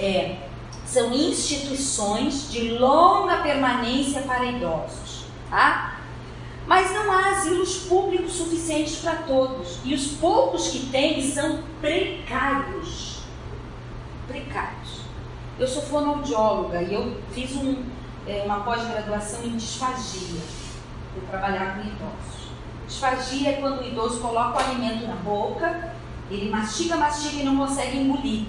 é, 0.00 0.48
são 0.84 1.12
instituições 1.12 2.50
de 2.50 2.72
longa 2.72 3.36
permanência 3.36 4.22
para 4.22 4.44
idosos, 4.44 5.26
tá? 5.48 6.00
Mas 6.66 6.92
não 6.92 7.12
há 7.12 7.30
asilos 7.30 7.84
públicos 7.84 8.32
suficientes 8.32 8.96
para 8.96 9.16
todos. 9.16 9.78
E 9.84 9.94
os 9.94 10.08
poucos 10.12 10.68
que 10.68 10.86
tem 10.86 11.22
são 11.22 11.62
precários. 11.80 13.20
Precários. 14.28 14.81
Eu 15.62 15.68
sou 15.68 15.82
fonoaudióloga 15.82 16.82
e 16.82 16.92
eu 16.92 17.22
fiz 17.30 17.54
um, 17.54 17.84
é, 18.26 18.42
uma 18.44 18.64
pós-graduação 18.64 19.44
em 19.44 19.56
disfagia. 19.56 20.40
Vou 21.14 21.24
trabalhar 21.30 21.76
com 21.76 21.82
idosos. 21.82 22.50
Disfagia 22.88 23.50
é 23.50 23.52
quando 23.60 23.80
o 23.80 23.86
idoso 23.86 24.18
coloca 24.18 24.58
o 24.58 24.60
alimento 24.60 25.06
na 25.06 25.14
boca, 25.14 25.94
ele 26.28 26.50
mastiga, 26.50 26.96
mastiga 26.96 27.42
e 27.42 27.44
não 27.44 27.56
consegue 27.56 27.96
engolir 27.96 28.46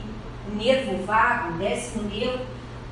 o 0.51 0.55
nervo 0.55 1.05
vago, 1.05 1.53
o 1.53 1.57
décimo 1.59 2.09
nervo, 2.09 2.45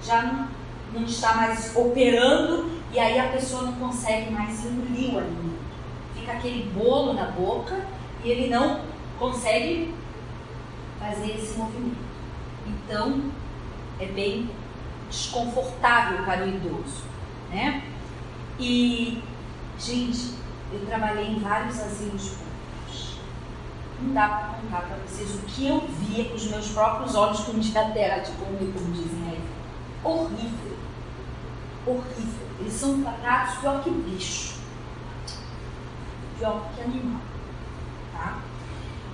já 0.04 0.22
não, 0.22 0.48
não 0.94 1.04
está 1.04 1.34
mais 1.34 1.76
operando 1.76 2.70
e 2.94 3.00
aí 3.00 3.18
a 3.18 3.30
pessoa 3.30 3.64
não 3.64 3.74
consegue 3.74 4.30
mais 4.30 4.64
engolir 4.64 5.16
o 5.16 5.18
alimento. 5.18 5.62
Fica 6.14 6.34
aquele 6.34 6.70
bolo 6.70 7.14
na 7.14 7.26
boca 7.26 7.88
e 8.24 8.30
ele 8.30 8.52
não 8.52 8.82
consegue 9.18 9.92
fazer 11.00 11.32
esse 11.32 11.58
movimento. 11.58 11.98
Então, 12.68 13.41
é 14.02 14.08
bem 14.08 14.50
desconfortável 15.10 16.24
para 16.26 16.46
o 16.46 16.50
idoso, 16.50 17.04
né? 17.50 17.84
E, 18.60 19.22
gente, 19.80 20.36
eu 20.72 20.86
trabalhei 20.86 21.28
em 21.28 21.40
vários 21.40 21.80
asilos 21.80 22.30
públicos 22.30 22.52
não 24.02 24.14
dá 24.14 24.28
para 24.28 24.60
contar 24.60 24.82
para 24.88 24.98
vocês 25.06 25.36
o 25.36 25.40
que 25.44 25.68
eu 25.68 25.80
via 25.80 26.26
com 26.26 26.36
os 26.36 26.48
meus 26.48 26.70
próprios 26.70 27.16
olhos 27.16 27.42
com 27.42 27.60
diatéria, 27.60 28.24
como, 28.40 28.58
como 28.58 28.92
dizem 28.94 29.30
aí. 29.30 29.42
Horrível. 30.04 30.78
Horrível. 31.86 32.48
Eles 32.60 32.74
são 32.74 33.02
tratados 33.02 33.60
pior 33.60 33.84
que 33.84 33.92
bicho. 33.92 34.56
Pior 36.38 36.64
que 36.74 36.82
animal. 36.82 37.22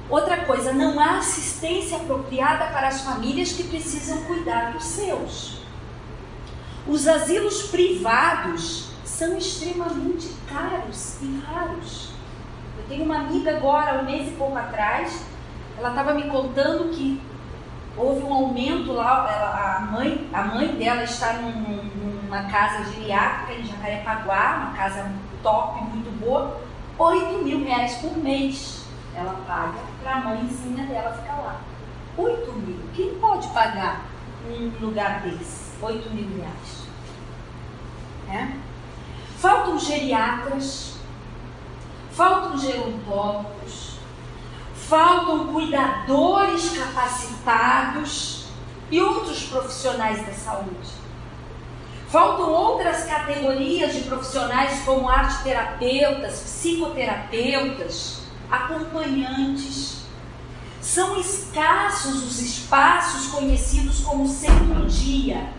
Outra 0.10 0.46
coisa, 0.46 0.72
não 0.72 0.98
há 1.00 1.18
assistência 1.18 1.98
apropriada 1.98 2.68
para 2.68 2.88
as 2.88 3.02
famílias 3.02 3.52
que 3.52 3.64
precisam 3.64 4.24
cuidar 4.24 4.72
dos 4.72 4.86
seus. 4.86 5.58
Os 6.88 7.08
asilos 7.10 7.64
privados 7.64 8.92
são 9.04 9.38
extremamente 9.38 10.30
caros 10.48 11.18
e 11.22 11.42
raros. 11.46 12.12
Tenho 12.88 13.04
uma 13.04 13.18
amiga 13.18 13.58
agora, 13.58 14.00
um 14.00 14.06
mês 14.06 14.30
e 14.30 14.32
pouco 14.32 14.58
atrás, 14.58 15.26
ela 15.78 15.90
estava 15.90 16.14
me 16.14 16.30
contando 16.30 16.90
que 16.90 17.22
houve 17.98 18.24
um 18.24 18.34
aumento 18.34 18.94
lá, 18.94 19.30
ela, 19.30 19.76
a, 19.76 19.80
mãe, 19.92 20.30
a 20.32 20.44
mãe 20.44 20.70
dela 20.70 21.04
está 21.04 21.34
num, 21.34 21.52
numa 21.52 22.44
casa 22.44 22.90
geriátrica 22.94 23.60
em 23.60 23.66
Jacarepaguá, 23.66 24.68
uma 24.68 24.78
casa 24.78 25.12
top, 25.44 25.84
muito 25.84 26.10
boa, 26.18 26.62
8 26.98 27.44
mil 27.44 27.66
reais 27.66 27.96
por 27.96 28.18
mês 28.18 28.87
ela 29.18 29.42
paga 29.48 29.80
para 30.02 30.16
a 30.16 30.20
mãezinha 30.20 30.86
dela 30.86 31.12
ficar 31.12 31.38
lá. 31.38 31.62
8 32.16 32.54
mil. 32.54 32.80
Quem 32.94 33.16
pode 33.16 33.48
pagar 33.50 34.06
um 34.48 34.72
lugar 34.80 35.22
desse? 35.22 35.72
8 35.82 36.10
mil 36.12 36.38
reais. 36.38 36.88
Né? 38.28 38.60
Faltam 39.38 39.80
geriatras, 39.80 40.98
faltam 42.12 42.58
gerontólogos, 42.58 44.00
faltam 44.76 45.48
cuidadores 45.48 46.78
capacitados 46.78 48.48
e 48.90 49.02
outros 49.02 49.44
profissionais 49.44 50.26
da 50.26 50.34
saúde. 50.34 50.98
Faltam 52.10 52.50
outras 52.50 53.04
categorias 53.04 53.94
de 53.94 54.02
profissionais 54.04 54.82
como 54.84 55.10
arteterapeutas, 55.10 56.40
psicoterapeutas, 56.40 58.27
acompanhantes. 58.50 60.06
São 60.82 61.20
escassos 61.20 62.24
os 62.24 62.42
espaços 62.42 63.28
conhecidos 63.28 64.00
como 64.02 64.28
centro-dia. 64.28 65.50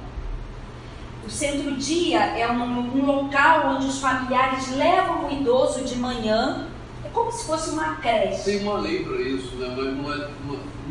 O 1.26 1.30
centro-dia 1.30 2.18
é 2.18 2.50
um, 2.50 2.62
um, 2.62 3.04
local 3.04 3.74
onde 3.74 3.86
os 3.86 4.00
familiares 4.00 4.74
levam 4.74 5.26
o 5.26 5.32
idoso 5.32 5.84
de 5.84 5.96
manhã, 5.96 6.68
é 7.04 7.08
como 7.10 7.30
se 7.30 7.44
fosse 7.44 7.70
uma 7.70 7.96
creche. 7.96 8.44
Tem 8.44 8.62
uma 8.62 8.78
lei 8.80 9.04
para 9.04 9.20
isso, 9.20 9.56
né? 9.56 9.74
mas 9.76 9.96
não 9.96 10.14
é 10.14 10.28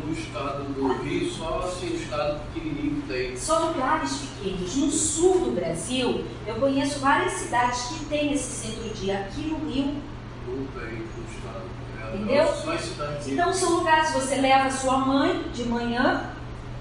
no 0.08 0.12
estado 0.12 0.64
do 0.72 1.02
Rio, 1.02 1.30
só 1.30 1.60
assim, 1.60 1.92
um 1.92 1.96
estado 1.96 2.40
pequenininho 2.52 3.02
tem. 3.06 3.36
Só 3.36 3.68
lugares 3.68 4.12
pequenos. 4.16 4.76
No 4.76 4.90
sul 4.90 5.40
do 5.40 5.50
Brasil, 5.52 6.24
eu 6.46 6.54
conheço 6.56 7.00
várias 7.00 7.32
cidades 7.32 7.82
que 7.88 8.04
têm 8.06 8.32
esse 8.32 8.66
centro-dia. 8.66 9.18
Aqui 9.20 9.42
no 9.42 9.68
Rio. 9.68 9.94
Não 10.46 10.66
tem. 10.80 10.98
É, 10.98 11.17
Entendeu? 12.14 12.44
Então 13.26 13.52
são 13.52 13.70
lugares 13.76 14.10
que 14.10 14.20
você 14.20 14.36
leva 14.36 14.70
sua 14.70 14.98
mãe 14.98 15.44
de 15.52 15.64
manhã, 15.64 16.30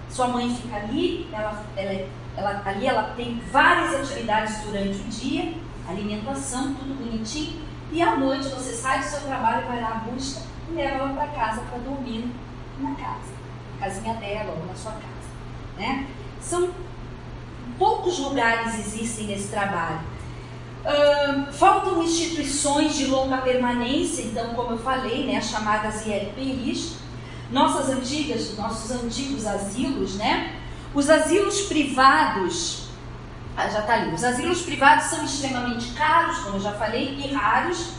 sua 0.09 0.27
mãe 0.27 0.53
fica 0.55 0.75
ali, 0.77 1.27
ela, 1.31 1.63
ela, 1.75 2.07
ela, 2.35 2.61
ali 2.65 2.87
ela 2.87 3.13
tem 3.15 3.41
várias 3.51 3.95
atividades 3.95 4.61
durante 4.63 4.99
o 4.99 5.03
dia, 5.05 5.53
alimentação, 5.87 6.73
tudo 6.73 7.03
bonitinho, 7.03 7.61
e 7.91 8.01
à 8.01 8.15
noite 8.15 8.49
você 8.49 8.73
sai 8.73 8.99
do 8.99 9.05
seu 9.05 9.21
trabalho, 9.21 9.67
vai 9.67 9.81
lá, 9.81 10.03
busca 10.09 10.41
e 10.69 10.73
leva 10.73 10.95
ela 10.95 11.13
para 11.13 11.27
casa 11.27 11.61
para 11.61 11.79
dormir 11.79 12.29
na 12.79 12.95
casa, 12.95 13.31
na 13.79 13.85
casinha 13.85 14.13
dela 14.15 14.53
ou 14.57 14.65
na 14.65 14.75
sua 14.75 14.91
casa. 14.91 15.07
Né? 15.77 16.07
São 16.41 16.69
poucos 17.77 18.19
lugares 18.19 18.79
existem 18.79 19.27
nesse 19.27 19.49
trabalho. 19.49 19.99
Faltam 21.51 22.01
instituições 22.03 22.95
de 22.95 23.07
longa 23.07 23.37
permanência, 23.37 24.23
então, 24.23 24.53
como 24.53 24.71
eu 24.71 24.77
falei, 24.77 25.25
né, 25.25 25.37
as 25.37 25.49
chamadas 25.49 26.05
ILPIs, 26.05 26.97
nossas 27.51 27.89
antigas, 27.89 28.55
nossos 28.57 28.91
antigos 28.91 29.45
asilos, 29.45 30.15
né? 30.15 30.55
Os 30.93 31.09
asilos 31.09 31.61
privados, 31.61 32.89
ah, 33.55 33.67
já 33.67 33.79
está 33.79 33.93
ali, 33.93 34.13
os 34.13 34.23
asilos 34.23 34.61
privados 34.61 35.05
são 35.05 35.25
extremamente 35.25 35.91
caros, 35.93 36.39
como 36.39 36.57
eu 36.57 36.61
já 36.61 36.73
falei, 36.73 37.17
e 37.17 37.33
raros, 37.33 37.93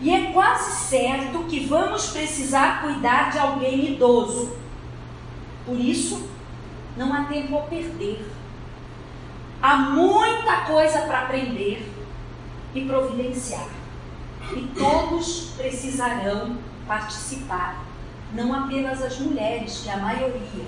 e 0.00 0.12
é 0.12 0.32
quase 0.32 0.88
certo 0.88 1.44
que 1.44 1.66
vamos 1.66 2.08
precisar 2.08 2.82
cuidar 2.82 3.30
de 3.30 3.38
alguém 3.38 3.92
idoso. 3.92 4.56
Por 5.64 5.78
isso, 5.78 6.28
não 6.96 7.12
há 7.12 7.24
tempo 7.24 7.56
a 7.56 7.62
perder. 7.62 8.30
Há 9.62 9.76
muita 9.76 10.56
coisa 10.66 11.00
para 11.02 11.22
aprender 11.22 11.95
e 12.76 12.86
providenciar. 12.86 13.68
E 14.54 14.70
todos 14.78 15.50
precisarão 15.56 16.56
participar, 16.86 17.84
não 18.32 18.54
apenas 18.54 19.02
as 19.02 19.18
mulheres, 19.18 19.80
que 19.82 19.88
é 19.88 19.94
a 19.94 19.98
maioria. 19.98 20.66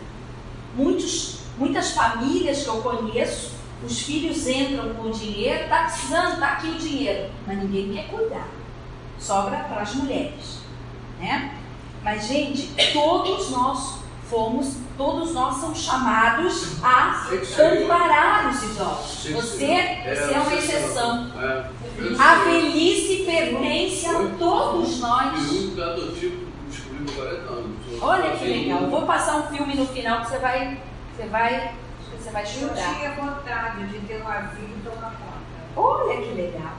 Muitos, 0.75 1.40
muitas 1.57 1.92
famílias 1.92 2.62
que 2.62 2.68
eu 2.68 2.83
conheço, 2.83 3.53
os 3.85 4.01
filhos 4.01 4.47
entram 4.49 4.94
com 4.94 5.09
o 5.09 5.12
dinheiro, 5.12 5.64
está 5.64 5.85
precisando, 5.85 6.33
está 6.35 6.49
aqui 6.53 6.68
o 6.68 6.79
dinheiro, 6.79 7.31
mas 7.47 7.59
ninguém 7.59 7.92
quer 7.92 8.09
cuidar 8.09 8.59
sobra 9.18 9.59
para 9.59 9.83
as 9.83 9.94
mulheres, 9.94 10.61
né? 11.18 11.55
Mas 12.03 12.27
gente, 12.27 12.73
todos 12.92 13.51
nós 13.51 13.99
fomos, 14.31 14.77
todos 14.97 15.33
nós 15.33 15.57
somos 15.57 15.79
chamados 15.79 16.83
a 16.83 17.29
amparar 17.61 18.51
os 18.51 18.62
idosos. 18.62 19.33
Você, 19.33 19.66
você 19.66 20.35
é 20.35 20.40
uma 20.40 20.55
exceção. 20.55 21.31
A 22.18 22.44
velhice 22.44 23.24
pertence 23.24 24.06
a 24.06 24.30
todos 24.38 25.00
nós. 25.00 25.70
Olha 28.00 28.37
que 28.37 28.44
legal. 28.44 28.87
Vou 28.88 29.02
passar 29.02 29.37
um 29.38 29.42
filme 29.48 29.74
no 29.74 29.87
final 29.87 30.20
que 30.20 30.28
você 30.28 30.38
vai, 30.38 30.80
você 31.16 31.26
vai, 31.26 31.74
você 32.16 32.30
vai 32.30 32.46
chorar. 32.46 32.92
Eu 32.92 32.94
tinha 32.94 33.11
vontade 33.12 33.87
de 33.88 33.98
ter 34.06 34.20
uma 34.20 34.38
vida 34.42 34.74
e 34.76 34.88
tomar 34.88 35.11
conta. 35.11 35.48
Olha 35.76 36.22
que 36.22 36.34
legal. 36.34 36.76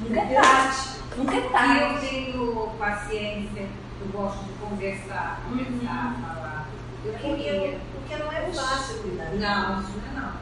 Nunca 0.00 0.20
é 0.20 0.40
tarde. 0.40 0.78
Nunca 1.16 1.36
é 1.36 1.40
tarde. 1.48 1.80
Eu 1.80 2.00
tenho 2.00 2.70
paciência, 2.78 3.66
eu 4.00 4.06
gosto 4.12 4.44
de 4.44 4.52
conversar, 4.52 5.40
conversar, 5.48 6.14
uhum. 6.16 6.22
falar. 6.22 6.68
Eu 7.04 7.14
queria. 7.14 7.78
Porque 7.92 8.22
não 8.22 8.30
é 8.30 8.42
fácil 8.52 8.98
cuidar. 8.98 9.30
Não, 9.32 9.80
isso 9.80 9.92
não 9.96 10.20
é 10.20 10.20
não. 10.20 10.32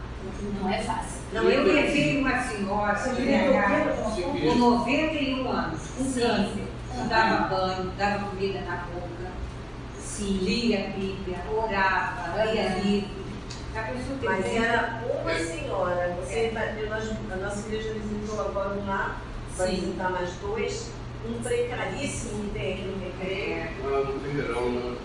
Não 0.60 0.68
é 0.68 0.78
fácil. 0.78 1.20
Não, 1.32 1.50
eu 1.50 1.64
levei 1.64 2.18
uma 2.18 2.42
senhora 2.42 2.94
com 2.94 4.54
91 4.54 5.50
anos, 5.50 5.80
com 5.96 6.04
câncer. 6.04 6.66
Dava 7.08 7.54
banho, 7.54 7.92
dava 7.98 8.30
comida 8.30 8.60
na 8.62 8.76
boca, 8.92 9.30
Sim. 9.98 10.38
lia 10.38 10.86
a 10.86 10.90
Bíblia, 10.90 11.38
orava, 11.54 12.44
lia 12.44 12.68
livro. 12.82 13.26
Mas 14.22 14.46
era 14.46 15.02
uma 15.04 15.34
senhora. 15.34 16.16
Você, 16.20 16.52
é. 16.54 17.32
a 17.32 17.36
nossa 17.36 17.68
igreja 17.68 17.92
visitou 17.92 18.40
agora 18.40 18.80
lá 18.86 19.20
vai 19.56 19.70
visitar 19.74 20.10
mais 20.10 20.30
dois. 20.36 20.90
Um 21.28 21.42
precaríssimo 21.42 22.44
que 22.44 22.50
tem 22.50 22.72
aqui 22.74 22.82
no 22.82 23.04
recreio. 23.04 23.68
Ah, 23.82 24.60
no 24.60 24.70
né? 24.70 24.96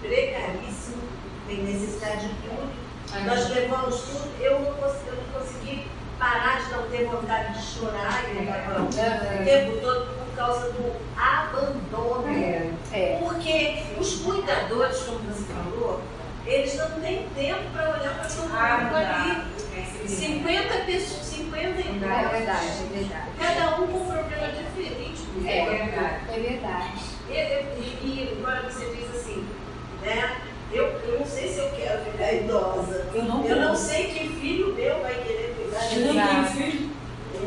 Precaríssimo, 0.00 1.02
tem 1.46 1.64
necessidade 1.64 2.28
de 2.28 2.34
tudo. 2.34 2.87
Ah, 3.14 3.20
Nós 3.20 3.48
levamos 3.50 4.00
tudo. 4.02 4.28
Eu 4.40 4.60
não, 4.60 4.72
consegui, 4.74 5.08
eu 5.08 5.14
não 5.16 5.40
consegui 5.40 5.86
parar 6.18 6.62
de 6.62 6.72
não 6.72 6.82
ter 6.88 7.06
vontade 7.06 7.58
de 7.58 7.64
chorar 7.64 8.24
e 8.28 8.38
levar 8.38 8.80
o 8.80 9.44
tempo 9.44 9.80
todo 9.80 10.06
por 10.14 10.36
causa 10.36 10.72
do 10.72 10.92
abandono. 11.16 12.28
É, 12.28 12.70
é. 12.92 13.18
Porque 13.20 13.82
os 13.98 14.16
cuidadores, 14.16 14.98
como 15.02 15.18
você 15.20 15.44
falou, 15.52 16.02
eles 16.46 16.74
não 16.76 16.90
têm 17.00 17.28
tempo 17.34 17.70
para 17.72 17.90
olhar 17.90 18.14
para 18.14 18.28
todo 18.28 18.42
mundo 18.42 18.54
ah, 18.54 19.44
ali. 20.02 20.08
50 20.08 20.74
pessoas, 20.84 21.24
50 21.24 21.80
idosos. 21.80 22.02
É 22.02 22.28
verdade, 22.28 22.66
é 22.66 22.98
verdade. 22.98 23.28
Cada 23.38 23.80
um 23.80 23.86
com 23.86 23.98
um 23.98 24.06
problema 24.06 24.48
diferente. 24.48 25.22
É 25.46 25.64
verdade. 25.66 26.16
É 26.30 26.40
verdade. 26.40 27.04
E, 27.28 27.32
e, 27.32 27.98
e 28.04 28.38
agora 28.38 28.62
você 28.62 28.86
diz 28.94 29.14
assim, 29.14 29.46
né? 30.02 30.36
Eu, 30.72 30.84
eu 30.84 31.18
não 31.18 31.26
sei 31.26 31.48
se 31.48 31.58
eu 31.58 31.70
quero 31.70 32.04
ficar 32.04 32.32
idosa. 32.32 33.06
Eu 33.14 33.24
não, 33.24 33.44
eu 33.44 33.56
não 33.56 33.74
sei 33.74 34.08
que 34.08 34.28
filho 34.40 34.74
meu 34.74 35.00
vai 35.00 35.14
querer 35.14 35.54
cuidar 35.56 35.86
de 35.86 35.98
mim. 35.98 36.06
Eu 36.06 36.14
não 36.14 36.26
tenho 36.26 36.44
filho. 36.44 36.90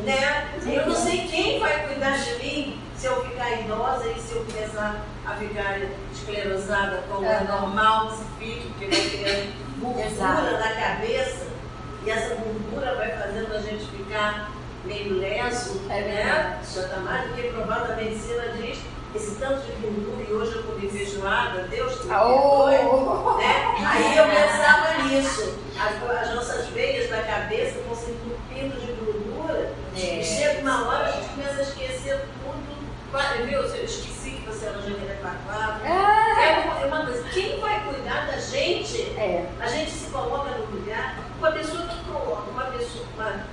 Né? 0.06 0.48
Eu 0.66 0.88
não 0.88 0.96
sei 0.96 1.28
quem 1.28 1.60
vai 1.60 1.88
cuidar 1.88 2.18
de 2.18 2.36
mim 2.44 2.80
se 2.98 3.08
eu 3.08 3.24
ficar 3.26 3.60
idosa 3.60 4.08
e 4.08 4.20
se 4.20 4.34
eu 4.34 4.46
começar 4.46 5.06
a 5.26 5.36
ficar 5.36 5.80
esclerosada 6.12 7.04
como 7.10 7.26
é 7.26 7.44
normal 7.44 8.12
esse 8.12 8.24
filho, 8.40 8.72
que 8.80 8.86
vai 8.86 9.10
ter 9.10 9.54
gordura 9.80 10.60
na 10.60 10.72
cabeça 10.76 11.48
e 12.06 12.10
essa 12.10 12.36
gordura 12.36 12.96
vai 12.96 13.12
fazendo 13.18 13.56
a 13.56 13.60
gente 13.60 13.86
ficar 13.86 14.52
meio 14.86 15.20
leso, 15.20 15.82
é 15.90 16.02
né? 16.02 16.60
Já 16.74 16.82
está 16.82 16.98
mais 16.98 17.28
do 17.28 17.36
que 17.36 17.50
provado, 17.50 17.92
a 17.92 17.96
medicina 17.96 18.50
diz 18.58 18.80
esse 19.16 19.36
tanto 19.36 19.62
de 19.62 19.72
gordura, 19.74 20.24
e 20.24 20.34
hoje 20.34 20.56
eu 20.56 20.64
comi 20.64 20.90
feijoada, 20.90 21.64
Deus 21.64 22.00
te 22.00 22.08
oh. 22.08 23.38
né? 23.38 23.76
Aí 23.86 24.18
eu 24.18 24.26
pensava 24.26 25.04
nisso. 25.04 25.60
As, 25.78 26.28
as, 26.28 26.36
nossas 26.36 26.68
veias 26.68 27.10
da 27.10 27.24
cabeça 27.24 27.80
vão 27.88 27.96
se 27.96 28.12
entupindo 28.12 28.80
de 28.80 28.94
gordura, 28.94 29.74
é. 29.96 30.20
e 30.20 30.24
chega 30.24 30.62
uma 30.62 30.88
hora 30.88 31.08
a 31.08 31.12
gente 31.12 31.30
começa 31.30 31.60
a 31.60 31.64
esquecer 31.64 32.26
tudo. 32.44 32.72
Viu? 33.46 33.60
Eu 33.62 33.84
esqueci 33.84 34.32
que 34.32 34.46
você 34.46 34.68
era 34.68 34.80
Janeiro 34.80 35.18
Quaquá. 35.22 35.82
É. 35.84 36.84
é 36.84 36.86
uma 36.86 37.06
coisa, 37.06 37.24
quem 37.30 37.60
vai 37.60 37.84
cuidar 37.84 38.28
da 38.28 38.38
gente? 38.38 39.02
É. 39.18 39.50
A 39.60 39.68
gente 39.68 39.92
se 39.92 40.10
coloca 40.12 40.52
no 40.52 40.66
lugar 40.68 41.18
uma 41.38 41.52
pessoa 41.52 41.88
que 41.88 42.06
coloca 42.06 42.50
uma 42.52 42.66
pessoa, 42.66 43.06
uma, 43.16 43.46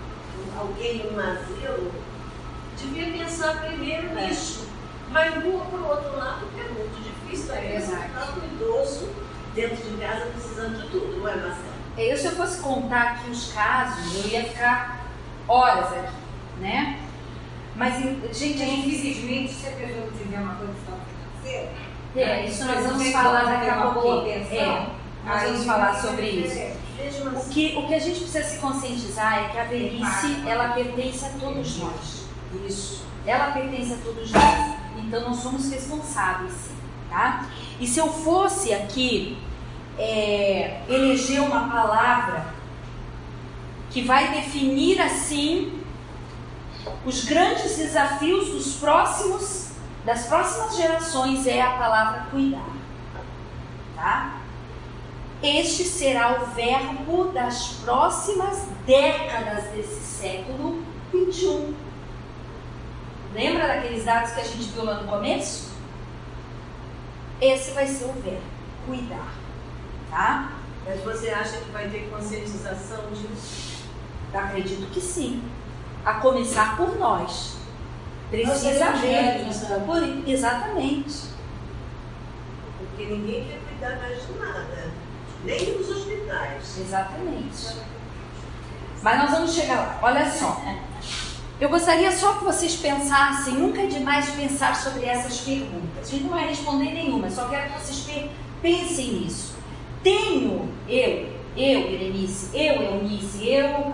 alguém 0.61 1.11
no 1.11 1.19
asilo, 1.19 1.93
devia 2.77 3.19
pensar 3.19 3.61
primeiro 3.65 4.17
é. 4.17 4.27
nisso. 4.27 4.68
Mas, 5.11 5.35
por 5.35 5.81
outro 5.81 6.17
lado, 6.17 6.47
é 6.59 6.69
muito 6.69 7.03
difícil 7.03 7.55
é 7.55 7.81
ficar 7.81 8.35
um 8.39 8.55
idoso 8.55 9.09
dentro 9.55 9.77
de 9.77 9.97
casa 9.97 10.27
precisando 10.27 10.83
de 10.83 10.89
tudo, 10.89 11.19
não 11.19 11.29
é, 11.29 11.37
Marcelo? 11.37 11.79
Eu, 11.97 12.17
se 12.17 12.27
eu 12.27 12.33
fosse 12.33 12.61
contar 12.61 13.03
aqui 13.03 13.31
os 13.31 13.53
casos, 13.53 14.25
eu 14.25 14.31
ia 14.31 14.45
ficar 14.45 15.05
horas 15.49 15.93
aqui, 15.93 16.15
né? 16.61 17.01
Mas, 17.75 17.95
gente, 18.37 18.63
infelizmente, 18.63 19.53
se 19.53 19.67
a 19.67 19.71
pessoa 19.73 20.07
não 20.07 20.19
tiver 20.19 20.39
uma 20.39 20.55
condição 20.55 20.99
financeira, 21.43 21.73
é, 22.17 22.47
isso 22.47 22.65
nós 22.65 22.85
vamos 22.85 23.09
falar 23.11 23.45
daqui 23.45 23.69
a 23.69 23.91
pouquinho. 23.91 24.31
É, 24.31 24.87
nós 25.25 25.43
vamos 25.43 25.65
falar 25.65 25.95
sobre 25.95 26.27
isso. 26.27 26.79
O 27.37 27.49
que, 27.51 27.77
o 27.77 27.87
que 27.87 27.95
a 27.95 27.99
gente 27.99 28.21
precisa 28.21 28.43
se 28.43 28.59
conscientizar 28.59 29.45
é 29.45 29.49
que 29.49 29.59
a 29.59 29.65
velhice, 29.65 30.43
ela 30.47 30.71
pertence 30.71 31.25
a 31.25 31.29
todos 31.39 31.79
nós. 31.79 32.27
Isso. 32.67 33.05
Ela 33.27 33.53
pertence 33.53 33.93
a 33.93 33.97
todos 33.99 34.33
nós. 34.33 34.78
Então, 35.09 35.23
nós 35.23 35.39
somos 35.39 35.71
responsáveis, 35.71 36.69
tá? 37.09 37.47
E 37.81 37.87
se 37.87 37.99
eu 37.99 38.09
fosse 38.13 38.75
aqui 38.75 39.39
é, 39.99 40.83
eleger 40.87 41.41
uma 41.41 41.67
palavra 41.67 42.45
que 43.89 44.03
vai 44.03 44.35
definir, 44.35 45.01
assim, 45.01 45.83
os 47.07 47.25
grandes 47.25 47.79
desafios 47.79 48.51
dos 48.51 48.75
próximos, 48.75 49.71
das 50.05 50.27
próximas 50.27 50.77
gerações, 50.77 51.47
é 51.47 51.63
a 51.63 51.71
palavra 51.71 52.27
cuidar, 52.31 52.69
tá? 53.97 54.41
Este 55.43 55.85
será 55.85 56.43
o 56.43 56.47
verbo 56.55 57.33
das 57.33 57.69
próximas 57.83 58.69
décadas 58.85 59.71
desse 59.71 60.01
século 60.01 60.83
21. 61.15 61.88
Lembra 63.39 63.69
daqueles 63.69 64.05
dados 64.05 64.33
que 64.33 64.41
a 64.41 64.45
gente 64.45 64.65
viu 64.71 64.85
lá 64.85 64.95
no 64.95 65.07
começo? 65.07 65.71
Esse 67.41 67.71
vai 67.71 67.87
ser 67.87 68.07
o 68.07 68.13
verbo, 68.15 68.43
cuidar. 68.85 69.33
Tá? 70.11 70.55
Mas 70.85 71.05
você 71.05 71.31
acha 71.31 71.59
que 71.59 71.71
vai 71.71 71.89
ter 71.89 72.11
conscientização 72.11 73.05
disso? 73.13 73.85
Acredito 74.35 74.91
que 74.91 75.01
sim. 75.01 75.41
A 76.05 76.15
começar 76.15 76.77
por 76.77 76.99
nós. 76.99 77.59
Precisa 78.29 78.87
haver. 78.87 79.45
Por, 79.87 80.29
exatamente. 80.29 81.29
Porque 82.77 83.05
ninguém 83.05 83.45
quer 83.45 83.61
cuidar 83.69 83.99
mais 83.99 84.27
de 84.27 84.33
nada 84.33 84.91
nem 85.45 85.79
nos 85.79 85.89
hospitais. 85.89 86.79
Exatamente. 86.79 87.77
Mas 89.01 89.19
nós 89.19 89.31
vamos 89.31 89.55
chegar 89.55 89.77
lá. 89.77 89.99
Olha 90.03 90.29
só. 90.29 90.61
Eu 91.61 91.69
gostaria 91.69 92.13
só 92.13 92.35
que 92.35 92.45
vocês 92.45 92.77
pensassem, 92.77 93.55
nunca 93.55 93.83
é 93.83 93.87
demais 93.87 94.31
pensar 94.31 94.77
sobre 94.77 95.05
essas 95.05 95.41
perguntas. 95.41 96.07
A 96.07 96.11
gente 96.11 96.23
não 96.23 96.31
vai 96.31 96.49
responder 96.49 96.93
nenhuma, 96.93 97.29
só 97.29 97.49
quero 97.49 97.73
que 97.73 97.81
vocês 97.81 98.07
pensem 98.63 99.07
nisso. 99.15 99.57
Tenho, 100.01 100.69
eu, 100.89 101.33
eu, 101.57 101.91
Berenice, 101.91 102.57
eu, 102.57 102.81
Eunice, 102.81 103.49
eu, 103.49 103.93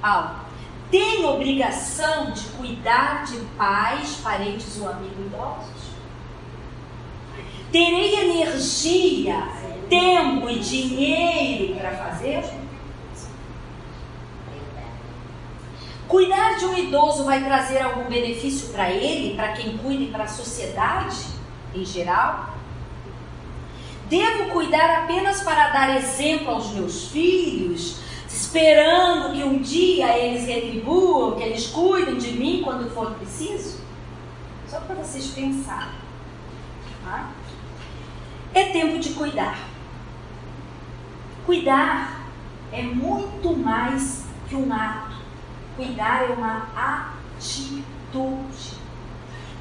Paulo, 0.00 0.46
tenho 0.90 1.28
obrigação 1.28 2.32
de 2.32 2.42
cuidar 2.50 3.24
de 3.24 3.38
pais, 3.56 4.16
parentes 4.16 4.80
ou 4.80 4.88
amigos 4.88 5.26
idosos? 5.26 5.86
Terei 7.70 8.14
energia 8.16 9.46
tempo 9.88 10.50
e 10.50 10.58
dinheiro 10.58 11.76
para 11.76 11.92
fazer? 11.92 12.65
Cuidar 16.08 16.56
de 16.56 16.64
um 16.66 16.78
idoso 16.78 17.24
vai 17.24 17.44
trazer 17.44 17.82
algum 17.82 18.04
benefício 18.04 18.68
para 18.68 18.90
ele, 18.90 19.34
para 19.34 19.52
quem 19.52 19.76
cuida 19.78 20.04
e 20.04 20.08
para 20.08 20.24
a 20.24 20.28
sociedade 20.28 21.36
em 21.74 21.84
geral? 21.84 22.54
Devo 24.08 24.50
cuidar 24.50 25.02
apenas 25.02 25.42
para 25.42 25.70
dar 25.70 25.96
exemplo 25.96 26.50
aos 26.50 26.70
meus 26.70 27.08
filhos, 27.08 27.98
esperando 28.28 29.32
que 29.32 29.42
um 29.42 29.58
dia 29.58 30.16
eles 30.16 30.46
retribuam, 30.46 31.36
que 31.36 31.42
eles 31.42 31.66
cuidem 31.66 32.16
de 32.16 32.32
mim 32.32 32.62
quando 32.62 32.88
for 32.94 33.10
preciso? 33.12 33.80
Só 34.68 34.78
para 34.80 34.94
vocês 34.96 35.26
pensarem. 35.28 36.06
Tá? 37.04 37.30
É 38.54 38.64
tempo 38.66 38.98
de 39.00 39.10
cuidar. 39.10 39.58
Cuidar 41.44 42.26
é 42.72 42.82
muito 42.82 43.56
mais 43.56 44.24
que 44.48 44.54
um 44.54 44.72
ato. 44.72 45.15
Cuidar 45.76 46.24
é 46.24 46.32
uma 46.32 46.66
atitude. 47.36 48.76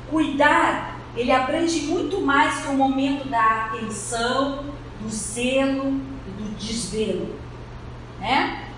Cuidar, 0.09 0.97
ele 1.16 1.32
abrange 1.32 1.82
muito 1.82 2.20
mais 2.22 2.61
que 2.61 2.70
o 2.70 2.74
momento 2.74 3.28
da 3.28 3.66
atenção, 3.66 4.63
do 5.01 5.09
zelo 5.09 6.01
e 6.26 6.30
do 6.32 6.55
desvelo, 6.57 7.36
né? 8.20 8.70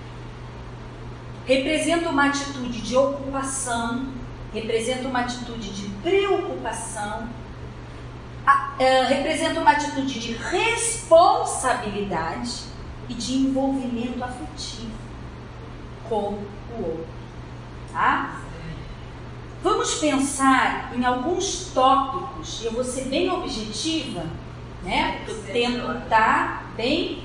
Representa 1.46 2.10
uma 2.10 2.26
atitude 2.26 2.82
de 2.82 2.98
ocupação, 2.98 4.08
representa 4.54 5.08
uma 5.08 5.20
atitude 5.20 5.72
de 5.72 5.88
preocupação, 6.02 7.30
a, 8.46 8.74
é, 8.80 9.04
representa 9.04 9.60
uma 9.60 9.72
atitude 9.72 10.20
de 10.20 10.34
responsabilidade 10.34 12.64
e 13.08 13.14
de 13.14 13.36
envolvimento 13.36 14.24
afetivo 14.24 14.92
com 16.10 16.40
o 16.74 16.80
outro. 16.80 17.17
Tá? 17.98 18.42
Vamos 19.64 19.96
pensar 19.96 20.92
em 20.96 21.04
alguns 21.04 21.72
tópicos, 21.74 22.64
eu 22.64 22.72
vou 22.72 22.84
ser 22.84 23.06
bem 23.06 23.28
objetiva, 23.28 24.24
né? 24.84 25.26
Tempo 25.52 25.92
está 26.04 26.62
bem 26.76 27.24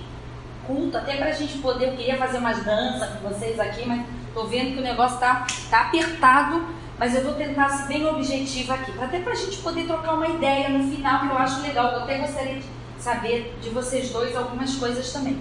culto, 0.67 0.97
até 0.97 1.17
para 1.17 1.27
a 1.27 1.33
gente 1.33 1.59
poder. 1.59 1.91
Eu 1.91 1.97
queria 1.99 2.17
fazer 2.17 2.39
umas 2.39 2.65
danças 2.65 3.07
com 3.11 3.29
vocês 3.29 3.61
aqui, 3.61 3.87
mas 3.87 4.07
estou 4.29 4.47
vendo 4.47 4.73
que 4.73 4.79
o 4.79 4.83
negócio 4.83 5.17
está 5.17 5.47
tá 5.69 5.81
apertado. 5.83 6.65
Mas 6.99 7.15
eu 7.15 7.23
vou 7.23 7.35
tentar 7.35 7.69
ser 7.69 7.89
bem 7.89 8.07
objetiva 8.07 8.73
aqui, 8.73 8.93
até 8.99 9.21
para 9.21 9.33
a 9.33 9.37
gente 9.37 9.59
poder 9.59 9.87
trocar 9.87 10.15
uma 10.15 10.29
ideia 10.29 10.71
no 10.71 10.91
final, 10.91 11.21
que 11.21 11.27
eu 11.27 11.37
acho 11.37 11.61
legal. 11.61 11.93
Eu 11.93 12.01
até 12.05 12.17
gostaria 12.17 12.55
de 12.55 12.65
saber 12.99 13.59
de 13.61 13.69
vocês 13.69 14.09
dois 14.09 14.35
algumas 14.35 14.75
coisas 14.77 15.13
também. 15.13 15.39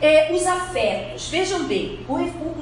É, 0.00 0.32
os 0.32 0.46
afetos. 0.46 1.28
Vejam 1.28 1.64
bem, 1.64 2.06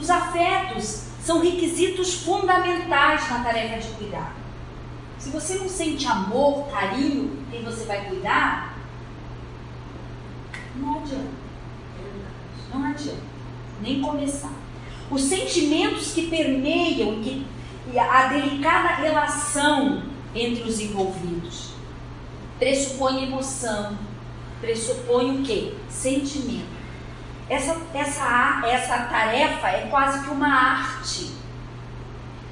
os 0.01 0.09
afetos 0.09 1.08
são 1.29 1.43
requisitos 1.43 2.15
fundamentais 2.15 3.29
na 3.29 3.45
tarefa 3.45 3.77
de 3.77 3.89
cuidar. 3.97 4.35
Se 5.19 5.29
você 5.29 5.57
não 5.57 5.69
sente 5.69 6.07
amor, 6.07 6.69
carinho, 6.69 7.37
quem 7.51 7.63
você 7.63 7.85
vai 7.85 8.07
cuidar, 8.07 8.79
não 10.77 11.01
adianta. 11.01 11.29
Não 12.73 12.83
adianta. 12.83 13.21
Nem 13.83 14.01
começar. 14.01 14.55
Os 15.11 15.21
sentimentos 15.21 16.15
que 16.15 16.29
permeiam 16.29 17.21
que, 17.21 17.47
a 17.95 18.29
delicada 18.29 18.95
relação 18.95 20.05
entre 20.35 20.63
os 20.63 20.81
envolvidos 20.81 21.75
pressupõe 22.59 23.25
emoção, 23.25 23.99
pressupõe 24.63 25.39
o 25.39 25.43
quê? 25.43 25.75
Sentimento. 25.91 26.78
Essa, 27.49 27.77
essa, 27.95 28.63
essa 28.67 28.99
tarefa 29.05 29.69
é 29.69 29.87
quase 29.91 30.25
que 30.25 30.31
uma 30.31 30.49
arte. 30.49 31.31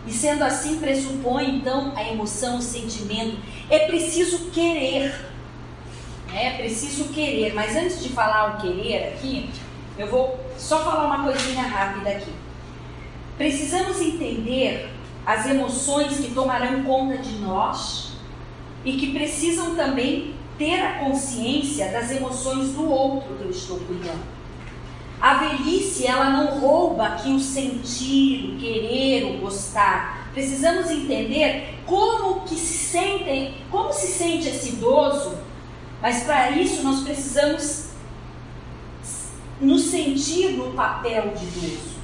E 0.07 0.13
sendo 0.13 0.45
assim, 0.45 0.79
pressupõe 0.79 1.57
então 1.57 1.93
a 1.95 2.03
emoção, 2.05 2.59
o 2.59 2.63
sentimento. 2.63 3.39
É 3.69 3.81
preciso 3.81 4.51
querer. 4.51 5.13
Né? 6.29 6.47
É 6.47 6.57
preciso 6.57 7.13
querer. 7.13 7.55
Mas 7.55 7.77
antes 7.77 8.03
de 8.03 8.11
falar 8.11 8.55
o 8.55 8.61
querer 8.61 9.15
aqui, 9.15 9.51
eu 9.99 10.07
vou 10.07 10.39
só 10.57 10.83
falar 10.83 11.07
uma 11.07 11.25
coisinha 11.25 11.63
rápida 11.63 12.11
aqui. 12.11 12.33
Precisamos 13.37 14.01
entender 14.01 14.91
as 15.27 15.45
emoções 15.47 16.19
que 16.19 16.33
tomarão 16.33 16.85
conta 16.85 17.19
de 17.19 17.39
nós 17.39 18.13
e 18.85 18.93
que 18.97 19.13
precisam 19.13 19.75
também 19.75 20.35
ter 20.57 20.81
a 20.81 21.01
consciência 21.01 21.91
das 21.91 22.11
emoções 22.11 22.71
do 22.71 22.89
outro 22.89 23.35
que 23.35 23.45
eu 23.45 23.51
estou 23.51 23.79
cuidando. 23.81 24.36
A 25.21 25.35
velhice, 25.35 26.07
ela 26.07 26.31
não 26.31 26.59
rouba 26.59 27.07
aqui 27.07 27.33
o 27.33 27.41
sentir, 27.41 28.51
o 28.51 28.59
querer, 28.59 29.25
o 29.37 29.39
gostar. 29.41 30.31
Precisamos 30.33 30.91
entender 30.91 31.81
como 31.87 32.41
que 32.41 32.55
se 32.55 32.77
sentem, 32.77 33.55
como 33.71 33.93
se 33.93 34.09
sente 34.09 34.49
esse 34.49 34.71
idoso, 34.71 35.39
mas 36.03 36.25
para 36.25 36.51
isso 36.51 36.83
nós 36.83 37.03
precisamos 37.03 37.87
nos 39.61 39.83
sentir 39.85 40.53
no 40.53 40.73
papel 40.73 41.33
de 41.35 41.45
idoso. 41.47 41.97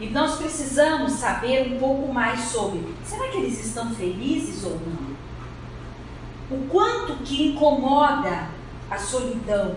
E 0.00 0.06
nós 0.08 0.36
precisamos 0.36 1.12
saber 1.12 1.72
um 1.72 1.78
pouco 1.78 2.12
mais 2.12 2.40
sobre, 2.40 2.84
será 3.04 3.28
que 3.28 3.38
eles 3.38 3.64
estão 3.64 3.92
felizes 3.94 4.64
ou 4.64 4.78
não? 4.80 5.18
O 6.56 6.66
quanto 6.68 7.16
que 7.24 7.48
incomoda 7.48 8.48
a 8.90 8.96
solidão, 8.96 9.74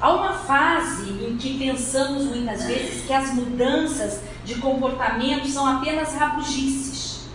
Há 0.00 0.12
uma 0.12 0.32
fase 0.32 1.10
em 1.10 1.36
que 1.36 1.58
pensamos 1.58 2.24
muitas 2.24 2.64
vezes 2.64 3.04
que 3.04 3.12
as 3.12 3.34
mudanças 3.34 4.22
de 4.44 4.54
comportamento 4.54 5.46
são 5.46 5.66
apenas 5.66 6.14
rabugices, 6.14 7.28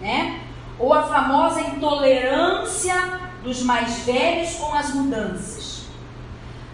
né? 0.00 0.40
Ou 0.80 0.92
a 0.92 1.04
famosa 1.04 1.60
intolerância 1.60 3.20
dos 3.44 3.62
mais 3.62 4.00
velhos 4.00 4.54
com 4.54 4.74
as 4.74 4.92
mudanças. 4.94 5.82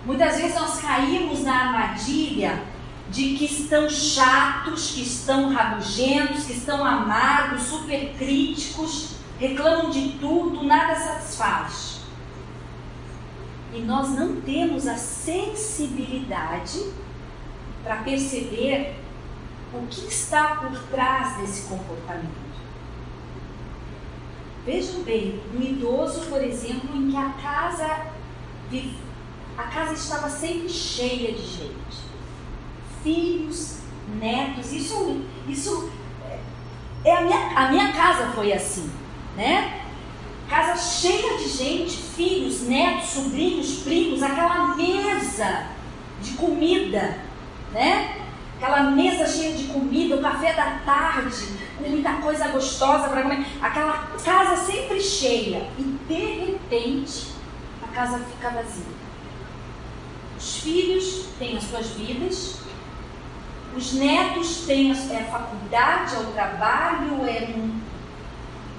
Muitas 0.06 0.36
vezes 0.38 0.54
nós 0.54 0.80
caímos 0.80 1.44
na 1.44 1.54
armadilha 1.54 2.62
de 3.10 3.34
que 3.36 3.44
estão 3.44 3.88
chatos, 3.90 4.92
que 4.92 5.02
estão 5.02 5.52
rabugentos, 5.52 6.44
que 6.44 6.52
estão 6.52 6.82
amargos, 6.82 7.64
super 7.64 8.14
críticos, 8.16 9.16
reclamam 9.38 9.90
de 9.90 10.10
tudo, 10.20 10.64
nada 10.64 10.94
satisfaz. 10.94 11.97
E 13.72 13.80
nós 13.80 14.10
não 14.10 14.40
temos 14.40 14.86
a 14.86 14.96
sensibilidade 14.96 16.90
para 17.82 17.96
perceber 17.96 18.94
o 19.72 19.86
que 19.86 20.06
está 20.06 20.56
por 20.56 20.78
trás 20.90 21.36
desse 21.36 21.68
comportamento. 21.68 22.48
Vejam 24.64 25.02
bem, 25.02 25.40
um 25.54 25.62
idoso, 25.62 26.26
por 26.26 26.42
exemplo, 26.42 26.94
em 26.94 27.10
que 27.10 27.16
a 27.16 27.30
casa, 27.30 28.06
a 29.56 29.62
casa 29.62 29.94
estava 29.94 30.28
sempre 30.28 30.68
cheia 30.68 31.32
de 31.32 31.42
gente. 31.42 31.98
Filhos, 33.02 33.78
netos, 34.20 34.72
isso, 34.72 35.22
isso 35.46 35.90
é 37.04 37.16
a 37.16 37.20
minha, 37.22 37.58
a 37.58 37.70
minha 37.70 37.92
casa 37.92 38.30
foi 38.32 38.52
assim, 38.52 38.90
né? 39.36 39.87
Casa 40.48 40.76
cheia 40.76 41.36
de 41.36 41.48
gente, 41.48 41.96
filhos, 41.96 42.62
netos, 42.62 43.10
sobrinhos, 43.10 43.80
primos, 43.82 44.22
aquela 44.22 44.74
mesa 44.76 45.66
de 46.22 46.32
comida, 46.32 47.18
né? 47.72 48.16
Aquela 48.56 48.90
mesa 48.90 49.26
cheia 49.26 49.56
de 49.56 49.64
comida, 49.64 50.16
o 50.16 50.22
café 50.22 50.52
da 50.54 50.80
tarde, 50.84 51.58
muita 51.80 52.14
coisa 52.14 52.48
gostosa 52.48 53.08
para 53.08 53.22
comer. 53.22 53.46
Aquela 53.60 54.08
casa 54.24 54.56
sempre 54.56 55.00
cheia. 55.00 55.68
E 55.78 55.82
de 55.82 56.14
repente, 56.14 57.28
a 57.82 57.86
casa 57.94 58.18
fica 58.18 58.50
vazia. 58.50 58.98
Os 60.36 60.56
filhos 60.58 61.26
têm 61.38 61.56
as 61.56 61.64
suas 61.64 61.88
vidas, 61.90 62.58
os 63.76 63.92
netos 63.92 64.64
têm 64.66 64.90
a, 64.90 64.94
é 64.94 65.24
faculdade, 65.30 66.14
é 66.16 66.18
o 66.18 66.32
trabalho, 66.32 67.26
é 67.28 67.54
um, 67.56 67.77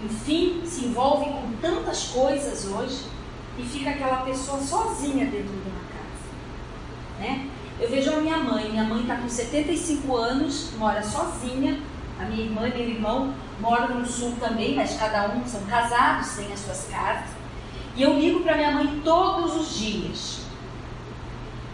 enfim, 0.03 0.61
se 0.65 0.85
envolvem 0.85 1.31
com 1.33 1.51
tantas 1.61 2.05
coisas 2.07 2.65
hoje 2.65 3.05
e 3.57 3.63
fica 3.63 3.89
aquela 3.89 4.17
pessoa 4.17 4.61
sozinha 4.61 5.25
dentro 5.25 5.51
de 5.51 5.69
uma 5.69 5.81
casa. 5.89 7.19
Né? 7.19 7.49
Eu 7.79 7.89
vejo 7.89 8.11
a 8.11 8.17
minha 8.17 8.37
mãe, 8.37 8.69
minha 8.69 8.83
mãe 8.83 9.01
está 9.01 9.17
com 9.17 9.27
75 9.27 10.15
anos, 10.15 10.71
mora 10.77 11.03
sozinha, 11.03 11.81
a 12.19 12.25
minha 12.25 12.43
irmã 12.43 12.67
e 12.67 12.71
meu 12.71 12.89
irmão 12.89 13.33
moram 13.59 13.99
no 13.99 14.05
sul 14.05 14.35
também, 14.39 14.75
mas 14.75 14.97
cada 14.97 15.29
um 15.29 15.45
são 15.45 15.61
casados, 15.65 16.35
têm 16.35 16.51
as 16.51 16.59
suas 16.59 16.87
casas. 16.89 17.29
E 17.95 18.03
eu 18.03 18.17
ligo 18.17 18.41
para 18.41 18.55
minha 18.55 18.71
mãe 18.71 19.01
todos 19.03 19.55
os 19.55 19.77
dias. 19.77 20.41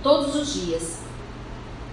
Todos 0.02 0.36
os 0.36 0.54
dias. 0.54 1.00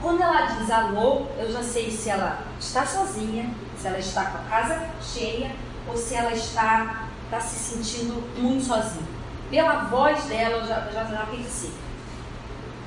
Quando 0.01 0.23
ela 0.23 0.47
diz 0.47 0.71
alô, 0.71 1.27
eu 1.39 1.51
já 1.51 1.63
sei 1.63 1.91
se 1.91 2.11
ela 2.11 2.43
está 2.59 2.85
sozinha, 2.85 3.51
se 3.79 3.87
ela 3.87 3.99
está 3.99 4.25
com 4.27 4.39
a 4.39 4.41
casa 4.43 4.91
cheia 5.01 5.51
ou 5.89 5.97
se 5.97 6.15
ela 6.15 6.33
está, 6.33 7.09
está 7.25 7.41
se 7.41 7.59
sentindo 7.59 8.23
muito 8.39 8.65
sozinha. 8.65 9.07
Pela 9.51 9.85
voz 9.85 10.25
dela, 10.25 10.59
eu 10.59 10.67
já, 10.67 10.81
já, 10.93 11.05
já 11.05 11.27
pensei. 11.27 11.71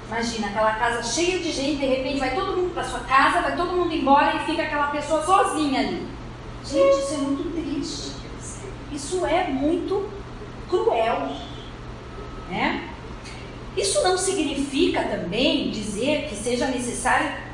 Imagina, 0.07 0.47
aquela 0.47 0.73
casa 0.75 1.03
cheia 1.03 1.39
de 1.39 1.51
gente, 1.51 1.77
de 1.77 1.85
repente 1.85 2.19
vai 2.19 2.35
todo 2.35 2.55
mundo 2.55 2.73
para 2.73 2.83
sua 2.83 2.99
casa, 3.01 3.41
vai 3.41 3.55
todo 3.55 3.75
mundo 3.75 3.93
embora 3.93 4.35
e 4.35 4.45
fica 4.45 4.63
aquela 4.63 4.87
pessoa 4.87 5.23
sozinha 5.23 5.79
ali. 5.79 6.07
Gente, 6.63 6.99
isso 6.99 7.13
é 7.13 7.17
muito 7.17 7.61
triste. 7.61 8.11
Isso 8.91 9.25
é 9.25 9.47
muito 9.47 10.09
cruel. 10.69 11.29
Né? 12.49 12.89
Isso 13.75 14.01
não 14.03 14.17
significa 14.17 15.03
também 15.03 15.69
dizer 15.71 16.27
que 16.29 16.35
seja 16.35 16.67
necessário 16.67 17.44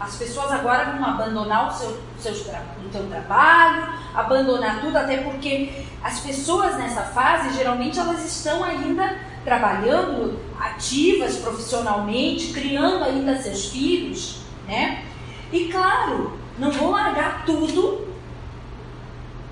as 0.00 0.16
pessoas 0.16 0.50
agora 0.50 0.92
vão 0.92 1.04
abandonar 1.04 1.68
o 1.68 1.72
seu, 1.72 2.02
seu, 2.18 2.32
o 2.32 2.90
seu 2.90 3.06
trabalho, 3.10 3.92
abandonar 4.14 4.80
tudo, 4.80 4.96
até 4.96 5.18
porque 5.18 5.84
as 6.02 6.20
pessoas 6.20 6.78
nessa 6.78 7.02
fase 7.02 7.54
geralmente 7.54 7.98
elas 7.98 8.24
estão 8.24 8.64
ainda 8.64 9.20
trabalhando 9.44 10.40
ativas 10.58 11.36
profissionalmente, 11.36 12.52
criando 12.54 13.04
ainda 13.04 13.40
seus 13.40 13.66
filhos, 13.66 14.40
né? 14.66 15.04
E 15.52 15.68
claro, 15.68 16.38
não 16.58 16.70
vou 16.70 16.92
largar 16.92 17.44
tudo, 17.44 18.08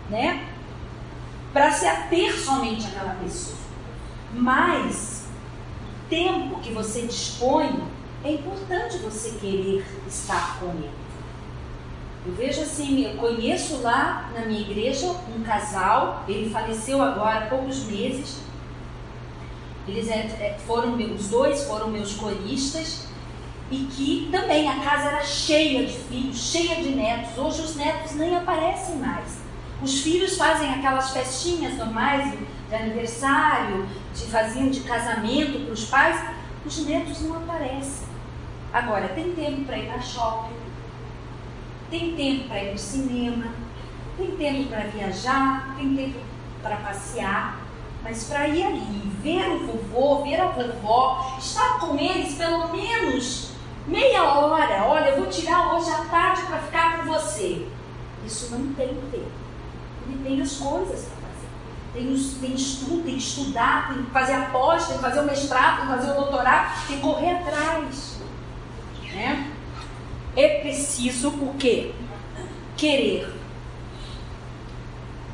né? 0.08 0.46
Para 1.52 1.70
se 1.70 1.86
ater 1.86 2.34
somente 2.38 2.86
àquela 2.86 3.14
pessoa. 3.22 3.58
Mas 4.32 5.26
tempo 6.08 6.60
que 6.60 6.72
você 6.72 7.02
dispõe, 7.02 7.82
é 8.24 8.32
importante 8.32 8.98
você 8.98 9.38
querer 9.38 9.84
estar 10.06 10.58
com 10.58 10.66
ele. 10.70 10.90
Eu 12.26 12.34
vejo 12.34 12.60
assim, 12.60 13.04
eu 13.04 13.16
conheço 13.16 13.80
lá 13.80 14.30
na 14.34 14.44
minha 14.44 14.60
igreja 14.60 15.06
um 15.34 15.42
casal, 15.42 16.24
ele 16.28 16.50
faleceu 16.50 17.00
agora 17.00 17.38
há 17.38 17.46
poucos 17.46 17.84
meses. 17.84 18.40
Eles 19.86 20.08
é, 20.08 20.18
é, 20.18 20.58
foram 20.66 20.94
os 20.94 21.28
dois 21.28 21.64
foram 21.64 21.88
meus 21.88 22.14
coristas 22.14 23.06
e 23.70 23.84
que 23.84 24.28
também 24.30 24.68
a 24.68 24.80
casa 24.80 25.08
era 25.08 25.24
cheia 25.24 25.86
de 25.86 25.92
filhos, 25.92 26.38
cheia 26.38 26.82
de 26.82 26.90
netos. 26.90 27.38
Hoje 27.38 27.62
os 27.62 27.76
netos 27.76 28.14
nem 28.16 28.36
aparecem 28.36 28.96
mais. 28.96 29.38
Os 29.82 30.00
filhos 30.02 30.36
fazem 30.36 30.68
aquelas 30.74 31.10
festinhas 31.10 31.74
normais 31.78 32.36
de 32.68 32.74
aniversário, 32.74 33.86
de 34.12 34.24
faziam 34.24 34.68
de 34.68 34.80
casamento 34.80 35.64
para 35.64 35.72
os 35.72 35.84
pais, 35.84 36.20
os 36.66 36.84
netos 36.84 37.22
não 37.22 37.36
aparecem. 37.36 38.07
Agora, 38.72 39.08
tem 39.08 39.32
tempo 39.34 39.64
para 39.64 39.78
ir 39.78 39.86
para 39.86 40.00
shopping, 40.00 40.56
tem 41.90 42.14
tempo 42.14 42.48
para 42.48 42.62
ir 42.64 42.72
no 42.72 42.78
cinema, 42.78 43.46
tem 44.16 44.30
tempo 44.32 44.68
para 44.68 44.80
viajar, 44.80 45.74
tem 45.76 45.96
tempo 45.96 46.18
para 46.62 46.76
passear, 46.76 47.60
mas 48.02 48.24
para 48.24 48.48
ir 48.48 48.64
ali, 48.64 49.10
ver 49.22 49.48
o 49.48 49.66
vovô, 49.66 50.22
ver 50.22 50.40
a 50.40 50.46
vovó, 50.48 51.36
estar 51.38 51.78
com 51.78 51.98
eles 51.98 52.34
pelo 52.34 52.68
menos 52.68 53.52
meia 53.86 54.22
hora. 54.24 54.84
Olha, 54.84 55.10
eu 55.10 55.22
vou 55.22 55.26
tirar 55.26 55.74
hoje 55.74 55.90
à 55.90 56.04
tarde 56.04 56.42
para 56.42 56.58
ficar 56.58 56.98
com 56.98 57.12
você. 57.12 57.66
Isso 58.24 58.54
não 58.54 58.74
tem 58.74 58.88
tempo. 58.88 59.30
Ele 60.06 60.22
tem 60.24 60.42
as 60.42 60.56
coisas 60.56 61.18
tem, 61.92 62.06
tem 62.40 62.54
estudo, 62.54 63.02
tem 63.02 63.14
que 63.14 63.22
estudar, 63.22 63.88
tem 63.88 64.04
que 64.04 64.10
fazer 64.10 64.34
a 64.34 64.44
pós, 64.46 64.86
tem 64.86 64.96
que 64.96 65.02
fazer 65.02 65.20
o 65.20 65.24
mestrado, 65.24 65.78
tem 65.78 65.86
que 65.86 65.94
fazer 65.94 66.10
o 66.12 66.14
doutorado, 66.14 66.86
tem 66.86 66.96
que 66.96 67.02
correr 67.02 67.30
atrás. 67.30 68.17
Né? 69.14 69.52
É 70.36 70.60
preciso 70.60 71.28
o 71.28 71.54
quê? 71.58 71.92
Querer. 72.76 73.32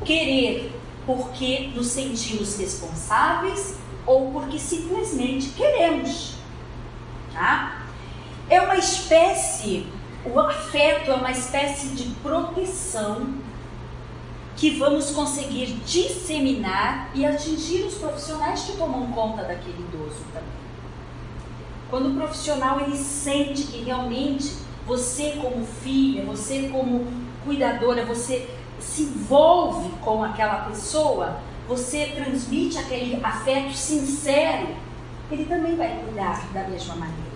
Querer 0.03 0.71
porque 1.05 1.71
nos 1.75 1.87
sentimos 1.87 2.57
responsáveis 2.57 3.77
ou 4.05 4.31
porque 4.31 4.57
simplesmente 4.57 5.49
queremos. 5.49 6.35
Tá? 7.33 7.85
É 8.49 8.61
uma 8.61 8.77
espécie, 8.77 9.87
o 10.25 10.39
afeto 10.39 11.11
é 11.11 11.13
uma 11.13 11.31
espécie 11.31 11.89
de 11.89 12.09
proteção 12.21 13.35
que 14.55 14.71
vamos 14.71 15.11
conseguir 15.11 15.67
disseminar 15.85 17.09
e 17.13 17.25
atingir 17.25 17.83
os 17.83 17.95
profissionais 17.95 18.63
que 18.63 18.77
tomam 18.77 19.11
conta 19.11 19.43
daquele 19.43 19.79
idoso 19.79 20.23
também. 20.31 20.64
Quando 21.89 22.11
o 22.11 22.15
profissional 22.15 22.79
ele 22.81 22.97
sente 22.97 23.63
que 23.63 23.83
realmente 23.83 24.53
você 24.85 25.37
como 25.41 25.65
filha, 25.65 26.23
você 26.25 26.69
como 26.71 27.05
cuidadora, 27.43 28.05
você 28.05 28.49
se 28.79 29.03
envolve 29.03 29.89
com 30.01 30.23
aquela 30.23 30.65
pessoa, 30.65 31.39
você 31.67 32.11
transmite 32.15 32.77
aquele 32.77 33.19
afeto 33.23 33.73
sincero, 33.73 34.67
ele 35.31 35.45
também 35.45 35.75
vai 35.75 35.99
cuidar 36.03 36.47
da 36.53 36.67
mesma 36.67 36.95
maneira. 36.95 37.35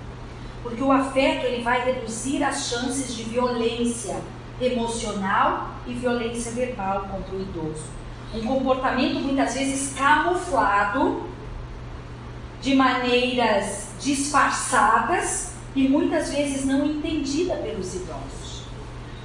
Porque 0.62 0.82
o 0.82 0.92
afeto 0.92 1.46
ele 1.46 1.64
vai 1.64 1.84
reduzir 1.86 2.44
as 2.44 2.68
chances 2.68 3.16
de 3.16 3.24
violência 3.24 4.18
emocional 4.62 5.70
e 5.88 5.94
violência 5.94 6.52
verbal 6.52 7.08
contra 7.10 7.36
o 7.36 7.42
idoso. 7.42 7.84
Um 8.34 8.46
comportamento 8.46 9.20
muitas 9.20 9.54
vezes 9.54 9.96
camuflado 9.98 11.24
de 12.62 12.76
maneiras 12.76 13.89
disfarçadas 14.00 15.54
e 15.76 15.88
muitas 15.88 16.30
vezes 16.30 16.66
não 16.66 16.86
entendida 16.86 17.56
pelos 17.56 17.94
idosos. 17.96 18.64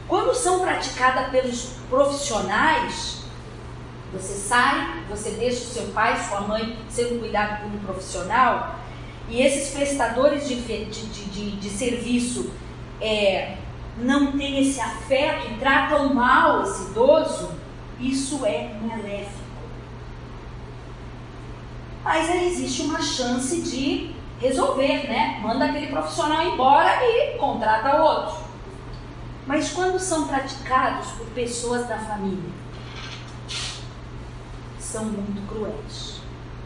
Quando 0.06 0.34
são 0.34 0.60
praticadas 0.60 1.30
pelos 1.30 1.70
profissionais, 1.88 3.22
você 4.12 4.34
sai, 4.34 5.02
você 5.08 5.30
deixa 5.30 5.64
o 5.64 5.66
seu 5.66 5.86
pai, 5.88 6.22
sua 6.28 6.42
mãe 6.42 6.78
sendo 6.88 7.18
cuidado 7.18 7.62
por 7.62 7.74
um 7.74 7.78
profissional, 7.78 8.78
e 9.28 9.40
esses 9.40 9.74
prestadores 9.74 10.46
de, 10.46 10.56
de, 10.56 11.06
de, 11.06 11.50
de 11.52 11.70
serviço 11.70 12.50
é, 13.00 13.56
não 13.98 14.32
tem 14.32 14.60
esse 14.60 14.80
afeto 14.80 15.50
e 15.50 15.58
tratam 15.58 16.12
mal 16.12 16.62
esse 16.62 16.90
idoso, 16.90 17.50
isso 17.98 18.44
é 18.44 18.74
maléfico. 18.82 19.44
Mas 22.04 22.28
aí 22.28 22.46
existe 22.48 22.82
uma 22.82 23.00
chance 23.00 23.62
de 23.62 24.13
resolver, 24.40 25.08
né? 25.08 25.40
Manda 25.42 25.66
aquele 25.66 25.88
profissional 25.88 26.46
embora 26.46 26.98
e 27.02 27.38
contrata 27.38 28.02
outro. 28.02 28.44
Mas 29.46 29.70
quando 29.70 29.98
são 29.98 30.26
praticados 30.26 31.12
por 31.12 31.26
pessoas 31.28 31.86
da 31.86 31.98
família, 31.98 32.50
são 34.78 35.04
muito 35.04 35.46
cruéis. 35.48 36.20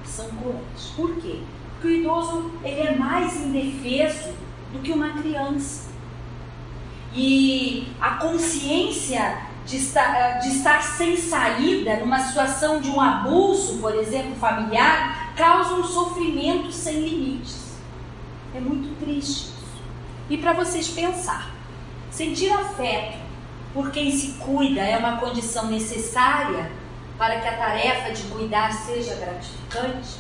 São 0.05 0.27
cruéis. 0.29 0.93
Por 0.97 1.17
quê? 1.17 1.41
que 1.81 1.87
o 1.87 1.91
idoso 1.91 2.51
ele 2.65 2.81
é 2.81 2.97
mais 2.97 3.37
indefeso 3.37 4.31
do 4.73 4.81
que 4.81 4.93
uma 4.93 5.11
criança. 5.11 5.89
E 7.15 7.89
a 8.01 8.11
consciência 8.17 9.39
de 9.65 9.77
estar, 9.77 10.15
eh, 10.15 10.39
de 10.39 10.49
estar 10.49 10.83
sem 10.83 11.17
saída 11.17 11.97
numa 11.97 12.19
situação 12.21 12.81
de 12.81 12.91
um 12.91 13.01
abuso, 13.01 13.79
por 13.79 13.95
exemplo, 13.95 14.35
familiar, 14.37 15.18
causa 15.39 15.75
um 15.75 15.85
sofrimento 15.85 16.73
sem 16.73 17.01
limites. 17.01 17.77
É 18.55 18.61
muito 18.61 18.99
triste 18.99 19.45
isso. 19.45 19.55
E 20.29 20.37
para 20.37 20.53
vocês 20.53 20.89
pensar, 20.89 21.53
sentir 22.11 22.51
afeto 22.51 23.19
por 23.73 23.93
quem 23.93 24.11
se 24.11 24.33
cuida 24.39 24.81
é 24.81 24.99
uma 24.99 25.19
condição 25.19 25.67
necessária 25.67 26.73
para 27.17 27.39
que 27.41 27.47
a 27.47 27.57
tarefa 27.57 28.11
de 28.13 28.25
cuidar 28.25 28.73
seja 28.73 29.15
gratificante? 29.15 30.17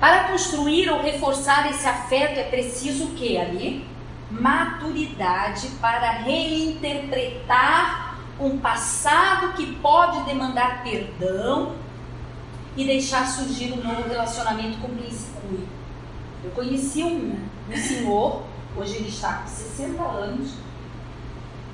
Para 0.00 0.24
construir 0.24 0.88
ou 0.90 1.02
reforçar 1.02 1.70
esse 1.70 1.86
afeto 1.86 2.40
é 2.40 2.44
preciso 2.44 3.04
o 3.04 3.10
que 3.12 3.36
ali? 3.38 3.86
Maturidade 4.30 5.68
para 5.80 6.10
reinterpretar 6.10 8.16
um 8.40 8.56
passado 8.58 9.52
que 9.52 9.76
pode 9.76 10.24
demandar 10.24 10.82
perdão 10.82 11.76
e 12.76 12.84
deixar 12.84 13.26
surgir 13.26 13.72
um 13.72 13.82
novo 13.82 14.08
relacionamento 14.08 14.78
com 14.78 14.88
quem 14.88 15.08
cuida. 15.08 15.66
Eu 16.44 16.50
conheci 16.52 17.04
um, 17.04 17.38
um 17.70 17.76
senhor, 17.76 18.42
hoje 18.76 18.96
ele 18.96 19.08
está 19.08 19.34
com 19.34 19.48
60 19.48 20.02
anos, 20.02 20.54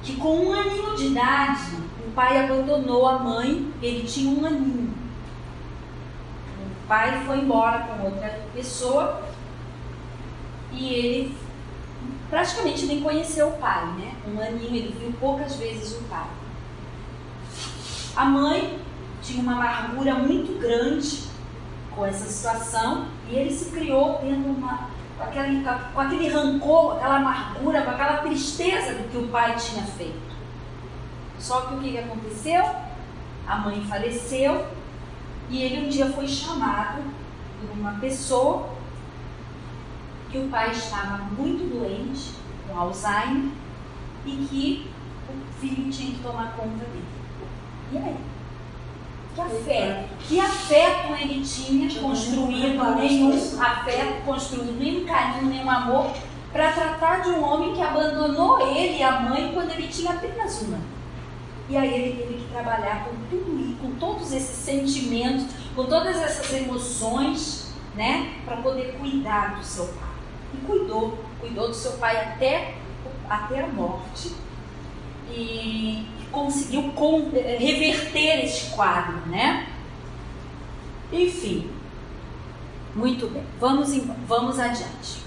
que 0.03 0.16
com 0.16 0.46
um 0.46 0.53
aninho 0.53 0.96
de 0.96 1.07
idade, 1.07 1.76
o 2.07 2.11
pai 2.12 2.44
abandonou 2.44 3.07
a 3.07 3.18
mãe, 3.18 3.72
ele 3.82 4.07
tinha 4.07 4.30
um 4.30 4.44
aninho. 4.44 4.94
O 6.84 6.88
pai 6.88 7.22
foi 7.26 7.38
embora 7.38 7.80
com 7.80 8.05
outra 8.05 8.40
pessoa 8.55 9.22
e 10.72 10.94
ele 10.94 11.36
praticamente 12.30 12.86
nem 12.86 13.01
conheceu 13.01 13.49
o 13.49 13.59
pai, 13.59 13.86
né? 13.99 14.14
Um 14.26 14.40
aninho, 14.40 14.74
ele 14.74 14.96
viu 14.99 15.12
poucas 15.20 15.57
vezes 15.57 15.92
o 15.99 16.03
pai. 16.05 16.26
A 18.16 18.24
mãe 18.24 18.78
tinha 19.23 19.43
uma 19.43 19.53
amargura 19.53 20.14
muito 20.14 20.59
grande 20.61 21.25
com 21.95 22.07
essa 22.07 22.27
situação 22.27 23.09
e 23.29 23.35
ele 23.35 23.53
se 23.53 23.71
criou 23.71 24.19
tendo 24.19 24.57
uma 24.57 24.89
com 25.19 25.25
aquele, 25.25 25.64
com 25.64 26.01
aquele 26.01 26.29
rancor, 26.29 26.97
aquela 26.97 27.16
amargura, 27.16 27.83
com 27.83 27.91
aquela 27.91 28.19
tristeza 28.19 28.95
do 28.95 29.11
que 29.11 29.19
o 29.19 29.29
pai 29.29 29.57
tinha 29.57 29.83
feito. 29.83 30.29
Só 31.39 31.62
que 31.62 31.75
o 31.75 31.79
que, 31.79 31.91
que 31.91 31.99
aconteceu? 31.99 32.64
A 33.47 33.57
mãe 33.57 33.85
faleceu 33.89 34.66
e 35.51 35.62
ele 35.62 35.87
um 35.87 35.89
dia 35.89 36.07
foi 36.07 36.29
chamado 36.29 37.03
por 37.61 37.71
uma 37.77 37.95
pessoa 37.95 38.71
que 40.31 40.39
o 40.39 40.49
pai 40.49 40.71
estava 40.71 41.25
muito 41.37 41.69
doente, 41.75 42.35
com 42.66 42.79
Alzheimer, 42.79 43.51
e 44.27 44.47
que 44.47 44.91
o 45.29 45.61
filho 45.61 45.91
tinha 45.91 46.12
que 46.12 46.23
tomar 46.23 46.53
conta 46.55 46.85
dele. 46.85 47.05
E 47.93 47.97
aí? 47.97 48.16
Que 49.39 49.43
afeto, 49.43 50.09
que 50.26 50.41
afeto 50.41 51.12
ele 51.12 51.45
tinha 51.45 52.01
construído, 52.01 52.97
nenhum 52.97 53.62
afeto 53.62 54.24
construído, 54.24 54.76
nenhum 54.76 55.05
carinho, 55.07 55.47
nenhum 55.47 55.70
amor, 55.70 56.11
para 56.53 56.72
tratar 56.72 57.22
de 57.22 57.30
um 57.30 57.45
homem 57.45 57.72
que 57.72 57.80
abandonou 57.80 58.61
ele 58.61 58.99
e 58.99 59.03
a 59.03 59.20
mãe 59.20 59.53
quando 59.55 59.70
ele 59.70 59.86
tinha 59.86 60.11
apenas 60.11 60.61
uma. 60.62 60.80
E 61.68 61.76
aí 61.76 61.95
ele 61.95 62.20
teve 62.20 62.34
que 62.34 62.53
trabalhar 62.53 63.05
com 63.05 63.14
tudo 63.30 63.78
com 63.80 63.93
todos 63.93 64.32
esses 64.32 64.57
sentimentos, 64.57 65.47
com 65.76 65.84
todas 65.84 66.16
essas 66.16 66.53
emoções, 66.55 67.72
né, 67.95 68.34
para 68.45 68.57
poder 68.57 68.97
cuidar 68.99 69.57
do 69.57 69.64
seu 69.64 69.86
pai. 69.86 70.09
E 70.55 70.57
cuidou, 70.66 71.16
cuidou 71.41 71.68
do 71.68 71.74
seu 71.74 71.93
pai 71.93 72.16
até, 72.16 72.74
até 73.28 73.62
a 73.62 73.68
morte. 73.68 74.34
E 75.30 76.09
conseguiu 76.31 76.93
eh, 77.35 77.57
reverter 77.59 78.45
este 78.45 78.70
quadro, 78.70 79.16
né? 79.26 79.66
Enfim, 81.12 81.70
muito 82.95 83.29
bem, 83.29 83.45
vamos, 83.61 83.97
vamos 84.26 84.59
adiante. 84.59 85.18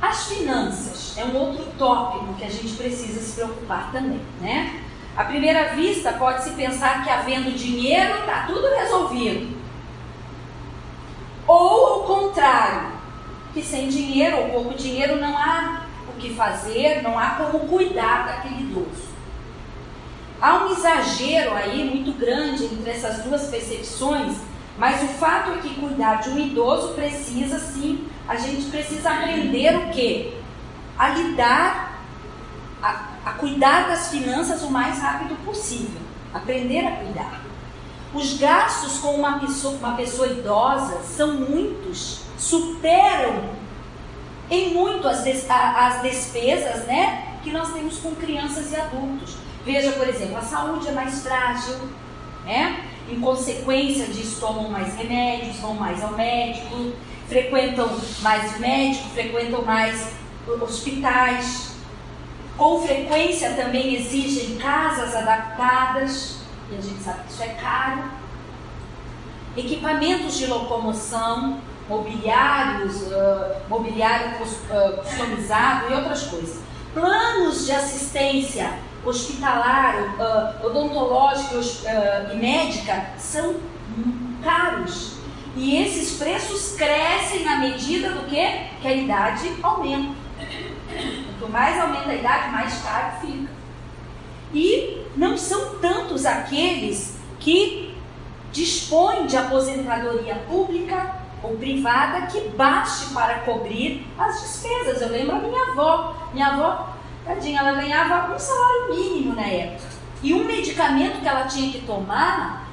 As 0.00 0.26
finanças 0.26 1.16
é 1.16 1.24
um 1.24 1.36
outro 1.36 1.64
tópico 1.78 2.34
que 2.34 2.44
a 2.44 2.50
gente 2.50 2.74
precisa 2.74 3.20
se 3.20 3.34
preocupar 3.34 3.92
também, 3.92 4.20
né? 4.40 4.82
À 5.16 5.24
primeira 5.24 5.74
vista, 5.74 6.12
pode-se 6.12 6.50
pensar 6.50 7.04
que 7.04 7.10
havendo 7.10 7.56
dinheiro 7.56 8.20
está 8.20 8.46
tudo 8.46 8.66
resolvido. 8.74 9.56
Ou 11.46 11.86
ao 11.86 12.00
contrário, 12.04 12.92
que 13.52 13.62
sem 13.62 13.88
dinheiro 13.88 14.38
ou 14.38 14.48
pouco 14.48 14.74
dinheiro 14.74 15.20
não 15.20 15.36
há 15.36 15.82
o 16.08 16.18
que 16.18 16.34
fazer, 16.34 17.02
não 17.02 17.18
há 17.18 17.30
como 17.30 17.60
cuidar 17.68 18.26
daquele 18.26 18.62
idoso. 18.62 19.11
Há 20.42 20.64
um 20.64 20.72
exagero 20.72 21.54
aí 21.54 21.84
muito 21.84 22.18
grande 22.18 22.64
entre 22.64 22.90
essas 22.90 23.22
duas 23.22 23.42
percepções, 23.44 24.38
mas 24.76 25.00
o 25.00 25.06
fato 25.06 25.52
é 25.52 25.58
que 25.58 25.72
cuidar 25.76 26.16
de 26.16 26.30
um 26.30 26.38
idoso 26.38 26.94
precisa 26.94 27.60
sim, 27.60 28.08
a 28.26 28.34
gente 28.34 28.68
precisa 28.68 29.10
aprender 29.10 29.76
o 29.76 29.90
quê? 29.90 30.34
A 30.98 31.10
lidar, 31.10 32.02
a, 32.82 33.04
a 33.24 33.32
cuidar 33.34 33.86
das 33.86 34.08
finanças 34.10 34.62
o 34.62 34.70
mais 34.72 34.98
rápido 34.98 35.36
possível. 35.44 36.00
Aprender 36.34 36.88
a 36.88 36.96
cuidar. 36.96 37.40
Os 38.12 38.36
gastos 38.36 38.98
com 38.98 39.14
uma 39.14 39.38
pessoa, 39.38 39.74
uma 39.74 39.94
pessoa 39.94 40.26
idosa 40.26 41.02
são 41.02 41.34
muitos, 41.34 42.22
superam 42.36 43.44
em 44.50 44.74
muito 44.74 45.06
as, 45.06 45.22
des, 45.22 45.48
as 45.48 46.02
despesas 46.02 46.84
né, 46.86 47.38
que 47.44 47.52
nós 47.52 47.72
temos 47.72 47.98
com 47.98 48.12
crianças 48.16 48.72
e 48.72 48.76
adultos. 48.76 49.36
Veja, 49.64 49.92
por 49.92 50.08
exemplo, 50.08 50.36
a 50.36 50.42
saúde 50.42 50.88
é 50.88 50.92
mais 50.92 51.22
frágil, 51.22 51.76
né? 52.44 52.84
Em 53.08 53.20
consequência 53.20 54.06
disso, 54.06 54.40
tomam 54.40 54.70
mais 54.70 54.96
remédios, 54.96 55.56
vão 55.58 55.74
mais 55.74 56.02
ao 56.02 56.12
médico, 56.12 56.92
frequentam 57.28 57.88
mais 58.20 58.58
médico, 58.58 59.08
frequentam 59.10 59.62
mais 59.62 60.14
hospitais. 60.60 61.76
Com 62.56 62.82
frequência 62.82 63.52
também 63.52 63.94
exigem 63.94 64.56
casas 64.56 65.14
adaptadas, 65.14 66.38
e 66.70 66.76
a 66.76 66.80
gente 66.80 67.02
sabe 67.02 67.20
que 67.24 67.32
isso 67.32 67.42
é 67.42 67.48
caro. 67.48 68.04
Equipamentos 69.56 70.38
de 70.38 70.46
locomoção, 70.46 71.60
mobiliários, 71.88 73.02
uh, 73.02 73.68
mobiliário 73.68 74.38
uh, 74.40 74.96
customizado 75.02 75.90
e 75.90 75.94
outras 75.94 76.24
coisas. 76.24 76.60
Planos 76.94 77.66
de 77.66 77.72
assistência 77.72 78.72
hospitalar, 79.04 79.96
uh, 80.18 80.66
odontológica 80.66 81.56
uh, 81.56 82.34
e 82.34 82.36
médica 82.36 83.10
são 83.18 83.56
caros. 84.42 85.16
E 85.56 85.76
esses 85.76 86.18
preços 86.18 86.76
crescem 86.76 87.44
na 87.44 87.58
medida 87.58 88.10
do 88.10 88.26
que? 88.26 88.46
Que 88.80 88.88
a 88.88 88.94
idade 88.94 89.52
aumenta. 89.62 90.14
Quanto 91.38 91.52
mais 91.52 91.78
aumenta 91.78 92.10
a 92.10 92.14
idade, 92.14 92.50
mais 92.50 92.82
caro 92.82 93.20
fica. 93.20 93.50
E 94.54 95.04
não 95.16 95.36
são 95.36 95.76
tantos 95.76 96.24
aqueles 96.24 97.18
que 97.38 97.94
dispõem 98.50 99.26
de 99.26 99.36
aposentadoria 99.36 100.36
pública 100.48 101.16
ou 101.42 101.56
privada 101.56 102.26
que 102.26 102.40
baste 102.50 103.12
para 103.12 103.40
cobrir 103.40 104.06
as 104.18 104.40
despesas. 104.40 105.02
Eu 105.02 105.08
lembro 105.08 105.36
a 105.36 105.38
minha 105.38 105.62
avó. 105.70 106.14
Minha 106.32 106.46
avó 106.48 106.88
Tadinha, 107.24 107.60
ela 107.60 107.72
ganhava 107.72 108.34
um 108.34 108.38
salário 108.38 108.94
mínimo 108.94 109.34
na 109.34 109.46
época. 109.46 109.88
E 110.22 110.34
um 110.34 110.44
medicamento 110.44 111.20
que 111.20 111.28
ela 111.28 111.46
tinha 111.46 111.72
que 111.72 111.86
tomar 111.86 112.68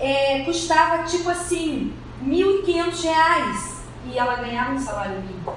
é, 0.00 0.42
custava 0.44 1.04
tipo 1.04 1.28
assim, 1.28 1.92
1.500 2.24 3.02
reais. 3.04 3.82
E 4.06 4.18
ela 4.18 4.36
ganhava 4.36 4.72
um 4.72 4.78
salário 4.78 5.20
mínimo. 5.20 5.54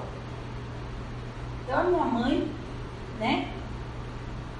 Então 1.64 1.80
a 1.80 1.84
minha 1.84 2.04
mãe, 2.04 2.48
né, 3.18 3.48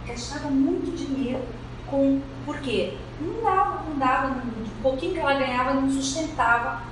gastava 0.07 0.49
muito 0.51 0.97
dinheiro 0.97 1.43
com. 1.87 2.21
Por 2.45 2.59
quê? 2.61 2.97
Não 3.21 3.43
dava, 3.43 3.85
não 3.89 3.99
dava, 3.99 4.29
o 4.29 4.83
pouquinho 4.83 5.15
que 5.15 5.21
ela 5.21 5.35
ganhava 5.35 5.75
não 5.75 5.91
sustentava 5.91 6.83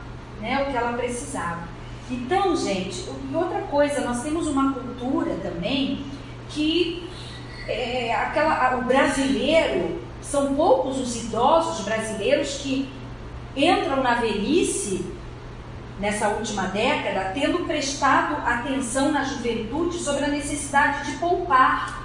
né, 0.41 0.63
o 0.63 0.71
que 0.71 0.77
ela 0.77 0.93
precisava. 0.93 1.69
Então, 2.11 2.55
gente, 2.57 3.09
e 3.31 3.35
outra 3.35 3.63
coisa, 3.63 4.03
nós 4.03 4.23
temos 4.23 4.47
uma 4.47 4.73
cultura 4.73 5.34
que 6.55 7.09
é, 7.67 8.15
aquela, 8.15 8.77
o 8.77 8.83
brasileiro, 8.83 10.01
são 10.23 10.55
poucos 10.55 10.99
os 10.99 11.25
idosos 11.25 11.85
brasileiros 11.85 12.59
que 12.59 12.89
entram 13.57 14.03
na 14.03 14.15
velhice 14.15 15.05
nessa 15.99 16.29
última 16.29 16.65
década, 16.65 17.31
tendo 17.35 17.67
prestado 17.67 18.37
atenção 18.47 19.13
na 19.13 19.23
juventude 19.23 19.99
sobre 19.99 20.25
a 20.25 20.29
necessidade 20.29 21.11
de 21.11 21.19
poupar, 21.19 22.05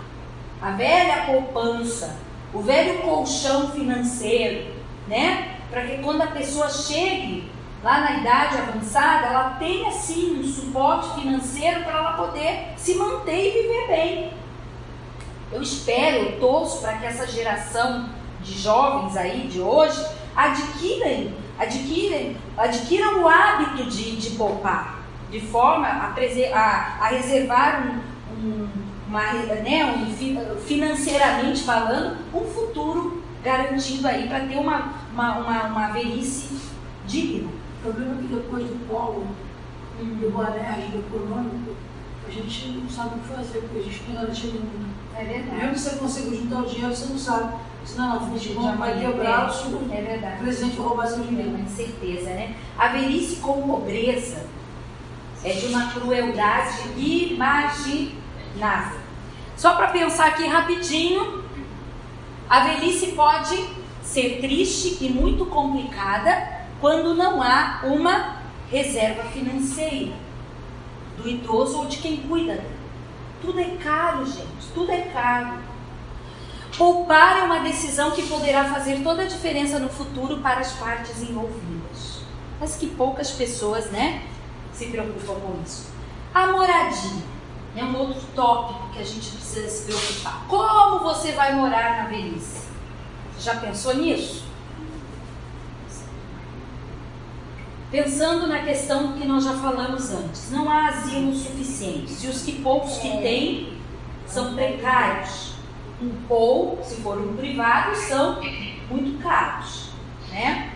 a 0.62 0.72
velha 0.72 1.26
poupança, 1.26 2.18
o 2.54 2.62
velho 2.62 3.00
colchão 3.00 3.72
financeiro, 3.72 4.74
né? 5.08 5.56
Para 5.72 5.84
que 5.84 5.97
quando 6.04 6.22
a 6.22 6.28
pessoa 6.28 6.70
chegue 6.70 7.50
lá 7.84 8.02
na 8.02 8.18
idade 8.20 8.58
avançada, 8.58 9.28
ela 9.28 9.50
tenha 9.52 9.91
sim 9.91 10.39
um 10.39 10.43
suporte 10.43 11.22
financeiro 11.22 11.84
para 11.84 11.97
ela 11.97 12.14
poder 12.14 12.74
se 12.76 12.95
manter 12.95 13.47
e 13.47 13.62
viver 13.62 13.88
bem. 13.88 14.39
Eu 15.52 15.62
espero, 15.62 16.26
eu 16.26 16.39
torço 16.39 16.82
para 16.82 16.97
que 16.97 17.06
essa 17.06 17.26
geração 17.26 18.10
de 18.41 18.58
jovens 18.58 19.18
aí 19.18 19.47
de 19.47 19.60
hoje 19.60 20.06
adquirem, 20.36 21.34
adquirem, 21.58 22.38
adquiram 22.58 23.24
o 23.24 23.28
hábito 23.28 23.89
de, 23.89 24.16
de 24.16 24.32
poupar, 24.32 25.00
de 25.32 25.41
forma 25.41 25.88
a, 25.88 26.14
a, 26.54 27.06
a 27.06 27.08
reservar 27.08 27.84
um, 27.88 28.45
um, 28.45 28.70
uma, 29.08 29.34
né, 29.34 29.86
um, 29.86 30.56
financeiramente 30.58 31.64
falando, 31.64 32.18
um 32.34 32.45
futuro 32.45 33.24
garantido 33.43 34.08
aí 34.08 34.28
para 34.28 34.41
ter 34.41 34.58
uma, 34.58 34.93
uma, 35.12 35.38
uma, 35.39 35.64
uma 35.64 35.88
velhice 35.88 36.60
digna. 37.08 37.50
O 37.80 37.82
problema 37.84 38.14
é 38.14 38.22
que 38.22 38.36
depois 38.36 38.64
do 38.66 38.88
polo, 38.88 39.26
do 39.97 40.16
do 40.16 41.00
econômico, 41.00 41.76
a 42.28 42.32
gente 42.32 42.68
não 42.68 42.89
sabe 42.89 43.16
o 43.16 43.20
que 43.20 43.28
fazer, 43.30 43.60
porque 43.60 43.80
a 43.80 43.82
gente 43.82 44.04
não 44.08 44.22
garantia 44.22 44.52
nenhuma. 44.52 44.99
É 45.20 45.24
verdade. 45.26 45.58
Mesmo 45.58 45.74
que 45.74 45.80
você 45.80 45.98
consiga 45.98 46.34
juntar 46.34 46.60
o 46.62 46.66
dinheiro, 46.66 46.96
você 46.96 47.12
não 47.12 47.20
sabe. 47.20 47.54
Senão, 47.84 48.28
frente 48.30 48.50
de 48.50 48.54
vai 48.54 49.00
quebrar 49.00 49.50
o 49.50 49.94
é 49.94 50.02
verdade. 50.02 50.36
o 50.36 50.44
presidente 50.44 50.78
vai 50.78 50.88
roubar 50.88 51.08
seu 51.08 51.24
dinheiro. 51.24 51.52
Com 51.52 51.68
certeza, 51.68 52.30
né? 52.30 52.56
A 52.78 52.88
velhice 52.88 53.38
com 53.38 53.62
pobreza 53.64 54.46
é 55.44 55.52
de 55.52 55.66
uma 55.66 55.92
crueldade 55.92 56.90
imaginável. 56.98 58.20
Só 59.58 59.76
para 59.76 59.88
pensar 59.88 60.28
aqui 60.28 60.48
rapidinho, 60.48 61.44
a 62.50 62.62
velhice 62.62 63.08
pode 63.08 63.62
ser 64.02 64.40
triste 64.40 65.04
e 65.04 65.10
muito 65.10 65.46
complicada 65.48 66.60
quando 66.80 67.14
não 67.14 67.44
há 67.44 67.82
uma 67.84 68.38
reserva 68.72 69.24
financeira 69.26 70.14
do 71.18 71.28
idoso 71.28 71.80
ou 71.80 71.86
de 71.88 71.98
quem 71.98 72.18
cuida. 72.18 72.79
Tudo 73.42 73.60
é 73.60 73.78
caro, 73.82 74.26
gente, 74.26 74.68
tudo 74.74 74.92
é 74.92 75.02
caro. 75.02 75.60
Poupar 76.78 77.40
é 77.40 77.44
uma 77.44 77.60
decisão 77.60 78.12
que 78.12 78.28
poderá 78.28 78.66
fazer 78.66 79.02
toda 79.04 79.24
a 79.24 79.28
diferença 79.28 79.80
no 79.80 79.90
futuro 79.90 80.38
para 80.38 80.60
as 80.60 80.74
partes 80.74 81.22
envolvidas. 81.22 82.22
Mas 82.60 82.76
que 82.76 82.88
poucas 82.88 83.32
pessoas, 83.32 83.92
né, 83.92 84.24
se 84.74 84.88
preocupam 84.88 85.40
com 85.40 85.62
isso. 85.64 85.90
A 86.34 86.48
moradia 86.48 87.24
é 87.76 87.84
um 87.84 87.98
outro 87.98 88.22
tópico 88.36 88.90
que 88.90 89.00
a 89.00 89.04
gente 89.04 89.30
precisa 89.32 89.68
se 89.70 89.86
preocupar. 89.86 90.46
Como 90.48 91.00
você 91.00 91.32
vai 91.32 91.54
morar 91.54 92.04
na 92.04 92.10
velhice? 92.10 92.68
Já 93.40 93.56
pensou 93.56 93.96
nisso? 93.96 94.49
Pensando 97.92 98.46
na 98.46 98.60
questão 98.60 99.14
que 99.14 99.26
nós 99.26 99.44
já 99.44 99.54
falamos 99.54 100.12
antes, 100.12 100.52
não 100.52 100.70
há 100.70 100.90
asilos 100.90 101.40
suficientes 101.40 102.24
e 102.24 102.28
os 102.28 102.44
que 102.44 102.62
poucos 102.62 103.00
que 103.00 103.10
têm 103.10 103.74
são 104.28 104.54
precários. 104.54 105.54
Ou, 106.30 106.80
se 106.84 107.02
for 107.02 107.18
um 107.18 107.36
privado, 107.36 107.96
são 107.96 108.40
muito 108.90 109.22
caros, 109.22 109.90
né? 110.30 110.72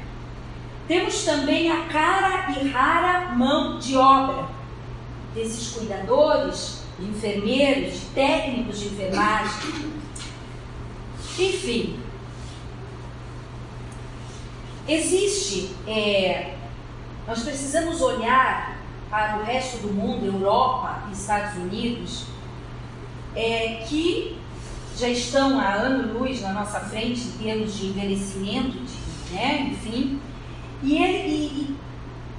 Temos 0.87 1.23
também 1.23 1.71
a 1.71 1.85
cara 1.85 2.51
e 2.51 2.67
rara 2.67 3.33
mão 3.35 3.77
de 3.77 3.95
obra 3.95 4.47
desses 5.33 5.71
cuidadores 5.75 6.83
de 6.99 7.05
enfermeiros, 7.05 7.99
de 7.99 8.05
técnicos 8.07 8.79
de 8.79 8.87
enfermagem. 8.87 9.93
Enfim, 11.39 11.99
existe, 14.87 15.73
é, 15.87 16.52
nós 17.27 17.43
precisamos 17.43 18.01
olhar 18.01 18.77
para 19.09 19.39
o 19.39 19.43
resto 19.43 19.77
do 19.77 19.93
mundo, 19.93 20.25
Europa 20.25 21.03
e 21.09 21.13
Estados 21.13 21.55
Unidos, 21.55 22.25
é, 23.35 23.85
que 23.87 24.39
já 24.97 25.07
estão 25.07 25.59
há 25.59 25.73
ano-luz 25.73 26.41
na 26.41 26.53
nossa 26.53 26.79
frente 26.79 27.21
em 27.21 27.43
termos 27.43 27.75
de 27.75 27.87
envelhecimento, 27.87 28.77
de, 28.79 29.33
né, 29.33 29.69
enfim, 29.71 30.19
e, 30.81 30.97
ele, 30.97 31.27
e 31.27 31.77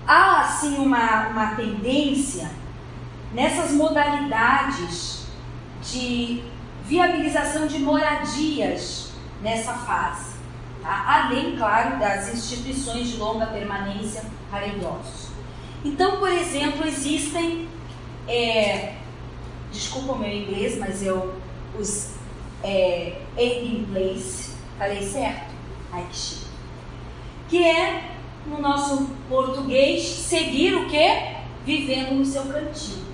há 0.06 0.40
assim 0.42 0.76
uma, 0.76 1.28
uma 1.28 1.54
tendência 1.54 2.50
nessas 3.32 3.72
modalidades 3.72 5.26
de 5.82 6.44
viabilização 6.84 7.66
de 7.66 7.78
moradias 7.78 9.12
nessa 9.42 9.72
fase. 9.72 10.34
Tá? 10.82 11.24
Além, 11.26 11.56
claro, 11.56 11.98
das 11.98 12.32
instituições 12.32 13.08
de 13.08 13.16
longa 13.16 13.46
permanência 13.46 14.24
para 14.50 14.66
idosos. 14.66 15.28
Então, 15.84 16.18
por 16.18 16.30
exemplo, 16.30 16.86
existem. 16.86 17.68
É, 18.26 18.94
desculpa 19.70 20.12
o 20.12 20.18
meu 20.18 20.30
inglês, 20.30 20.78
mas 20.78 21.02
eu. 21.02 21.34
Os 21.78 22.14
é, 22.62 23.20
in 23.36 23.86
place, 23.92 24.52
falei 24.78 25.02
certo? 25.02 25.52
Ai 25.92 26.06
que 26.08 26.16
chique. 26.16 26.46
Que 27.48 27.64
é, 27.64 28.12
no 28.46 28.60
nosso 28.60 29.08
português, 29.28 30.04
seguir 30.04 30.74
o 30.76 30.88
que? 30.88 31.34
Vivendo 31.66 32.14
no 32.14 32.24
seu 32.24 32.44
cantinho 32.44 33.04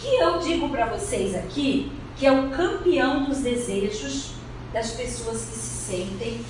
que 0.00 0.16
eu 0.16 0.38
digo 0.38 0.68
para 0.70 0.86
vocês 0.86 1.34
aqui 1.34 1.92
que 2.16 2.26
é 2.26 2.32
o 2.32 2.50
campeão 2.50 3.24
dos 3.24 3.38
desejos 3.38 4.32
das 4.72 4.92
pessoas 4.92 5.44
que 5.44 5.56
se 5.56 5.92
sentem 5.92 6.40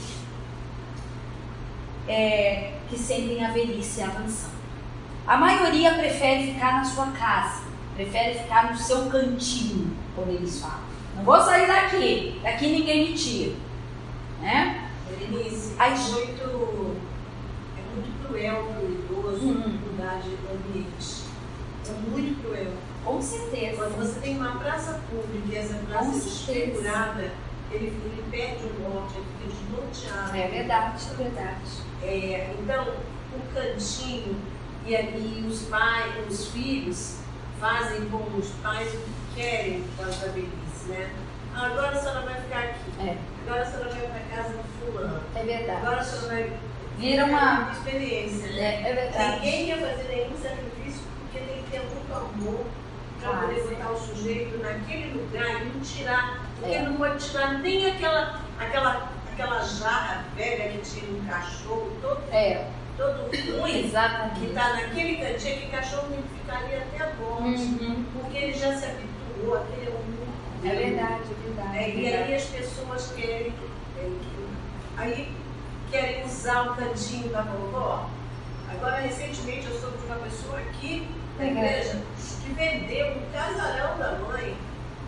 é, 2.08 2.72
que 2.91 2.99
sentem 2.99 3.45
a 3.45 3.53
velhice 3.53 4.03
avançando. 4.03 4.61
A 5.26 5.36
maioria 5.36 5.95
prefere 5.95 6.53
ficar 6.53 6.72
na 6.72 6.84
sua 6.84 7.07
casa, 7.12 7.62
prefere 7.95 8.41
ficar 8.41 8.70
no 8.70 8.76
seu 8.76 9.07
cantinho, 9.07 9.97
como 10.16 10.32
eles 10.32 10.61
falam. 10.61 10.91
Não 11.16 11.22
vou 11.24 11.41
sair 11.41 11.68
daqui, 11.68 12.41
daqui 12.43 12.66
ninguém 12.66 13.11
me 13.11 13.16
tira. 13.16 13.55
Né? 14.41 14.91
Berenice, 15.09 15.76
é 15.78 15.91
muito, 15.91 16.97
é 17.76 17.95
muito 17.95 18.26
cruel 18.26 18.64
para 18.64 18.82
o 18.82 18.91
idoso 18.91 19.47
uhum. 19.47 19.78
mudar 19.86 20.20
de 20.20 20.30
ambiente. 20.53 21.24
É 21.88 22.11
muito 22.11 22.43
cruel. 22.43 22.72
Com 23.05 23.20
certeza. 23.20 23.76
Quando 23.76 23.99
você 23.99 24.20
tem 24.20 24.36
uma 24.36 24.59
praça 24.59 25.01
pública 25.11 25.47
e 25.49 25.57
essa 25.57 25.74
praça 25.88 26.11
é 26.11 26.12
desfigurada, 26.12 27.32
ele, 27.70 27.86
ele 27.86 28.24
perde 28.30 28.64
o 28.64 28.90
norte, 28.90 29.14
ele 29.16 29.26
fica 29.38 29.80
desnorteado. 29.80 30.36
É 30.36 30.48
verdade, 30.48 31.06
é 31.10 31.14
verdade. 31.14 31.70
É, 32.02 32.54
então, 32.58 32.94
o 33.32 33.54
cantinho 33.54 34.36
e, 34.86 34.92
e 34.94 35.46
os 35.46 35.62
pais, 35.62 36.12
os 36.28 36.48
filhos 36.48 37.18
fazem 37.60 38.08
como 38.08 38.38
os 38.38 38.50
pais 38.62 38.92
o 38.94 38.98
que 38.98 39.12
querem 39.36 39.84
com 39.96 40.02
a 40.02 40.06
velhice, 40.06 40.88
né? 40.88 41.10
Ah, 41.54 41.66
agora 41.66 41.90
a 41.90 42.00
senhora 42.00 42.20
vai 42.22 42.40
ficar 42.40 42.58
aqui. 42.58 43.08
É. 43.08 43.16
Agora 43.46 43.62
a 43.62 43.66
senhora 43.66 43.90
vai 43.90 44.06
para 44.06 44.36
casa 44.36 44.54
do 44.54 44.64
fulano. 44.92 45.20
É 45.34 45.42
verdade. 45.42 45.86
Agora 45.86 46.00
a 46.00 46.04
senhora 46.04 46.28
vai. 46.28 46.52
Vira 46.98 47.24
uma 47.24 47.72
experiência. 47.72 48.48
Né? 48.48 48.60
É, 48.60 48.90
é 48.90 48.94
verdade. 48.94 49.34
Ninguém 49.36 49.66
quer 49.66 49.78
fazer 49.78 50.08
nenhum 50.08 50.36
sacrifício 50.36 51.02
porque 51.20 51.38
tem 51.38 51.62
que 51.62 51.70
ter 51.70 51.80
muito 51.80 52.14
amor 52.14 52.66
para 53.20 53.32
poder 53.40 53.62
botar 53.62 53.90
o 53.90 53.98
sujeito 53.98 54.58
naquele 54.58 55.18
lugar 55.18 55.62
e 55.62 55.64
não 55.66 55.80
tirar, 55.80 56.46
porque 56.58 56.74
é. 56.74 56.82
não 56.82 56.94
pode 56.94 57.28
tirar 57.28 57.58
nem 57.58 57.90
aquela, 57.90 58.40
aquela, 58.58 59.10
aquela 59.32 59.62
jarra 59.62 60.24
velha 60.34 60.70
que 60.70 60.78
tira 60.78 61.12
um 61.12 61.24
cachorro 61.26 61.92
todo, 62.00 62.22
é. 62.32 62.66
todo 62.96 63.60
ruim, 63.60 63.86
Exatamente. 63.86 64.40
que 64.40 64.46
está 64.46 64.72
naquele 64.74 65.16
cantinho, 65.16 65.60
que 65.60 65.66
cachorro 65.68 66.08
tem 66.08 66.22
que 66.22 66.28
ficar 66.28 66.58
ali 66.58 66.76
até 66.76 67.04
a 67.04 67.14
morte, 67.14 67.62
uhum. 67.62 68.04
porque 68.14 68.38
ele 68.38 68.52
já 68.52 68.74
se 68.74 68.86
habituou, 68.86 69.56
aquele 69.56 69.86
é 69.86 69.90
um 69.90 70.20
é 70.62 70.74
verdade, 70.74 71.22
é 71.30 71.46
verdade. 71.46 71.78
É, 71.78 71.94
e 71.94 72.14
aí 72.14 72.34
as 72.34 72.44
pessoas 72.44 73.12
querem, 73.16 73.52
aí 74.98 75.34
querem 75.90 76.24
usar 76.24 76.70
o 76.70 76.76
cantinho 76.76 77.30
da 77.30 77.42
vovó. 77.42 78.10
Agora, 78.70 78.96
recentemente, 78.96 79.66
eu 79.66 79.80
soube 79.80 79.96
de 79.96 80.04
uma 80.04 80.16
pessoa 80.16 80.58
aqui 80.58 81.08
na 81.41 81.47
igreja 81.47 82.03
que 82.45 82.53
vendeu 82.53 83.09
um 83.09 83.32
casarão 83.32 83.97
da 83.99 84.12
mãe 84.18 84.55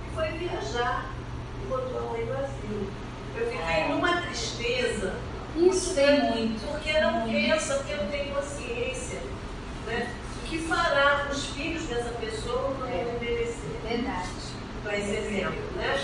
e 0.07 0.15
foi 0.15 0.29
viajar 0.29 1.11
e 1.63 1.67
botou 1.67 1.99
a 1.99 2.13
mãe 2.13 2.23
asilo. 2.23 2.91
Eu 3.37 3.51
fiquei 3.51 3.89
numa 3.89 4.23
tristeza. 4.23 5.15
Isso 5.55 5.95
tem 5.95 6.23
muito. 6.31 6.67
Porque 6.71 6.99
não 7.01 7.29
pensa, 7.29 7.75
porque 7.75 7.95
não 7.95 8.07
tem 8.07 8.33
consciência. 8.33 9.21
Né? 9.87 10.11
O 10.43 10.49
que 10.49 10.59
fará 10.59 11.29
os 11.31 11.47
filhos 11.47 11.85
dessa 11.85 12.11
pessoa 12.11 12.75
quando 12.79 12.91
é. 12.91 13.15
envelhecer? 13.15 13.71
Verdade. 13.87 14.29
Para 14.83 14.99
esse 14.99 15.15
exemplo, 15.15 15.63
né? 15.77 16.03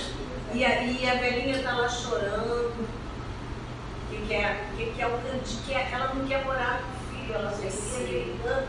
E 0.52 0.64
aí 0.64 1.08
a 1.08 1.14
velhinha 1.14 1.56
está 1.56 1.72
lá 1.72 1.88
chorando, 1.88 2.74
que 4.08 4.26
quer, 4.28 4.64
que 4.76 4.92
quer 4.96 5.06
o 5.06 5.18
que 5.18 5.72
ela 5.72 6.14
não 6.14 6.26
quer 6.26 6.44
morar 6.44 6.80
com 6.82 7.16
o 7.16 7.20
filho, 7.20 7.34
ela 7.34 7.50
só 7.50 7.96
aquele 7.96 8.38
canto, 8.42 8.68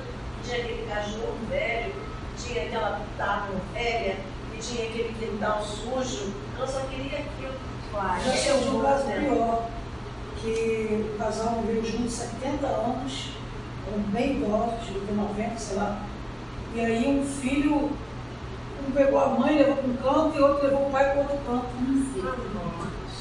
tinha 0.49 0.61
aquele 0.61 0.87
cachorro 0.87 1.37
velho 1.49 2.09
tinha 2.39 2.63
aquela 2.63 3.01
tábua 3.17 3.59
velha 3.73 4.17
e 4.53 4.57
tinha 4.57 4.85
aquele 4.85 5.13
quintal 5.19 5.63
sujo, 5.63 6.33
ela 6.57 6.67
só 6.67 6.79
queria 6.81 7.19
aquilo. 7.19 7.53
Claro. 7.91 8.21
Já 8.23 8.31
teve 8.31 8.69
um 8.69 8.81
caso 8.81 9.05
pior, 9.05 9.69
que 10.41 11.11
o 11.13 11.17
casal 11.17 11.63
veio 11.65 11.85
junto 11.85 12.09
70 12.09 12.67
anos, 12.67 13.29
eram 13.87 13.99
bem 14.03 14.37
idosos, 14.37 14.87
de 14.87 14.99
ter 14.99 15.13
90, 15.13 15.57
sei 15.57 15.77
lá. 15.77 16.01
E 16.75 16.79
aí 16.79 17.07
um 17.07 17.25
filho, 17.25 17.91
um 18.87 18.91
pegou 18.93 19.19
a 19.19 19.27
mãe, 19.29 19.57
levou 19.57 19.75
para 19.75 19.87
um 19.87 19.97
canto 19.97 20.37
e 20.37 20.41
outro 20.41 20.67
levou 20.67 20.87
o 20.87 20.91
pai 20.91 21.11
para 21.11 21.21
outro 21.21 21.37
canto. 21.45 21.67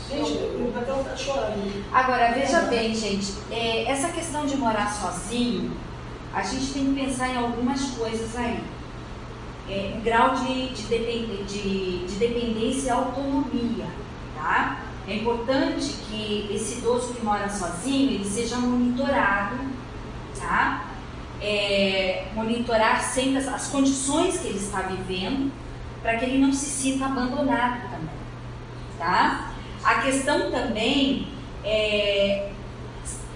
Gente, 0.08 0.32
eu 0.32 0.72
até 0.74 0.92
vontade 0.92 1.16
de 1.16 1.22
chorar. 1.22 1.52
Agora, 1.92 2.32
veja 2.32 2.62
bem, 2.62 2.94
gente, 2.94 3.34
é, 3.50 3.90
essa 3.90 4.08
questão 4.08 4.46
de 4.46 4.56
morar 4.56 4.90
sozinho, 4.90 5.70
a 6.34 6.42
gente 6.42 6.72
tem 6.72 6.94
que 6.94 7.00
pensar 7.00 7.28
em 7.28 7.36
algumas 7.36 7.82
coisas 7.90 8.36
aí. 8.36 8.60
É, 9.68 10.00
grau 10.02 10.34
de, 10.34 10.68
de, 10.68 10.82
depend, 10.84 11.44
de, 11.44 12.06
de 12.06 12.14
dependência 12.14 12.88
e 12.88 12.90
autonomia, 12.90 13.86
tá? 14.34 14.80
É 15.06 15.16
importante 15.16 15.94
que 16.08 16.48
esse 16.50 16.78
idoso 16.78 17.14
que 17.14 17.24
mora 17.24 17.48
sozinho, 17.48 18.12
ele 18.12 18.24
seja 18.24 18.56
monitorado, 18.56 19.56
tá? 20.38 20.86
É, 21.40 22.28
monitorar 22.34 23.02
sempre 23.02 23.38
as, 23.38 23.48
as 23.48 23.68
condições 23.68 24.38
que 24.38 24.48
ele 24.48 24.58
está 24.58 24.82
vivendo, 24.82 25.52
para 26.02 26.16
que 26.16 26.24
ele 26.24 26.38
não 26.38 26.52
se 26.52 26.66
sinta 26.66 27.06
abandonado 27.06 27.82
também, 27.90 28.08
tá? 28.98 29.52
A 29.84 29.96
questão 29.96 30.50
também 30.50 31.28
é, 31.64 32.50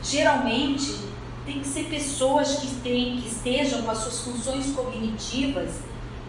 geralmente 0.03 1.12
tem 1.45 1.61
que 1.61 1.67
ser 1.67 1.85
pessoas 1.85 2.57
que, 2.57 2.69
tem, 2.77 3.17
que 3.17 3.29
estejam 3.29 3.83
com 3.83 3.91
as 3.91 3.99
suas 3.99 4.21
funções 4.21 4.73
cognitivas 4.73 5.81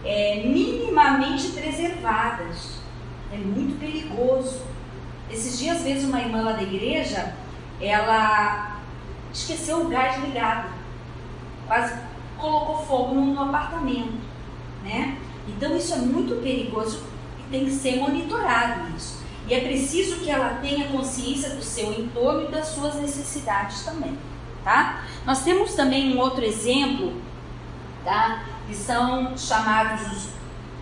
é, 0.04 0.44
minimamente 0.46 1.50
preservadas. 1.50 2.80
É 3.32 3.38
muito 3.38 3.80
perigoso. 3.80 4.62
Esses 5.30 5.58
dias 5.58 5.82
mesmo 5.82 6.10
uma 6.10 6.20
irmã 6.20 6.42
lá 6.42 6.52
da 6.54 6.64
igreja, 6.64 7.36
ela 7.80 8.82
esqueceu 9.34 9.82
o 9.82 9.90
gás 9.90 10.24
ligado. 10.24 10.70
Quase 11.68 11.94
colocou 12.38 12.86
fogo 12.86 13.16
no, 13.16 13.34
no 13.34 13.42
apartamento. 13.42 14.22
Né? 14.84 15.18
Então 15.48 15.76
isso 15.76 15.94
é 15.94 15.98
muito 15.98 16.42
perigoso 16.42 17.04
e 17.40 17.52
tem 17.52 17.66
que 17.66 17.72
ser 17.72 17.98
monitorado 17.98 18.96
isso. 18.96 19.24
E 19.48 19.54
é 19.54 19.62
preciso 19.62 20.20
que 20.20 20.30
ela 20.30 20.60
tenha 20.62 20.88
consciência 20.88 21.50
do 21.50 21.62
seu 21.62 21.92
entorno 21.94 22.48
e 22.48 22.52
das 22.52 22.68
suas 22.68 22.96
necessidades 22.96 23.84
também, 23.84 24.18
tá? 24.64 25.04
Nós 25.26 25.44
temos 25.44 25.74
também 25.74 26.16
um 26.16 26.20
outro 26.20 26.44
exemplo, 26.44 27.14
tá? 28.04 28.44
Que 28.68 28.76
são 28.76 29.38
chamados 29.38 30.02
os 30.12 30.30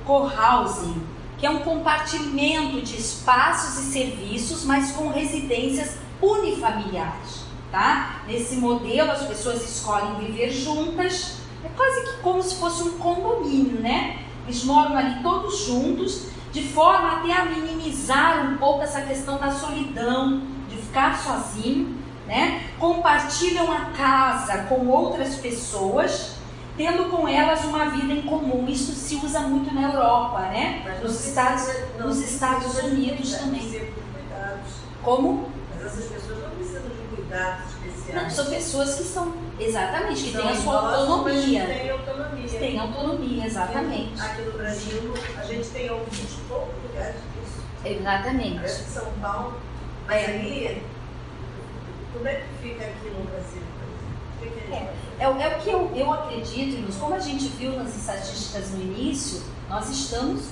co-housing, 0.06 1.02
que 1.38 1.46
é 1.46 1.50
um 1.50 1.60
compartimento 1.60 2.82
de 2.82 2.98
espaços 2.98 3.84
e 3.84 3.92
serviços, 3.92 4.64
mas 4.64 4.92
com 4.92 5.10
residências 5.10 5.98
unifamiliares, 6.22 7.46
tá? 7.72 8.22
Nesse 8.28 8.56
modelo 8.56 9.12
as 9.12 9.24
pessoas 9.24 9.64
escolhem 9.64 10.16
viver 10.16 10.52
juntas, 10.52 11.38
é 11.64 11.70
quase 11.70 12.04
que 12.04 12.22
como 12.22 12.42
se 12.42 12.56
fosse 12.56 12.84
um 12.84 12.98
condomínio, 12.98 13.80
né? 13.82 14.20
Eles 14.46 14.64
moram 14.64 14.96
ali 14.98 15.22
todos 15.22 15.66
juntos 15.66 16.28
de 16.52 16.64
forma 16.64 17.14
até 17.14 17.32
a 17.34 17.46
minimizar 17.46 18.52
um 18.52 18.58
pouco 18.58 18.82
essa 18.82 19.02
questão 19.02 19.38
da 19.38 19.52
solidão, 19.52 20.42
de 20.70 20.78
ficar 20.78 21.18
sozinho, 21.18 22.01
né? 22.32 22.64
Compartilham 22.80 23.70
a 23.70 23.88
casa 23.88 24.60
com 24.70 24.88
outras 24.88 25.36
pessoas, 25.36 26.36
tendo 26.78 27.10
com 27.10 27.28
elas 27.28 27.66
uma 27.66 27.90
vida 27.90 28.14
em 28.14 28.22
comum. 28.22 28.66
Isso 28.70 28.94
se 28.94 29.18
usa 29.18 29.42
muito 29.42 29.76
na 29.76 29.92
Europa, 29.92 30.40
né? 30.44 30.98
Nos 31.04 31.28
Estados, 31.28 31.68
nos 32.00 32.20
Estados 32.20 32.74
Unidos 32.84 33.34
também. 33.34 33.92
Como? 35.04 35.52
Mas 35.76 35.88
essas 35.88 36.06
pessoas 36.06 36.42
não 36.42 36.50
precisam 36.52 36.84
de 36.84 37.16
cuidados 37.16 37.66
especiais. 37.86 38.24
Não, 38.24 38.30
são 38.30 38.46
pessoas 38.46 38.96
que 38.96 39.04
são, 39.04 39.34
exatamente, 39.60 40.24
que 40.24 40.32
têm 40.32 40.50
a 40.50 40.56
sua 40.56 40.96
autonomia. 40.96 41.66
Têm 41.66 41.90
autonomia. 41.90 42.60
Tem 42.60 42.80
autonomia, 42.80 43.46
exatamente. 43.46 44.22
Aqui 44.22 44.42
no 44.44 44.54
Brasil, 44.54 45.14
a 45.38 45.44
gente 45.44 45.68
tem 45.68 45.90
alguns 45.90 46.38
poucos 46.48 46.76
lugares 46.88 47.16
disso. 47.16 47.62
Exatamente. 47.84 48.70
São 48.70 49.08
Paulo. 49.22 49.60
Mas 50.08 50.30
aí, 50.30 50.82
como 52.14 52.28
é 52.28 52.36
que 52.36 52.48
fica 52.62 52.84
aqui 52.86 53.10
no 53.10 53.24
Brasil? 53.26 53.62
O 54.38 54.44
que 54.44 54.74
É, 54.74 54.94
é, 55.20 55.30
o- 55.30 55.40
é 55.40 55.48
o 55.56 55.60
que 55.60 55.70
eu, 55.70 55.92
eu 55.96 56.12
acredito, 56.14 56.78
Ilus, 56.80 56.96
como 56.98 57.16
a 57.16 57.20
gente 57.20 57.48
viu 57.50 57.74
nas 57.74 57.96
estatísticas 57.96 58.72
no 58.72 58.82
início, 58.82 59.42
nós 59.70 59.90
estamos 59.90 60.50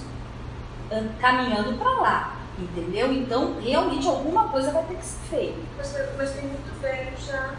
caminhando 1.20 1.78
para 1.78 1.92
lá, 2.02 2.38
entendeu? 2.58 3.12
Então, 3.14 3.60
realmente, 3.62 4.08
alguma 4.08 4.48
coisa 4.50 4.72
vai 4.72 4.84
ter 4.84 4.96
que 4.96 5.06
ser 5.06 5.20
feita. 5.30 5.58
Mas, 5.78 5.96
mas 6.18 6.32
tem 6.32 6.44
muito 6.46 6.82
velho 6.82 7.12
já. 7.26 7.54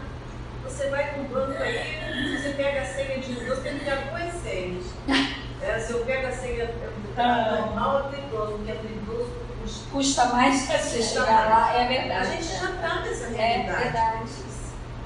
Você 0.63 0.89
vai 0.89 1.17
no 1.17 1.23
banco 1.29 1.61
aí, 1.61 2.37
você 2.37 2.49
pega 2.55 2.81
a 2.81 2.85
senha 2.85 3.19
de 3.19 3.31
idoso, 3.31 3.61
tem 3.61 3.79
que 3.79 3.85
ter 3.85 3.95
duas 4.09 4.33
senhas. 4.41 4.85
É, 5.61 5.79
se 5.79 5.91
eu 5.93 5.99
pego 6.05 6.27
a 6.27 6.31
senha 6.31 6.69
Ah. 7.17 7.57
normal, 7.61 7.99
é 7.99 8.15
do 8.15 8.27
idoso, 8.27 8.51
porque 8.53 8.71
é 8.71 8.75
do 8.75 8.85
idoso 8.87 9.31
custa. 9.91 10.25
Mais 10.25 10.65
para 10.65 10.77
você 10.79 11.01
chegar 11.01 11.49
lá, 11.49 11.73
é 11.73 11.83
A 11.83 11.87
verdade. 11.87 12.31
gente 12.31 12.43
já 12.59 12.69
está 12.71 12.99
nessa 13.01 13.25
É 13.25 13.29
realidade. 13.37 13.83
verdade. 13.83 14.29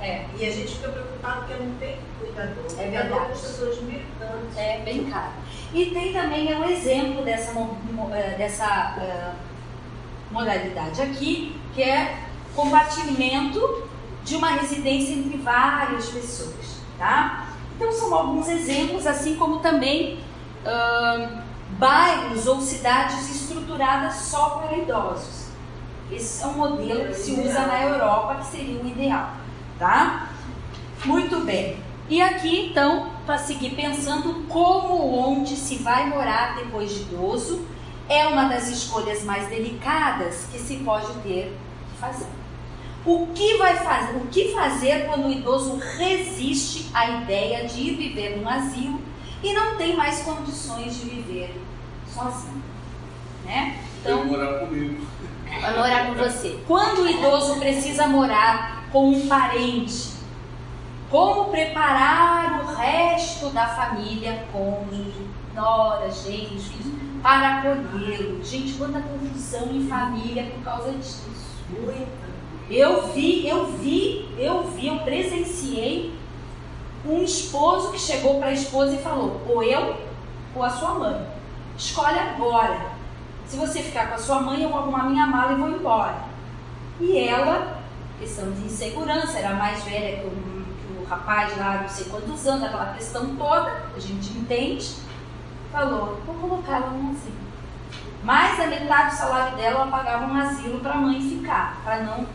É, 0.01 0.25
E 0.37 0.45
a 0.45 0.51
gente 0.51 0.75
fica 0.75 0.89
preocupado 0.89 1.45
porque 1.45 1.63
não 1.63 1.71
tem 1.75 1.97
cuidador. 2.19 2.65
É 2.77 2.87
verdade. 2.89 3.29
custa 3.29 3.65
dois 3.65 3.81
mil 3.81 4.01
tantos. 4.19 4.57
é 4.57 4.79
bem 4.79 5.05
caro. 5.09 5.31
E 5.73 5.85
tem 5.87 6.13
também 6.13 6.51
é 6.51 6.57
um 6.57 6.69
exemplo 6.69 7.23
dessa, 7.23 7.51
eh, 8.13 8.35
dessa 8.37 8.65
ah, 8.65 9.33
modalidade 10.31 11.01
aqui, 11.01 11.59
que 11.73 11.81
é 11.83 12.17
compartilhamento 12.55 13.87
de 14.23 14.35
uma 14.35 14.51
residência 14.51 15.13
entre 15.13 15.37
várias 15.37 16.07
pessoas, 16.09 16.77
tá? 16.97 17.47
Então 17.75 17.91
são 17.91 18.13
alguns 18.13 18.47
exemplos, 18.47 19.05
assim 19.05 19.35
como 19.35 19.59
também 19.59 20.19
ahn, 20.65 21.41
bairros 21.77 22.47
ou 22.47 22.61
cidades 22.61 23.29
estruturadas 23.29 24.15
só 24.15 24.61
para 24.61 24.77
idosos. 24.77 25.45
Esse 26.11 26.43
é 26.43 26.47
um 26.47 26.53
modelo 26.53 27.07
que 27.07 27.15
se 27.15 27.31
usa 27.31 27.65
na 27.65 27.83
Europa, 27.83 28.35
que 28.35 28.45
seria 28.45 28.81
o 28.81 28.87
ideal, 28.87 29.31
tá? 29.79 30.29
Muito 31.03 31.39
bem. 31.41 31.77
E 32.07 32.21
aqui, 32.21 32.67
então, 32.67 33.09
para 33.25 33.39
seguir 33.39 33.71
pensando 33.71 34.45
como 34.47 35.17
onde 35.17 35.55
se 35.55 35.77
vai 35.77 36.07
morar 36.07 36.55
depois 36.55 36.91
de 36.91 37.01
idoso, 37.01 37.65
é 38.07 38.27
uma 38.27 38.45
das 38.45 38.69
escolhas 38.69 39.23
mais 39.23 39.47
delicadas 39.49 40.47
que 40.51 40.59
se 40.59 40.77
pode 40.77 41.11
ter 41.23 41.57
que 41.91 41.99
fazer. 41.99 42.27
O 43.03 43.27
que 43.33 43.57
vai 43.57 43.75
fazer? 43.75 44.17
O 44.17 44.27
que 44.27 44.53
fazer 44.53 45.07
quando 45.07 45.27
o 45.27 45.31
idoso 45.31 45.79
resiste 45.97 46.89
à 46.93 47.09
ideia 47.21 47.67
de 47.67 47.81
ir 47.81 47.95
viver 47.95 48.37
num 48.37 48.47
asilo 48.47 48.99
e 49.45 49.53
não 49.53 49.75
tem 49.75 49.95
mais 49.95 50.23
condições 50.23 50.95
de 50.95 51.05
viver 51.07 51.61
sozinho, 52.11 52.63
né? 53.45 53.79
Então, 54.01 54.25
morar 54.25 54.59
comigo. 54.59 55.05
vai 55.61 55.77
morar 55.77 56.07
com 56.07 56.13
você. 56.15 56.59
Quando 56.67 57.03
o 57.03 57.07
idoso 57.07 57.59
precisa 57.59 58.07
morar 58.07 58.87
com 58.91 59.09
um 59.09 59.27
parente, 59.27 60.13
como 61.11 61.51
preparar 61.51 62.63
o 62.63 62.75
resto 62.75 63.49
da 63.49 63.67
família, 63.67 64.47
cônjuge, 64.51 65.27
nora, 65.53 66.09
gente, 66.09 66.59
filhos, 66.59 66.95
para 67.21 67.59
acolhê-lo? 67.59 68.43
Gente, 68.43 68.73
quanta 68.73 68.99
confusão 68.99 69.71
em 69.71 69.87
família 69.87 70.51
por 70.55 70.63
causa 70.63 70.91
disso. 70.91 71.23
Eu 72.69 73.07
vi, 73.09 73.47
eu 73.47 73.67
vi, 73.77 74.27
eu 74.39 74.63
vi, 74.71 74.87
eu 74.87 74.99
presenciei 74.99 76.13
um 77.07 77.23
esposo 77.23 77.91
que 77.91 77.99
chegou 77.99 78.39
para 78.39 78.49
a 78.49 78.53
esposa 78.53 78.95
e 78.95 79.01
falou: 79.01 79.41
ou 79.47 79.63
eu 79.63 79.95
ou 80.55 80.63
a 80.63 80.69
sua 80.69 80.95
mãe. 80.95 81.27
Escolhe 81.77 82.17
agora. 82.17 82.93
Se 83.45 83.57
você 83.57 83.81
ficar 83.81 84.07
com 84.07 84.15
a 84.15 84.19
sua 84.19 84.41
mãe, 84.41 84.63
eu 84.63 84.69
vou 84.69 84.79
arrumar 84.79 85.03
minha 85.03 85.27
mala 85.27 85.53
e 85.53 85.55
vou 85.55 85.69
embora. 85.69 86.23
E 86.99 87.17
ela, 87.17 87.79
questão 88.19 88.51
de 88.51 88.65
insegurança, 88.65 89.37
era 89.37 89.53
mais 89.53 89.83
velha 89.83 90.19
que 90.19 90.27
o, 90.27 90.31
que 90.31 91.01
o 91.01 91.05
rapaz 91.07 91.55
lá, 91.57 91.81
não 91.81 91.89
sei 91.89 92.05
quantos 92.05 92.47
anos, 92.47 92.63
aquela 92.63 92.93
questão 92.93 93.35
toda, 93.35 93.83
a 93.95 93.99
gente 93.99 94.37
entende, 94.37 94.95
falou: 95.71 96.19
vou 96.25 96.35
colocar 96.35 96.77
ela 96.77 96.91
num 96.91 97.11
asilo. 97.11 97.45
Mais 98.23 98.57
da 98.57 98.65
metade 98.65 99.11
do 99.11 99.17
salário 99.17 99.55
dela 99.55 99.81
ela 99.81 99.87
pagava 99.87 100.25
um 100.25 100.35
asilo 100.35 100.79
para 100.79 100.93
a 100.93 100.97
mãe 100.97 101.21
ficar, 101.21 101.79
para 101.83 102.01
não 102.01 102.25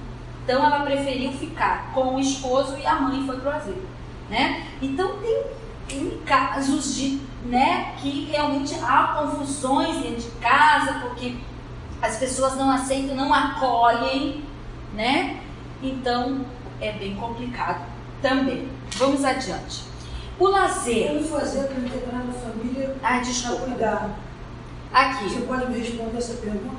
então 0.50 0.64
ela 0.64 0.80
preferiu 0.80 1.30
ficar 1.32 1.92
com 1.92 2.16
o 2.16 2.18
esposo 2.18 2.76
e 2.76 2.84
a 2.84 2.96
mãe 2.96 3.24
foi 3.24 3.38
pro 3.38 3.50
asilo, 3.50 3.86
né? 4.30 4.66
Então 4.80 5.16
tem, 5.18 5.42
tem 5.88 6.18
casos 6.24 6.94
de, 6.94 7.20
né, 7.44 7.94
que 7.98 8.26
realmente 8.30 8.74
há 8.76 9.18
confusões 9.20 9.98
dentro 9.98 10.22
de 10.22 10.30
casa 10.38 11.00
porque 11.00 11.36
as 12.00 12.16
pessoas 12.16 12.56
não 12.56 12.70
aceitam, 12.70 13.14
não 13.16 13.34
acolhem, 13.34 14.44
né? 14.94 15.40
Então 15.82 16.46
é 16.80 16.92
bem 16.92 17.14
complicado 17.16 17.84
também. 18.22 18.68
Vamos 18.96 19.24
adiante. 19.24 19.84
O 20.38 20.46
lazer. 20.46 21.08
Como 21.08 21.24
fazer 21.24 21.64
para 21.64 21.78
integrar 21.80 22.24
na 22.24 22.32
família 22.32 22.96
Ah, 23.02 23.18
desculpa. 23.18 23.66
cuidar? 23.66 24.10
Aqui. 24.92 25.24
Você 25.28 25.40
pode 25.42 25.70
me 25.70 25.78
responder 25.78 26.16
essa 26.16 26.34
pergunta? 26.34 26.76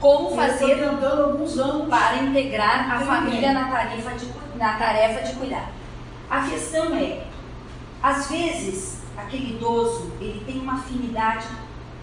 Como 0.00 0.36
fazer 0.36 0.84
alguns 0.84 1.58
anos. 1.58 1.88
para 1.88 2.18
integrar 2.18 2.94
a 2.94 3.00
família 3.00 3.52
na 3.52 3.68
tarefa 3.68 4.10
de, 4.12 4.28
na 4.56 4.74
tarefa 4.74 5.22
de 5.22 5.32
cuidar. 5.34 5.70
A 6.30 6.48
questão 6.48 6.94
é, 6.94 7.26
às 8.02 8.28
vezes, 8.28 9.02
aquele 9.16 9.56
idoso, 9.56 10.12
ele 10.20 10.42
tem 10.44 10.60
uma 10.60 10.74
afinidade 10.74 11.46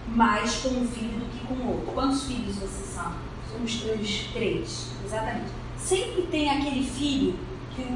mais 0.08 0.56
com 0.56 0.68
um 0.68 0.88
filho 0.88 1.20
do 1.20 1.26
que 1.30 1.46
com 1.46 1.54
o 1.54 1.68
outro. 1.72 1.92
Quantos 1.92 2.24
filhos 2.24 2.56
vocês 2.56 2.94
são? 2.94 3.12
Somos 3.50 3.82
três. 3.82 4.28
Três, 4.32 4.88
exatamente. 5.04 5.50
Sempre 5.78 6.22
tem 6.22 6.50
aquele 6.50 6.84
filho 6.84 7.38
que 7.74 7.86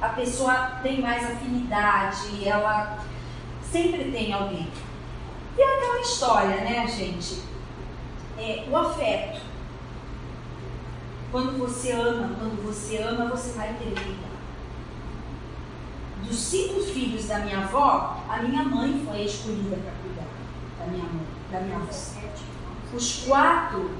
a 0.00 0.08
pessoa 0.10 0.78
tem 0.82 1.00
mais 1.00 1.24
afinidade, 1.24 2.46
ela 2.46 2.98
sempre 3.62 4.10
tem 4.10 4.32
alguém. 4.32 4.66
E 5.56 5.60
é 5.60 5.76
aquela 5.76 6.00
história, 6.00 6.56
né, 6.56 6.86
gente? 6.86 7.42
É, 8.38 8.64
o 8.70 8.76
afeto. 8.76 9.40
Quando 11.30 11.58
você 11.58 11.92
ama, 11.92 12.34
quando 12.38 12.64
você 12.64 12.98
ama, 12.98 13.26
você 13.26 13.52
vai 13.52 13.74
querer 13.74 13.94
cuidar. 13.94 14.29
Dos 16.26 16.38
cinco 16.38 16.80
filhos 16.80 17.26
da 17.26 17.38
minha 17.40 17.58
avó, 17.58 18.22
a 18.28 18.38
minha 18.42 18.62
mãe 18.62 19.02
foi 19.04 19.24
escolhida 19.24 19.76
para 19.76 19.92
cuidar 20.02 20.26
da 20.78 20.86
minha 20.86 21.04
mãe, 21.04 21.26
da 21.50 21.60
minha 21.60 21.76
avó. 21.76 21.90
Os 22.94 23.24
quatro 23.26 23.90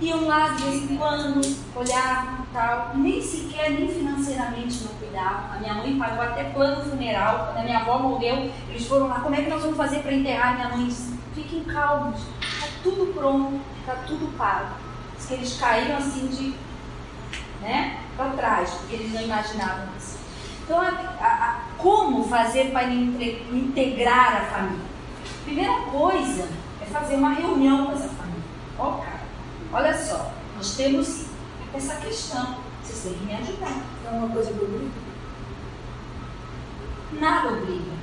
iam 0.00 0.26
lá 0.26 0.48
de 0.50 0.62
vez 0.62 0.90
em 0.90 0.96
quando, 0.96 1.40
olhavam 1.74 2.46
tal, 2.52 2.92
nem 2.96 3.22
sequer, 3.22 3.70
nem 3.70 3.88
financeiramente 3.88 4.84
não 4.84 4.92
cuidavam. 4.94 5.52
A 5.54 5.58
minha 5.58 5.74
mãe 5.74 5.98
pagou 5.98 6.22
até 6.22 6.44
plano 6.44 6.82
funeral, 6.84 7.46
quando 7.46 7.58
a 7.58 7.62
minha 7.62 7.78
avó 7.78 7.98
morreu, 7.98 8.50
eles 8.68 8.86
foram 8.86 9.08
lá, 9.08 9.20
como 9.20 9.34
é 9.34 9.42
que 9.42 9.50
nós 9.50 9.62
vamos 9.62 9.76
fazer 9.76 10.00
para 10.00 10.12
enterrar? 10.12 10.56
Minha 10.56 10.76
mãe 10.76 10.90
fiquem 11.34 11.64
calmos, 11.64 12.20
está 12.40 12.68
tudo 12.82 13.12
pronto, 13.14 13.60
está 13.80 13.94
tudo 14.06 14.36
pago. 14.36 14.74
Diz 15.16 15.26
que 15.26 15.34
eles 15.34 15.58
caíram 15.58 15.96
assim 15.96 16.26
de, 16.26 16.54
né, 17.66 17.98
para 18.16 18.30
trás, 18.30 18.70
porque 18.70 18.94
eles 18.94 19.12
não 19.12 19.22
imaginavam 19.22 19.88
isso. 19.98 20.18
Então, 20.64 20.80
a, 20.80 20.88
a, 20.88 21.60
como 21.76 22.24
fazer 22.28 22.70
para 22.70 22.84
integrar 22.84 24.36
a 24.36 24.44
família? 24.46 24.86
Primeira 25.44 25.74
coisa 25.90 26.48
é 26.80 26.86
fazer 26.86 27.16
uma 27.16 27.34
reunião 27.34 27.86
com 27.86 27.92
essa 27.92 28.08
família. 28.08 28.42
Ó, 28.78 28.88
oh, 28.88 28.92
cara, 28.98 29.20
olha 29.72 29.96
só, 29.96 30.32
nós 30.56 30.76
temos 30.76 31.26
essa 31.74 31.96
questão. 31.96 32.56
Vocês 32.82 33.02
têm 33.02 33.14
que 33.14 33.24
me 33.24 33.34
ajudar. 33.34 33.82
É 34.06 34.10
uma 34.10 34.28
coisa 34.28 34.52
que 34.52 34.64
obriga? 34.64 34.90
Nada 37.20 37.48
obriga. 37.48 37.96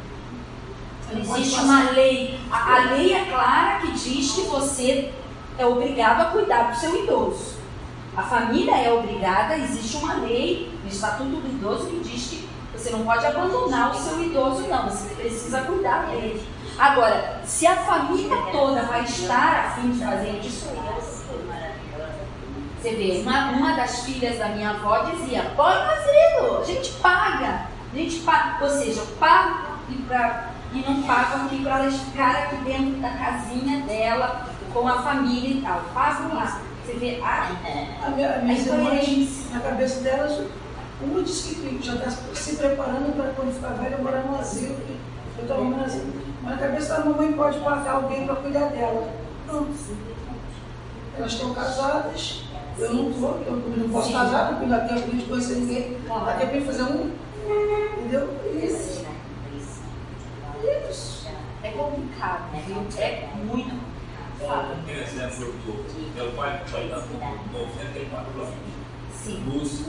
Existe 1.16 1.60
uma 1.60 1.92
lei. 1.92 2.40
A, 2.52 2.76
a 2.76 2.80
lei 2.92 3.14
é 3.14 3.26
clara 3.26 3.80
que 3.80 3.92
diz 3.92 4.32
que 4.32 4.42
você 4.42 5.14
é 5.58 5.66
obrigado 5.66 6.22
a 6.22 6.26
cuidar 6.32 6.72
do 6.72 6.78
seu 6.78 7.04
idoso. 7.04 7.63
A 8.16 8.22
família 8.22 8.76
é 8.76 8.94
obrigada, 8.94 9.58
existe 9.58 9.98
uma 9.98 10.16
lei 10.16 10.72
no 10.84 10.90
Estatuto 10.90 11.30
do 11.30 11.48
Idoso 11.48 11.88
que 11.88 12.00
diz 12.00 12.28
que 12.30 12.50
você 12.74 12.92
não 12.92 13.06
pode 13.06 13.26
abandonar 13.26 13.92
o 13.92 13.96
seu 13.96 14.22
idoso, 14.22 14.68
não. 14.68 14.90
Você 14.90 15.16
precisa 15.16 15.62
cuidar 15.62 16.08
dele. 16.08 16.46
Agora, 16.78 17.42
se 17.46 17.66
a 17.66 17.76
família 17.76 18.36
toda 18.52 18.84
vai 18.84 19.04
estar 19.04 19.66
a 19.66 19.72
fim 19.72 19.92
de 19.92 20.04
fazer 20.04 20.40
isso, 20.44 20.68
você 22.82 22.90
vê, 22.96 23.22
uma, 23.22 23.52
uma 23.52 23.76
das 23.76 24.02
filhas 24.02 24.38
da 24.38 24.50
minha 24.50 24.72
avó 24.72 25.00
dizia, 25.04 25.54
pode 25.56 25.86
fazer, 25.86 26.60
a 26.60 26.64
gente 26.66 26.92
paga. 26.94 27.68
A 27.94 27.96
gente 27.96 28.20
paga, 28.20 28.66
ou 28.66 28.70
seja, 28.70 29.00
eu 29.00 29.08
pago 29.18 29.78
e, 29.90 29.96
pra, 30.02 30.50
e 30.74 30.80
não 30.80 31.04
pago 31.04 31.46
aqui 31.46 31.64
para 31.64 31.80
elas 31.80 31.96
ficarem 31.96 32.44
aqui 32.44 32.56
dentro 32.58 33.00
da 33.00 33.10
casinha 33.12 33.82
dela, 33.86 34.48
com 34.74 34.88
a 34.88 35.02
família 35.02 35.58
e 35.58 35.62
tal. 35.62 35.82
Pago 35.94 36.36
lá. 36.36 36.60
Você 36.86 36.94
vê 36.94 37.20
a, 37.22 37.50
a, 38.06 38.10
minha, 38.10 38.36
a 38.36 38.40
minha 38.40 39.30
na 39.54 39.60
cabeça 39.62 40.02
delas 40.02 40.42
uma 41.02 41.22
disse 41.22 41.56
que 41.56 41.80
já 41.82 41.96
está 41.96 42.10
se 42.10 42.56
preparando 42.56 43.16
para 43.16 43.34
quando 43.34 43.54
ficar 43.54 43.70
velha 43.70 43.98
morar 43.98 44.24
no 44.24 44.40
asilo, 44.40 44.78
eu 45.38 45.42
estou 45.44 45.66
no 45.66 45.84
asilo. 45.84 46.14
Mas 46.42 46.54
na 46.54 46.58
cabeça 46.58 46.98
da 46.98 47.06
mamãe 47.06 47.34
pode 47.34 47.60
pagar 47.60 47.96
alguém 47.96 48.26
para 48.26 48.36
cuidar 48.38 48.70
dela. 48.70 49.10
Não. 49.48 49.68
Elas 51.18 51.34
estão 51.34 51.54
casadas, 51.54 52.44
eu 52.80 52.94
não 52.94 53.12
estou, 53.12 53.44
eu 53.46 53.56
não 53.78 53.90
posso 53.90 54.08
Sim. 54.08 54.14
casar, 54.14 54.48
porque 54.50 54.64
ainda 54.64 54.80
tenho 54.82 55.02
de 55.02 55.26
conhecer 55.26 55.56
ninguém. 55.56 55.98
Dá 56.08 56.34
tempo 56.34 56.54
de 56.54 56.66
fazer 56.66 56.84
um. 56.84 57.12
Entendeu? 57.98 58.30
Isso. 58.64 59.06
Isso. 60.90 61.28
É 61.64 61.72
complicado, 61.72 62.50
viu? 62.66 62.78
É 62.98 63.30
muito 63.44 63.70
complicado. 63.70 63.93
Tem 64.86 64.96
exemplo 64.96 65.46
do 65.46 66.16
meu 66.16 66.32
pai, 66.34 66.62
que 66.66 66.72
vai 66.72 66.88
dar 66.90 66.98
94 66.98 68.42
anos. 68.42 68.56
Sim. 69.14 69.44
Lúcio, 69.48 69.86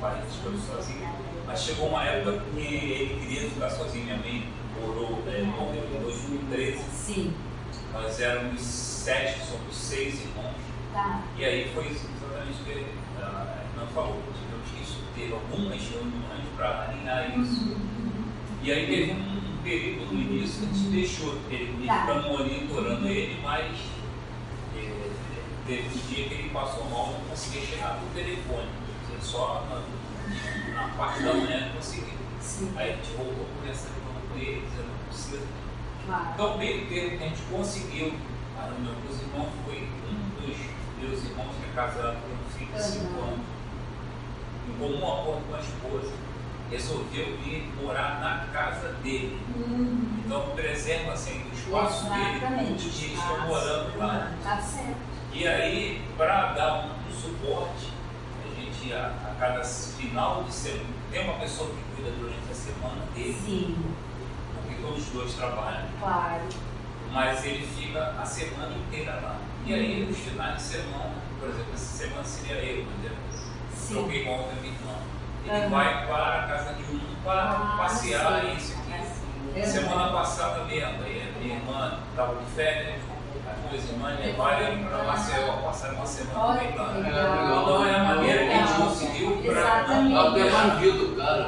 pai 0.00 0.22
escolheu 0.28 0.58
sozinho. 0.58 1.08
Mas 1.46 1.62
chegou 1.62 1.88
uma 1.88 2.04
época 2.04 2.42
que 2.52 2.60
ele 2.60 3.20
queria 3.20 3.50
ficar 3.50 3.70
sozinho. 3.70 4.04
Minha 4.04 4.16
mãe 4.16 4.48
morou, 4.80 5.22
é, 5.26 5.42
morreu 5.42 5.84
em 5.94 6.02
2013. 6.02 6.82
Sim. 6.90 7.34
Nós 7.92 8.18
éramos 8.20 8.60
sete, 8.60 9.40
somos 9.46 9.76
seis 9.76 10.20
irmãos. 10.20 10.54
Tá. 10.92 11.22
E 11.36 11.44
aí 11.44 11.70
foi 11.74 11.86
exatamente 11.86 12.60
o 12.60 12.64
que 12.64 12.72
a 12.72 13.56
irmã 13.70 13.86
falou. 13.94 14.22
Tivemos 14.68 14.96
que 14.96 15.20
ter 15.20 15.32
algumas 15.32 15.80
reuniões 15.80 16.44
para 16.56 16.88
alinhar 16.88 17.38
isso. 17.38 17.64
Uhum. 17.64 18.24
E 18.62 18.72
aí 18.72 18.86
teve 18.86 19.12
um 19.12 19.53
período 19.64 20.12
no 20.12 20.20
início 20.20 20.62
a 20.62 20.66
gente 20.66 20.90
deixou 20.90 21.38
ele, 21.50 21.86
tá. 21.86 22.04
para 22.04 22.22
monitorando 22.22 23.08
ele, 23.08 23.40
mas 23.42 23.74
é, 24.76 25.10
teve 25.66 25.88
um 25.88 26.14
dia 26.14 26.28
que 26.28 26.34
ele 26.34 26.50
passou 26.50 26.84
mal, 26.90 27.14
não 27.14 27.30
conseguia 27.30 27.62
chegar 27.62 28.00
no 28.00 28.08
telefone 28.14 28.68
só 29.20 29.64
na, 29.70 30.80
na 30.80 30.88
parte 30.94 31.22
da 31.22 31.32
manhã 31.32 31.68
que 31.68 31.76
consegui. 31.76 32.12
Aí 32.76 32.92
a 32.92 32.96
gente 32.96 33.16
voltou 33.16 33.46
a 33.46 33.58
conversar 33.58 33.88
com 34.30 34.38
ele, 34.38 34.62
dizendo 34.68 34.88
não 34.88 35.08
precisa. 35.08 35.46
Claro. 36.06 36.26
Então, 36.34 36.58
meio 36.58 36.86
termo 36.86 37.18
que 37.18 37.24
a 37.24 37.28
gente 37.28 37.42
conseguiu, 37.50 38.14
a 38.58 38.66
reunião 38.66 38.94
com 38.94 39.12
os 39.12 39.20
irmãos 39.22 39.48
foi 39.64 39.88
um 40.10 40.46
dos 40.46 40.56
meus 41.00 41.24
irmãos 41.24 41.54
que 41.56 41.70
é 41.70 41.72
casado 41.74 42.18
com 42.20 42.34
um 42.34 42.58
filho 42.58 42.72
de 42.74 42.82
5 42.82 43.04
uhum. 43.04 43.24
anos, 43.24 43.40
em 44.68 44.78
comum 44.78 45.12
acordo 45.12 45.48
com 45.48 45.56
a 45.56 45.60
esposa, 45.60 46.12
resolveu 46.70 47.36
vir 47.44 47.72
morar 47.82 48.20
na 48.20 48.52
casa 48.52 48.92
dele. 49.02 49.40
Uhum. 49.56 50.22
Então, 50.24 50.50
preserva 50.54 51.12
assim, 51.12 51.42
o 51.50 51.54
espaço 51.54 52.06
Exatamente. 52.06 52.40
dele, 52.40 52.72
onde 52.72 52.84
eles 52.84 53.18
estão 53.18 53.46
morando 53.46 53.98
lá. 53.98 54.32
Tá 54.42 54.56
certo. 54.58 54.96
E 55.32 55.46
aí, 55.46 56.02
para 56.16 56.52
dar 56.52 56.74
um, 56.84 57.08
um 57.08 57.12
suporte, 57.12 57.94
que 58.84 58.92
a, 58.92 59.06
a 59.06 59.34
cada 59.40 59.64
final 59.64 60.44
de 60.44 60.52
semana 60.52 60.84
tem 61.10 61.24
uma 61.24 61.38
pessoa 61.38 61.70
que 61.70 61.96
cuida 61.96 62.10
durante 62.18 62.50
a 62.50 62.54
semana 62.54 63.06
dele. 63.14 63.34
Sim. 63.44 63.76
Porque 64.54 64.82
todos 64.82 65.06
os 65.06 65.12
dois 65.12 65.34
trabalham. 65.34 65.86
Claro. 65.98 66.42
Mas 67.10 67.44
ele 67.44 67.66
fica 67.66 68.14
a 68.20 68.26
semana 68.26 68.76
inteira 68.76 69.14
lá. 69.22 69.38
E 69.64 69.72
aí, 69.72 70.04
nos 70.04 70.18
finais 70.18 70.56
de 70.56 70.62
semana, 70.62 71.14
por 71.40 71.48
exemplo, 71.48 71.72
essa 71.72 72.04
semana 72.04 72.24
seria 72.24 72.56
eu, 72.56 72.80
exemplo. 72.80 73.16
Sim. 73.74 73.94
Troquei 73.94 74.24
com 74.24 74.30
outra 74.32 74.56
irmã. 74.56 74.73
Ele 75.46 75.64
uhum. 75.64 75.70
vai 75.70 76.06
para 76.06 76.40
a 76.40 76.48
casa 76.48 76.74
de 76.74 76.82
um 76.82 77.00
para 77.22 77.42
ah, 77.42 77.74
passear 77.78 78.40
sim. 78.42 78.56
isso 78.56 78.74
aqui. 78.78 78.84
É 79.56 79.62
semana 79.62 80.12
passada 80.12 80.64
mesmo, 80.64 81.02
aí 81.04 81.32
a 81.34 81.38
minha 81.38 81.56
irmã 81.56 81.98
estava 82.10 82.34
de 82.34 82.44
férias 82.52 83.00
duas 83.74 83.90
irmãs 83.90 84.20
levaram 84.20 84.84
para 84.84 85.04
Maceió, 85.04 85.52
passaram 85.64 85.96
uma 85.96 86.06
semana 86.06 86.58
também 86.58 87.12
lá. 87.12 87.60
Então 87.62 87.86
é 87.86 87.94
a 87.94 88.04
maneira 88.04 88.46
que 88.46 88.52
a 88.52 88.66
gente 88.66 88.80
conseguiu 88.80 89.36
para 89.42 89.86
não, 90.02 90.32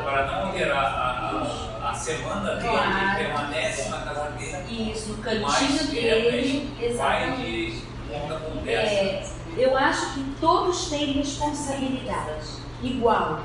para 0.03 0.26
não 0.26 0.53
ter 0.53 0.72
a, 0.72 0.80
a, 0.80 1.90
a 1.90 1.94
semana 1.94 2.57
dele, 2.57 2.68
claro. 2.68 3.16
permanece 3.16 3.88
na 3.88 3.99
casa 3.99 4.30
dele. 4.30 4.92
Isso, 4.92 5.12
no 5.12 5.18
cantinho 5.18 5.86
dele. 5.88 6.97
Vai 6.97 7.32
de 7.32 7.82
conta 8.11 8.40
conversa. 8.40 8.94
É, 8.94 9.26
eu 9.57 9.76
acho 9.76 10.14
que 10.14 10.24
todos 10.40 10.88
têm 10.90 11.12
responsabilidade, 11.12 12.47
igual, 12.82 13.40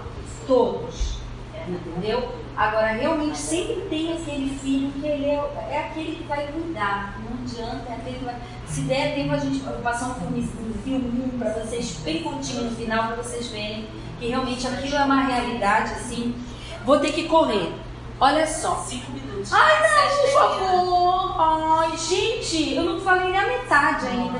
todos, 0.51 1.13
entendeu? 1.65 2.29
Agora, 2.57 2.87
realmente 2.87 3.37
sempre 3.37 3.87
tem 3.89 4.11
aquele 4.11 4.49
filho 4.59 4.91
que 4.91 5.07
ele 5.07 5.25
é, 5.25 5.39
é 5.69 5.79
aquele 5.89 6.17
que 6.17 6.23
vai 6.23 6.45
cuidar, 6.47 7.17
não 7.23 7.41
adianta, 7.41 7.89
é 7.89 7.95
aquele 7.95 8.19
que 8.19 8.25
vai 8.25 8.35
se 8.67 8.81
der 8.81 9.15
tempo, 9.15 9.33
a 9.33 9.37
gente 9.37 9.59
vai 9.59 9.75
passar 9.75 10.09
um 10.09 10.13
filme, 10.15 10.41
um 10.41 10.73
filme 10.83 11.39
para 11.39 11.53
vocês, 11.53 11.97
bem 12.03 12.21
curtinho 12.21 12.65
no 12.65 12.75
final, 12.75 13.07
para 13.07 13.15
vocês 13.23 13.47
verem 13.47 13.87
que 14.19 14.27
realmente 14.27 14.67
aquilo 14.67 14.95
é 14.95 15.03
uma 15.05 15.23
realidade, 15.23 15.93
assim. 15.93 16.35
Vou 16.85 16.99
ter 16.99 17.13
que 17.13 17.27
correr. 17.27 17.73
Olha 18.19 18.45
só. 18.45 18.75
Cinco 18.75 19.11
minutos. 19.11 19.51
Ai, 19.51 19.81
não, 19.81 20.21
por 20.21 20.29
favor. 20.29 21.41
Ai, 21.41 21.97
gente, 21.97 22.75
eu 22.75 22.83
não 22.83 22.99
falei 22.99 23.31
nem 23.31 23.39
a 23.39 23.47
metade 23.47 24.07
ainda. 24.07 24.37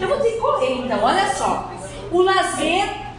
Eu 0.00 0.08
vou 0.08 0.18
ter 0.18 0.32
que 0.32 0.38
correr, 0.38 0.84
então. 0.84 1.02
Olha 1.02 1.34
só. 1.34 1.70
O 2.10 2.22
lazer 2.22 3.09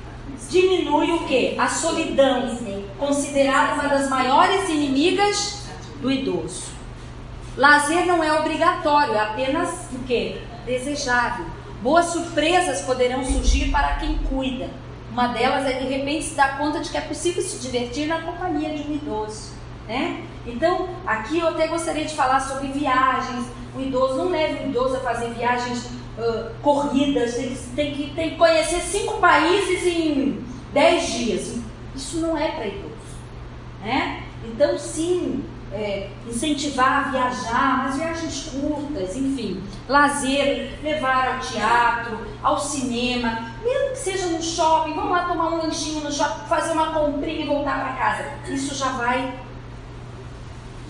diminui 0.52 1.12
o 1.12 1.26
quê? 1.26 1.56
A 1.58 1.68
solidão, 1.68 2.58
considerada 3.00 3.76
uma 3.76 3.88
das 3.88 4.10
maiores 4.10 4.68
inimigas 4.70 5.64
do 6.02 6.12
idoso. 6.12 6.66
Lazer 7.56 8.06
não 8.06 8.22
é 8.22 8.38
obrigatório, 8.38 9.14
é 9.14 9.20
apenas 9.20 9.88
o 9.94 10.00
que? 10.00 10.42
Desejável. 10.66 11.46
Boas 11.82 12.08
surpresas 12.08 12.82
poderão 12.82 13.24
surgir 13.24 13.72
para 13.72 13.96
quem 13.96 14.18
cuida. 14.18 14.70
Uma 15.10 15.28
delas 15.30 15.66
é 15.66 15.80
de 15.80 15.86
repente 15.88 16.26
se 16.26 16.36
dar 16.36 16.58
conta 16.58 16.80
de 16.82 16.90
que 16.90 16.98
é 16.98 17.02
possível 17.02 17.42
se 17.42 17.60
divertir 17.60 18.08
na 18.08 18.22
companhia 18.22 18.76
de 18.76 18.84
um 18.90 18.94
idoso. 18.94 19.54
Né? 19.88 20.24
Então, 20.46 20.90
aqui 21.06 21.40
eu 21.40 21.48
até 21.48 21.68
gostaria 21.68 22.06
de 22.06 22.14
falar 22.14 22.40
sobre 22.40 22.68
viagens. 22.68 23.46
O 23.76 23.82
idoso 23.82 24.16
não 24.16 24.30
leva 24.30 24.64
o 24.64 24.68
idoso 24.68 24.98
a 24.98 25.00
fazer 25.00 25.30
viagens 25.30 25.90
uh, 26.18 26.52
corridas, 26.62 27.38
ele 27.38 27.58
tem 27.76 27.94
que, 27.94 28.14
tem 28.14 28.30
que 28.32 28.36
conhecer 28.38 28.82
cinco 28.82 29.18
países 29.20 29.86
em 29.86 30.44
dez 30.74 31.08
dias. 31.08 31.58
Isso 31.96 32.20
não 32.20 32.38
é 32.38 32.50
para 32.52 32.68
idoso. 32.68 32.92
Né? 33.82 34.24
Então, 34.46 34.78
sim, 34.78 35.44
é, 35.72 36.10
incentivar 36.28 37.08
a 37.08 37.12
viajar, 37.12 37.84
mas 37.84 37.96
viagens 37.96 38.50
curtas, 38.50 39.16
enfim, 39.16 39.64
lazer, 39.88 40.80
levar 40.84 41.36
ao 41.36 41.40
teatro, 41.40 42.20
ao 42.44 42.60
cinema, 42.60 43.52
mesmo 43.64 43.92
que 43.92 43.98
seja 43.98 44.28
no 44.28 44.42
shopping, 44.42 44.94
vamos 44.94 45.12
lá 45.12 45.26
tomar 45.28 45.54
um 45.54 45.58
lanchinho 45.64 46.04
no 46.04 46.12
shopping, 46.12 46.48
fazer 46.48 46.74
uma 46.74 46.94
comprinha 46.94 47.46
e 47.46 47.48
voltar 47.48 47.80
para 47.80 47.94
casa. 47.94 48.54
Isso 48.54 48.76
já 48.76 48.90
vai 48.94 49.34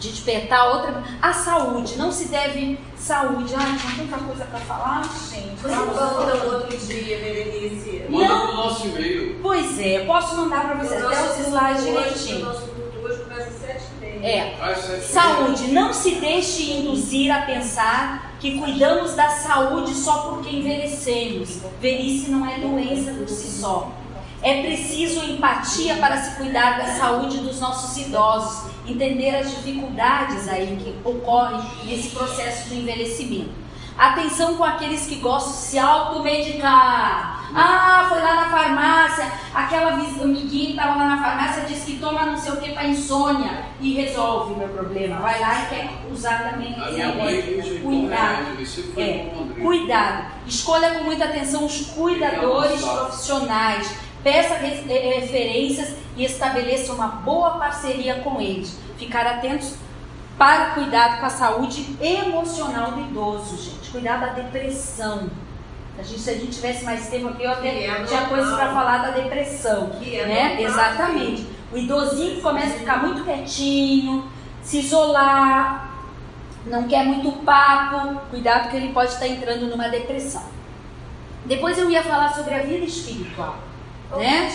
despertar 0.10 0.76
outra. 0.76 1.04
A 1.22 1.34
saúde, 1.34 1.98
não 1.98 2.12
se 2.12 2.26
deve. 2.30 2.80
Saúde, 2.98 3.54
ai, 3.56 3.78
tem 3.96 4.08
tanta 4.08 4.24
coisa 4.24 4.46
para 4.46 4.60
falar, 4.60 5.04
gente. 5.04 5.60
Você 5.62 5.76
manda 5.76 6.44
outro 6.46 6.78
dia, 6.78 7.18
Berenice. 7.18 8.06
Manda 8.10 8.28
pro 8.28 8.56
nosso 8.56 8.88
e-mail. 8.88 9.40
Pois 9.42 9.80
é, 9.80 10.06
posso 10.06 10.36
mandar 10.36 10.66
para 10.66 10.76
vocês 10.76 11.04
até 11.04 11.32
os 11.32 11.48
slides 11.48 11.84
direitinho. 11.84 12.46
Nosso 12.46 12.62
culto 12.68 13.00
hoje 13.04 13.24
começa 13.24 13.50
às 13.50 13.56
sete 13.56 13.84
e 14.02 14.06
meia. 14.06 14.28
É. 14.28 14.58
Às 14.62 14.78
sete 14.80 15.04
Saúde, 15.06 15.68
não 15.72 15.94
se 15.94 16.16
deixe 16.16 16.72
induzir 16.72 17.32
a 17.32 17.42
pensar 17.42 18.32
que 18.40 18.58
cuidamos 18.60 19.14
da 19.14 19.30
saúde 19.30 19.94
só 19.94 20.30
porque 20.30 20.56
envelhecemos. 20.56 21.60
Velhice 21.80 22.32
não 22.32 22.48
é 22.48 22.58
doença 22.60 23.12
por 23.12 23.28
si 23.30 23.48
só. 23.48 23.92
É 24.44 24.64
preciso 24.64 25.24
empatia 25.24 25.98
para 25.98 26.18
se 26.18 26.36
cuidar 26.36 26.80
da 26.80 26.96
saúde 26.96 27.38
dos 27.38 27.60
nossos 27.60 27.96
idosos, 27.98 28.71
entender 28.88 29.36
as 29.36 29.50
dificuldades 29.52 30.48
aí 30.48 30.78
que 30.84 30.96
ocorrem 31.08 31.62
nesse 31.86 32.10
processo 32.10 32.70
de 32.70 32.80
envelhecimento. 32.80 33.62
Atenção 33.98 34.56
com 34.56 34.64
aqueles 34.64 35.06
que 35.06 35.16
gostam 35.16 35.52
de 35.52 35.58
se 35.60 35.78
automedicar. 35.78 37.40
Ah, 37.54 38.06
foi 38.08 38.22
lá 38.22 38.36
na 38.36 38.50
farmácia, 38.50 39.30
aquela 39.54 39.92
amiguinha 39.92 40.66
que 40.68 40.72
estava 40.72 40.96
lá 40.96 41.06
na 41.16 41.22
farmácia 41.22 41.64
disse 41.68 41.86
que 41.92 41.98
toma 42.00 42.26
não 42.26 42.38
sei 42.38 42.54
o 42.54 42.58
que 42.58 42.72
para 42.72 42.88
insônia 42.88 43.66
e 43.82 43.94
resolve 43.94 44.54
o 44.54 44.58
meu 44.58 44.70
problema. 44.70 45.18
Vai 45.18 45.40
lá 45.40 45.64
e 45.64 45.66
quer 45.68 45.90
usar 46.10 46.50
também 46.50 46.72
esse 46.72 46.96
remédio. 46.98 47.60
usa 47.60 47.70
então 47.76 47.92
Cuidado. 47.92 48.56
você 48.58 48.84
foi 48.84 49.04
É, 49.04 49.32
cuidado. 49.62 50.26
Escolha 50.48 50.92
com 50.96 51.04
muita 51.04 51.26
atenção 51.26 51.66
os 51.66 51.82
cuidadores 51.88 52.82
profissionais. 52.82 53.94
Peça 54.24 54.56
re- 54.56 54.84
referências 55.20 55.96
e 56.16 56.24
estabeleça 56.26 56.94
uma 56.94 57.08
boa 57.08 57.52
parceria 57.52 58.16
com 58.16 58.40
eles. 58.40 58.78
Ficar 58.98 59.26
atentos 59.26 59.76
para 60.38 60.72
o 60.72 60.74
cuidado 60.76 61.20
com 61.20 61.26
a 61.26 61.30
saúde 61.30 61.96
emocional 62.00 62.92
do 62.92 63.02
idoso, 63.02 63.58
gente. 63.58 63.90
Cuidar 63.92 64.18
da 64.18 64.28
depressão. 64.28 65.30
A 65.98 66.04
gente, 66.04 66.20
se 66.20 66.30
a 66.30 66.34
gente 66.34 66.52
tivesse 66.52 66.84
mais 66.86 67.08
tempo 67.10 67.28
aqui, 67.30 67.44
eu 67.44 67.52
até 67.52 67.86
é 67.86 68.04
tinha 68.06 68.22
coisas 68.26 68.54
para 68.56 68.72
falar 68.74 69.00
da 69.00 69.12
depressão. 69.12 69.90
Que 70.00 70.16
é 70.18 70.26
né? 70.26 70.44
normal. 70.56 70.72
Exatamente. 70.72 71.48
O 71.72 71.78
idosinho 71.78 72.42
começa 72.42 72.76
a 72.76 72.80
ficar 72.80 72.98
muito 73.04 73.24
quietinho, 73.24 74.30
se 74.64 74.80
isolar, 74.80 75.92
não 76.66 76.88
quer 76.88 77.06
muito 77.06 77.32
papo, 77.44 78.20
cuidado 78.30 78.70
que 78.70 78.78
ele 78.78 78.94
pode 78.94 79.12
estar 79.12 79.28
entrando 79.28 79.68
numa 79.68 79.90
depressão. 79.90 80.44
Depois 81.46 81.78
eu 81.78 81.90
ia 81.90 82.04
falar 82.04 82.34
sobre 82.34 82.54
a 82.54 82.60
vida 82.64 82.86
espiritual. 82.86 83.58
Né? 84.18 84.52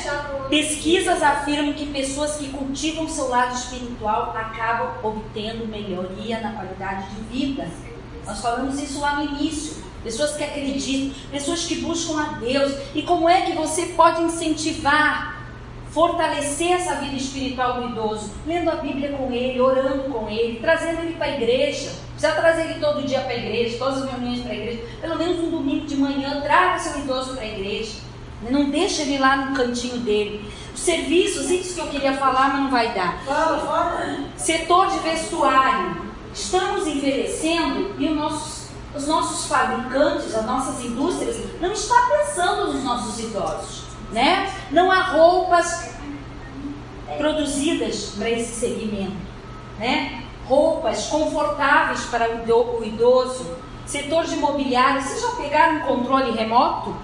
Pesquisas 0.50 1.22
afirmam 1.22 1.72
que 1.72 1.86
pessoas 1.86 2.36
que 2.36 2.48
cultivam 2.48 3.08
seu 3.08 3.28
lado 3.28 3.54
espiritual 3.54 4.34
acabam 4.36 4.92
obtendo 5.02 5.66
melhoria 5.66 6.40
na 6.40 6.52
qualidade 6.52 7.08
de 7.10 7.20
vida. 7.22 7.68
Nós 8.26 8.40
falamos 8.40 8.80
isso 8.80 9.00
lá 9.00 9.16
no 9.16 9.24
início. 9.24 9.84
Pessoas 10.02 10.36
que 10.36 10.44
acreditam, 10.44 11.16
pessoas 11.32 11.64
que 11.64 11.76
buscam 11.76 12.20
a 12.20 12.38
Deus. 12.38 12.72
E 12.94 13.02
como 13.02 13.28
é 13.28 13.40
que 13.42 13.52
você 13.52 13.86
pode 13.86 14.22
incentivar, 14.22 15.42
fortalecer 15.90 16.72
essa 16.72 16.96
vida 16.96 17.16
espiritual 17.16 17.80
do 17.80 17.88
idoso? 17.88 18.30
Lendo 18.46 18.70
a 18.70 18.76
Bíblia 18.76 19.16
com 19.16 19.32
ele, 19.32 19.60
orando 19.60 20.04
com 20.12 20.28
ele, 20.28 20.60
trazendo 20.60 21.00
ele 21.00 21.14
para 21.14 21.26
a 21.26 21.36
igreja. 21.36 21.90
Precisa 22.12 22.40
trazer 22.40 22.70
ele 22.70 22.80
todo 22.80 23.06
dia 23.06 23.20
para 23.20 23.32
a 23.32 23.36
igreja, 23.36 23.78
todas 23.78 24.02
as 24.02 24.10
reuniões 24.10 24.42
para 24.42 24.52
a 24.52 24.54
igreja. 24.54 24.84
Pelo 25.00 25.16
menos 25.16 25.38
um 25.40 25.50
domingo 25.50 25.86
de 25.86 25.96
manhã, 25.96 26.40
traga 26.40 26.78
seu 26.78 27.00
idoso 27.00 27.34
para 27.34 27.42
a 27.42 27.48
igreja. 27.48 28.05
Não 28.50 28.70
deixa 28.70 29.02
ele 29.02 29.18
lá 29.18 29.36
no 29.36 29.56
cantinho 29.56 29.98
dele. 29.98 30.50
Os 30.74 30.80
serviços, 30.80 31.50
isso 31.50 31.74
que 31.74 31.80
eu 31.80 31.86
queria 31.88 32.12
falar, 32.16 32.50
mas 32.52 32.62
não 32.62 32.70
vai 32.70 32.92
dar. 32.94 33.18
Fala, 33.24 33.58
fala. 33.58 34.18
Setor 34.36 34.88
de 34.88 34.98
vestuário. 34.98 36.04
Estamos 36.34 36.86
envelhecendo 36.86 37.94
e 37.98 38.08
os 38.08 38.14
nossos, 38.16 38.68
os 38.94 39.06
nossos 39.08 39.46
fabricantes, 39.46 40.34
as 40.34 40.44
nossas 40.44 40.84
indústrias, 40.84 41.36
não 41.60 41.72
estão 41.72 41.96
pensando 42.10 42.72
nos 42.74 42.84
nossos 42.84 43.18
idosos. 43.18 43.84
Né? 44.12 44.52
Não 44.70 44.92
há 44.92 45.00
roupas 45.02 45.90
produzidas 47.16 48.12
para 48.18 48.30
esse 48.30 48.60
segmento. 48.60 49.16
Né? 49.78 50.22
Roupas 50.46 51.06
confortáveis 51.06 52.02
para 52.04 52.30
o 52.30 52.34
ido- 52.42 52.78
o 52.80 52.84
idoso. 52.84 53.56
Setor 53.86 54.24
de 54.24 54.36
mobiliário. 54.36 55.00
Vocês 55.00 55.22
já 55.22 55.28
pegaram 55.42 55.76
um 55.76 55.80
controle 55.80 56.32
remoto? 56.32 56.94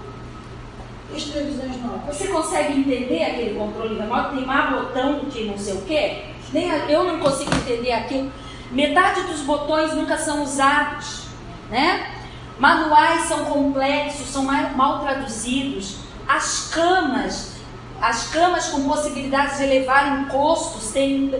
As? 1.15 2.15
Você 2.15 2.27
consegue 2.27 2.79
entender 2.79 3.23
aquele 3.23 3.57
controle 3.57 3.99
remoto? 3.99 4.35
Tem 4.35 4.45
mais 4.45 4.69
botão 4.71 5.19
que 5.31 5.45
não 5.45 5.57
sei 5.57 5.73
o 5.73 5.81
quê? 5.81 6.23
Nem 6.51 6.69
eu 6.89 7.03
não 7.03 7.19
consigo 7.19 7.53
entender 7.55 7.91
aquilo. 7.91 8.31
Metade 8.71 9.21
dos 9.23 9.41
botões 9.41 9.93
nunca 9.93 10.17
são 10.17 10.43
usados, 10.43 11.27
né? 11.69 12.11
Manuais 12.59 13.23
são 13.25 13.45
complexos, 13.45 14.27
são 14.27 14.43
mal, 14.43 14.99
traduzidos. 14.99 15.97
As 16.27 16.69
camas, 16.69 17.53
as 18.01 18.29
camas 18.29 18.67
com 18.69 18.87
possibilidades 18.87 19.57
de 19.57 19.63
elevarem 19.63 20.25
custos, 20.25 20.91
têm, 20.91 21.31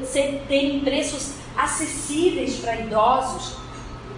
têm 0.47 0.79
preços 0.79 1.33
acessíveis 1.55 2.57
para 2.57 2.75
idosos. 2.77 3.62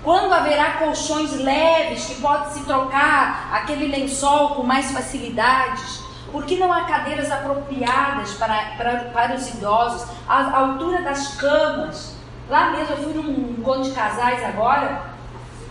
Quando 0.06 0.32
haverá 0.32 0.74
colchões 0.74 1.34
leves 1.34 2.06
que 2.06 2.22
pode 2.22 2.54
se 2.54 2.64
trocar 2.64 3.50
aquele 3.52 3.88
lençol 3.88 4.50
com 4.50 4.62
mais 4.62 4.92
facilidades? 4.92 6.00
Por 6.32 6.46
que 6.46 6.58
não 6.58 6.72
há 6.72 6.84
cadeiras 6.84 7.32
apropriadas 7.32 8.36
para, 8.36 8.76
para, 8.78 9.00
para 9.12 9.36
os 9.36 9.50
idosos? 9.50 10.08
A, 10.28 10.42
a 10.42 10.60
altura 10.60 11.02
das 11.02 11.30
camas. 11.38 12.16
Lá 12.48 12.70
mesmo, 12.70 12.94
eu 12.94 12.98
fui 12.98 13.14
num 13.16 13.58
encontro 13.58 13.86
de 13.86 13.94
casais 13.94 14.44
agora, 14.44 15.06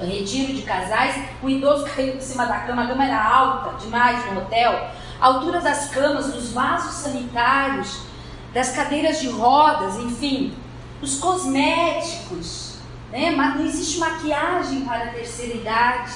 retiro 0.01 0.53
de 0.53 0.63
casais, 0.63 1.15
o 1.41 1.49
idoso 1.49 1.85
caiu 1.95 2.15
por 2.15 2.23
cima 2.23 2.45
da 2.45 2.59
cama, 2.59 2.83
a 2.83 2.87
cama 2.89 3.05
era 3.05 3.23
alta 3.23 3.77
demais 3.79 4.33
no 4.33 4.41
hotel. 4.41 4.91
A 5.21 5.27
altura 5.27 5.61
das 5.61 5.91
camas, 5.91 6.33
dos 6.33 6.53
vasos 6.53 6.95
sanitários, 6.95 8.01
das 8.53 8.71
cadeiras 8.71 9.21
de 9.21 9.29
rodas, 9.29 9.95
enfim, 10.01 10.53
os 11.01 11.21
cosméticos, 11.21 12.74
né? 13.15 13.31
Não 13.31 13.65
existe 13.65 13.99
maquiagem 13.99 14.81
para 14.83 15.05
a 15.05 15.09
terceira 15.09 15.55
idade, 15.55 16.13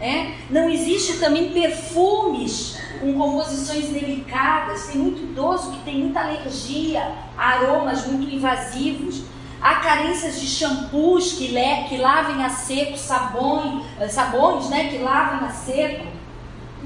né? 0.00 0.34
não 0.50 0.68
existe 0.68 1.18
também 1.18 1.52
perfumes 1.52 2.76
com 3.00 3.14
composições 3.14 3.88
delicadas, 3.88 4.86
tem 4.88 5.00
muito 5.00 5.22
idoso 5.22 5.70
que 5.72 5.78
tem 5.84 5.98
muita 6.00 6.20
alergia 6.20 7.14
a 7.38 7.48
aromas 7.50 8.06
muito 8.06 8.32
invasivos, 8.34 9.22
há 9.60 9.76
carências 9.76 10.40
de 10.40 10.46
shampoos 10.46 11.32
que, 11.34 11.48
le- 11.48 11.84
que 11.88 11.96
lavem 11.98 12.44
a 12.44 12.50
seco, 12.50 12.96
sabões, 12.98 13.84
eh, 14.00 14.08
sabões 14.08 14.68
né? 14.68 14.88
que 14.88 14.98
lavem 14.98 15.48
a 15.48 15.52
seco. 15.52 16.06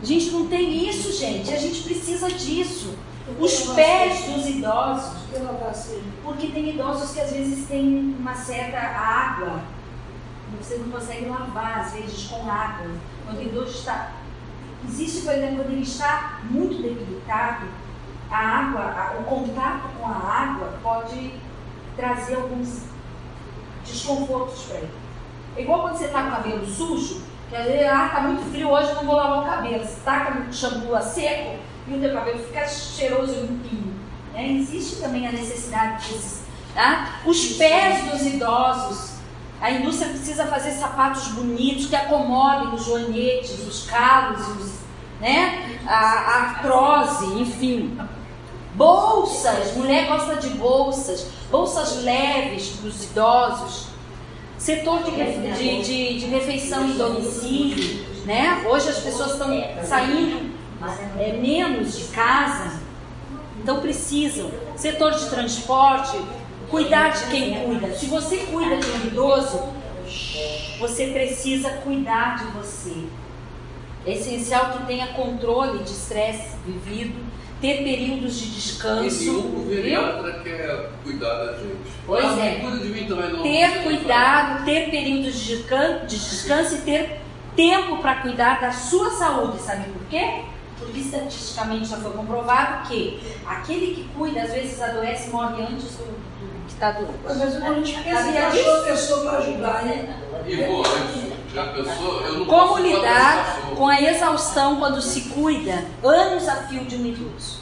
A 0.00 0.04
gente 0.04 0.30
não 0.30 0.46
tem 0.46 0.86
isso, 0.88 1.10
gente, 1.18 1.52
a 1.52 1.56
gente 1.58 1.82
precisa 1.82 2.28
disso. 2.30 2.94
Os 3.38 3.70
pés 3.74 4.24
dos 4.24 4.46
idosos, 4.46 5.12
porque 6.24 6.46
tem 6.48 6.70
idosos 6.70 7.12
que 7.12 7.20
às 7.20 7.30
vezes 7.32 7.68
têm 7.68 8.16
uma 8.18 8.34
certa 8.34 8.78
água, 8.78 9.60
você 10.58 10.76
não 10.76 10.88
consegue 10.90 11.26
lavar, 11.26 11.80
às 11.80 11.92
vezes, 11.92 12.28
com 12.28 12.50
água. 12.50 12.90
Quando 13.24 13.38
o 13.38 13.42
idoso 13.42 13.70
está. 13.78 14.12
Existe, 14.88 15.22
por 15.22 15.32
exemplo, 15.34 15.56
quando 15.56 15.72
ele 15.72 15.82
está 15.82 16.38
muito 16.48 16.80
debilitado, 16.80 17.66
a 18.30 18.36
água, 18.38 18.80
a- 18.82 19.20
o 19.20 19.24
contato 19.24 19.88
com 19.98 20.06
a 20.06 20.14
água 20.14 20.72
pode 20.82 21.34
trazer 21.96 22.36
alguns 22.36 22.82
desconfortos 23.84 24.62
para 24.64 24.78
ele. 24.78 24.90
É 25.56 25.62
igual 25.62 25.82
quando 25.82 25.96
você 25.96 26.06
está 26.06 26.22
com 26.22 26.28
o 26.28 26.32
cabelo 26.32 26.66
sujo, 26.66 27.22
que 27.48 27.56
às 27.56 27.64
vezes, 27.64 27.86
ah, 27.86 28.06
está 28.06 28.20
muito 28.20 28.50
frio 28.50 28.70
hoje, 28.70 28.94
não 28.94 29.04
vou 29.04 29.16
lavar 29.16 29.42
o 29.42 29.46
cabelo. 29.46 29.84
Você 29.84 30.00
taca 30.04 30.30
no 30.34 30.52
shampoo 30.52 30.94
a 30.94 31.00
seco 31.00 31.56
e 31.88 31.94
o 31.94 32.00
teu 32.00 32.12
cabelo 32.12 32.38
fica 32.38 32.66
cheiroso 32.66 33.32
e 33.32 33.40
limpinho. 33.46 33.94
né? 34.32 34.52
Existe 34.52 34.96
também 34.96 35.26
a 35.26 35.32
necessidade 35.32 36.08
desses. 36.08 36.42
Tá? 36.74 37.20
Os 37.24 37.52
pés 37.52 38.10
dos 38.10 38.22
idosos. 38.22 39.16
A 39.60 39.70
indústria 39.70 40.10
precisa 40.10 40.46
fazer 40.46 40.72
sapatos 40.72 41.28
bonitos 41.28 41.86
que 41.86 41.96
acomodem 41.96 42.74
os 42.74 42.84
joanetes, 42.84 43.66
os 43.66 43.86
calos 43.86 44.46
os, 44.48 44.72
né? 45.18 45.78
A, 45.86 45.94
a 45.94 46.40
artrose, 46.42 47.40
enfim. 47.40 47.98
Bolsas, 48.74 49.74
mulher 49.74 50.08
gosta 50.08 50.36
de 50.36 50.50
bolsas, 50.50 51.28
bolsas 51.50 52.02
leves 52.02 52.68
para 52.72 52.88
os 52.88 53.04
idosos. 53.04 53.86
Setor 54.58 55.02
de, 55.04 55.12
de, 55.12 55.82
de, 55.82 56.18
de 56.20 56.26
refeição 56.26 56.84
em 56.84 56.98
domicílio, 56.98 58.04
né? 58.26 58.62
Hoje 58.68 58.90
as 58.90 58.98
pessoas 58.98 59.32
estão 59.32 59.48
saindo 59.84 60.55
é, 61.18 61.32
menos 61.32 61.96
de 61.96 62.04
casa, 62.04 62.80
então 63.62 63.80
precisam. 63.80 64.50
Setor 64.76 65.12
de 65.12 65.28
transporte, 65.28 66.18
cuidar 66.68 67.10
de 67.10 67.26
quem 67.30 67.64
cuida. 67.64 67.94
Se 67.94 68.06
você 68.06 68.38
cuida 68.38 68.76
de 68.76 68.90
um 68.90 69.06
idoso, 69.06 69.62
você 70.78 71.06
precisa 71.06 71.70
cuidar 71.70 72.36
de 72.36 72.44
você. 72.52 73.06
É 74.06 74.12
essencial 74.12 74.72
que 74.72 74.86
tenha 74.86 75.08
controle 75.08 75.82
de 75.82 75.90
estresse 75.90 76.56
vivido, 76.64 77.24
ter 77.60 77.82
períodos 77.82 78.38
de 78.38 78.50
descanso. 78.50 79.22
E 79.22 79.26
nenhum 79.26 79.68
geriatra 79.68 80.40
quer 80.44 80.90
cuidar 81.02 81.44
da 81.44 81.52
gente. 81.54 81.76
Pois 82.06 82.24
ah, 82.24 82.44
é. 82.44 82.60
Cuida 82.60 82.78
de 82.78 82.88
mim 82.88 83.06
também, 83.06 83.32
não. 83.32 83.42
Ter 83.42 83.82
cuidado, 83.82 84.64
ter 84.64 84.90
períodos 84.90 85.40
de 85.40 85.56
descanso, 85.56 86.06
de 86.06 86.16
descanso 86.16 86.74
e 86.76 86.78
ter 86.82 87.20
tempo 87.56 87.96
para 87.98 88.16
cuidar 88.16 88.60
da 88.60 88.70
sua 88.70 89.10
saúde. 89.10 89.58
Sabe 89.60 89.90
por 89.90 90.06
quê? 90.08 90.44
Estatisticamente 90.94 91.86
já 91.86 91.96
foi 91.96 92.12
comprovado 92.12 92.86
que 92.88 93.20
aquele 93.46 93.94
que 93.94 94.04
cuida 94.16 94.42
às 94.42 94.52
vezes 94.52 94.80
adoece 94.80 95.28
e 95.28 95.32
morre 95.32 95.62
antes 95.62 95.92
do, 95.96 96.04
do 96.04 96.66
que 96.66 96.72
está 96.72 96.92
doente. 96.92 97.14
Às 97.26 97.38
vezes 97.38 97.62
a 97.62 97.72
gente 97.72 98.02
pensa 98.02 98.32
que 98.32 98.38
achou 98.38 98.76
a 98.76 98.82
pessoa 98.84 99.30
para 99.30 99.38
ajudar, 99.38 99.84
né? 99.84 100.20
E 100.46 100.56
vou 100.56 100.80
antes. 100.80 101.36
Já 101.54 101.68
pensou? 101.68 102.20
Eu 102.20 102.38
não 102.40 102.46
Como 102.46 102.78
lidar 102.78 103.60
com 103.74 103.88
a 103.88 104.02
exaustão 104.02 104.76
quando 104.76 105.00
se 105.00 105.30
cuida 105.30 105.86
anos 106.04 106.46
a 106.46 106.56
fio 106.56 106.84
de 106.84 106.96
um 106.96 107.06
idoso? 107.06 107.60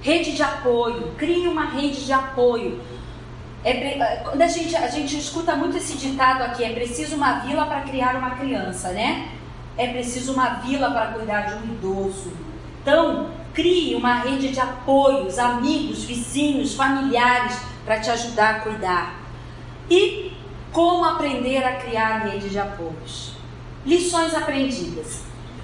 Rede 0.00 0.32
de 0.32 0.42
apoio, 0.42 1.14
crie 1.16 1.46
uma 1.46 1.66
rede 1.66 2.04
de 2.04 2.12
apoio. 2.12 2.80
É 3.62 3.70
é, 3.70 4.16
quando 4.24 4.42
a 4.42 4.48
gente, 4.48 4.74
a 4.74 4.88
gente 4.88 5.16
escuta 5.16 5.54
muito 5.54 5.76
esse 5.76 5.96
ditado 5.96 6.42
aqui, 6.42 6.64
é 6.64 6.72
preciso 6.72 7.14
uma 7.14 7.40
vila 7.40 7.66
para 7.66 7.82
criar 7.82 8.16
uma 8.16 8.30
criança, 8.30 8.88
né? 8.88 9.28
É 9.76 9.86
preciso 9.88 10.32
uma 10.32 10.54
vila 10.54 10.90
para 10.90 11.12
cuidar 11.12 11.42
de 11.42 11.54
um 11.54 11.72
idoso. 11.72 12.32
Então, 12.82 13.30
crie 13.52 13.94
uma 13.94 14.14
rede 14.14 14.48
de 14.48 14.60
apoios, 14.60 15.38
amigos, 15.38 16.04
vizinhos, 16.04 16.74
familiares 16.74 17.58
para 17.84 18.00
te 18.00 18.10
ajudar 18.10 18.56
a 18.56 18.60
cuidar. 18.60 19.20
E 19.90 20.32
como 20.72 21.04
aprender 21.04 21.64
a 21.64 21.76
criar 21.76 22.18
rede 22.18 22.48
de 22.48 22.58
apoios? 22.58 23.32
Lições 23.84 24.34
aprendidas. 24.34 25.22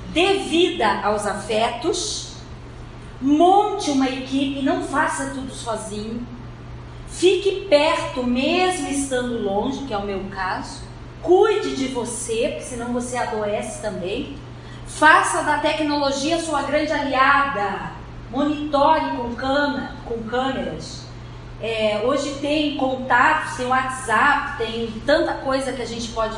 Dê 0.09 0.39
vida 0.39 1.01
aos 1.03 1.27
afetos, 1.27 2.37
monte 3.21 3.91
uma 3.91 4.09
equipe, 4.09 4.63
não 4.63 4.83
faça 4.83 5.31
tudo 5.31 5.53
sozinho. 5.53 6.27
Fique 7.07 7.67
perto, 7.69 8.23
mesmo 8.23 8.89
estando 8.89 9.43
longe, 9.43 9.85
que 9.85 9.95
é 9.95 9.97
o 9.97 10.05
meu 10.05 10.25
caso. 10.31 10.86
Cuide 11.23 11.75
de 11.75 11.89
você, 11.89 12.49
porque 12.49 12.65
senão 12.65 12.93
você 12.93 13.17
adoece 13.17 13.83
também. 13.83 14.37
Faça 14.87 15.43
da 15.43 15.59
tecnologia 15.59 16.41
sua 16.41 16.63
grande 16.63 16.93
aliada. 16.93 17.93
Monitore 18.31 19.17
com, 19.17 19.35
cama, 19.35 19.93
com 20.05 20.23
câmeras. 20.25 21.07
É, 21.61 22.03
hoje 22.05 22.35
tem 22.41 22.77
contatos, 22.77 23.57
tem 23.57 23.67
WhatsApp, 23.67 24.59
tem 24.59 24.93
tanta 25.07 25.35
coisa 25.35 25.73
que 25.73 25.83
a 25.83 25.87
gente 25.87 26.09
pode 26.09 26.37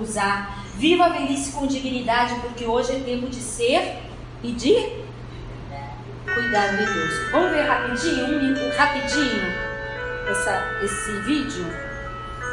usar. 0.00 0.62
Viva 0.76 1.06
a 1.06 1.08
velhice 1.08 1.52
com 1.52 1.66
dignidade, 1.66 2.34
porque 2.40 2.64
hoje 2.64 2.92
é 2.92 3.00
tempo 3.00 3.28
de 3.28 3.40
ser 3.40 3.98
e 4.42 4.52
de 4.52 5.02
cuidar 6.32 6.68
do 6.68 6.82
idoso. 6.82 7.30
Vamos 7.30 7.50
ver 7.50 7.62
rapidinho, 7.62 8.24
um 8.24 8.42
minuto, 8.42 8.76
rapidinho, 8.76 9.42
essa, 10.28 10.80
esse 10.82 11.12
vídeo? 11.20 11.91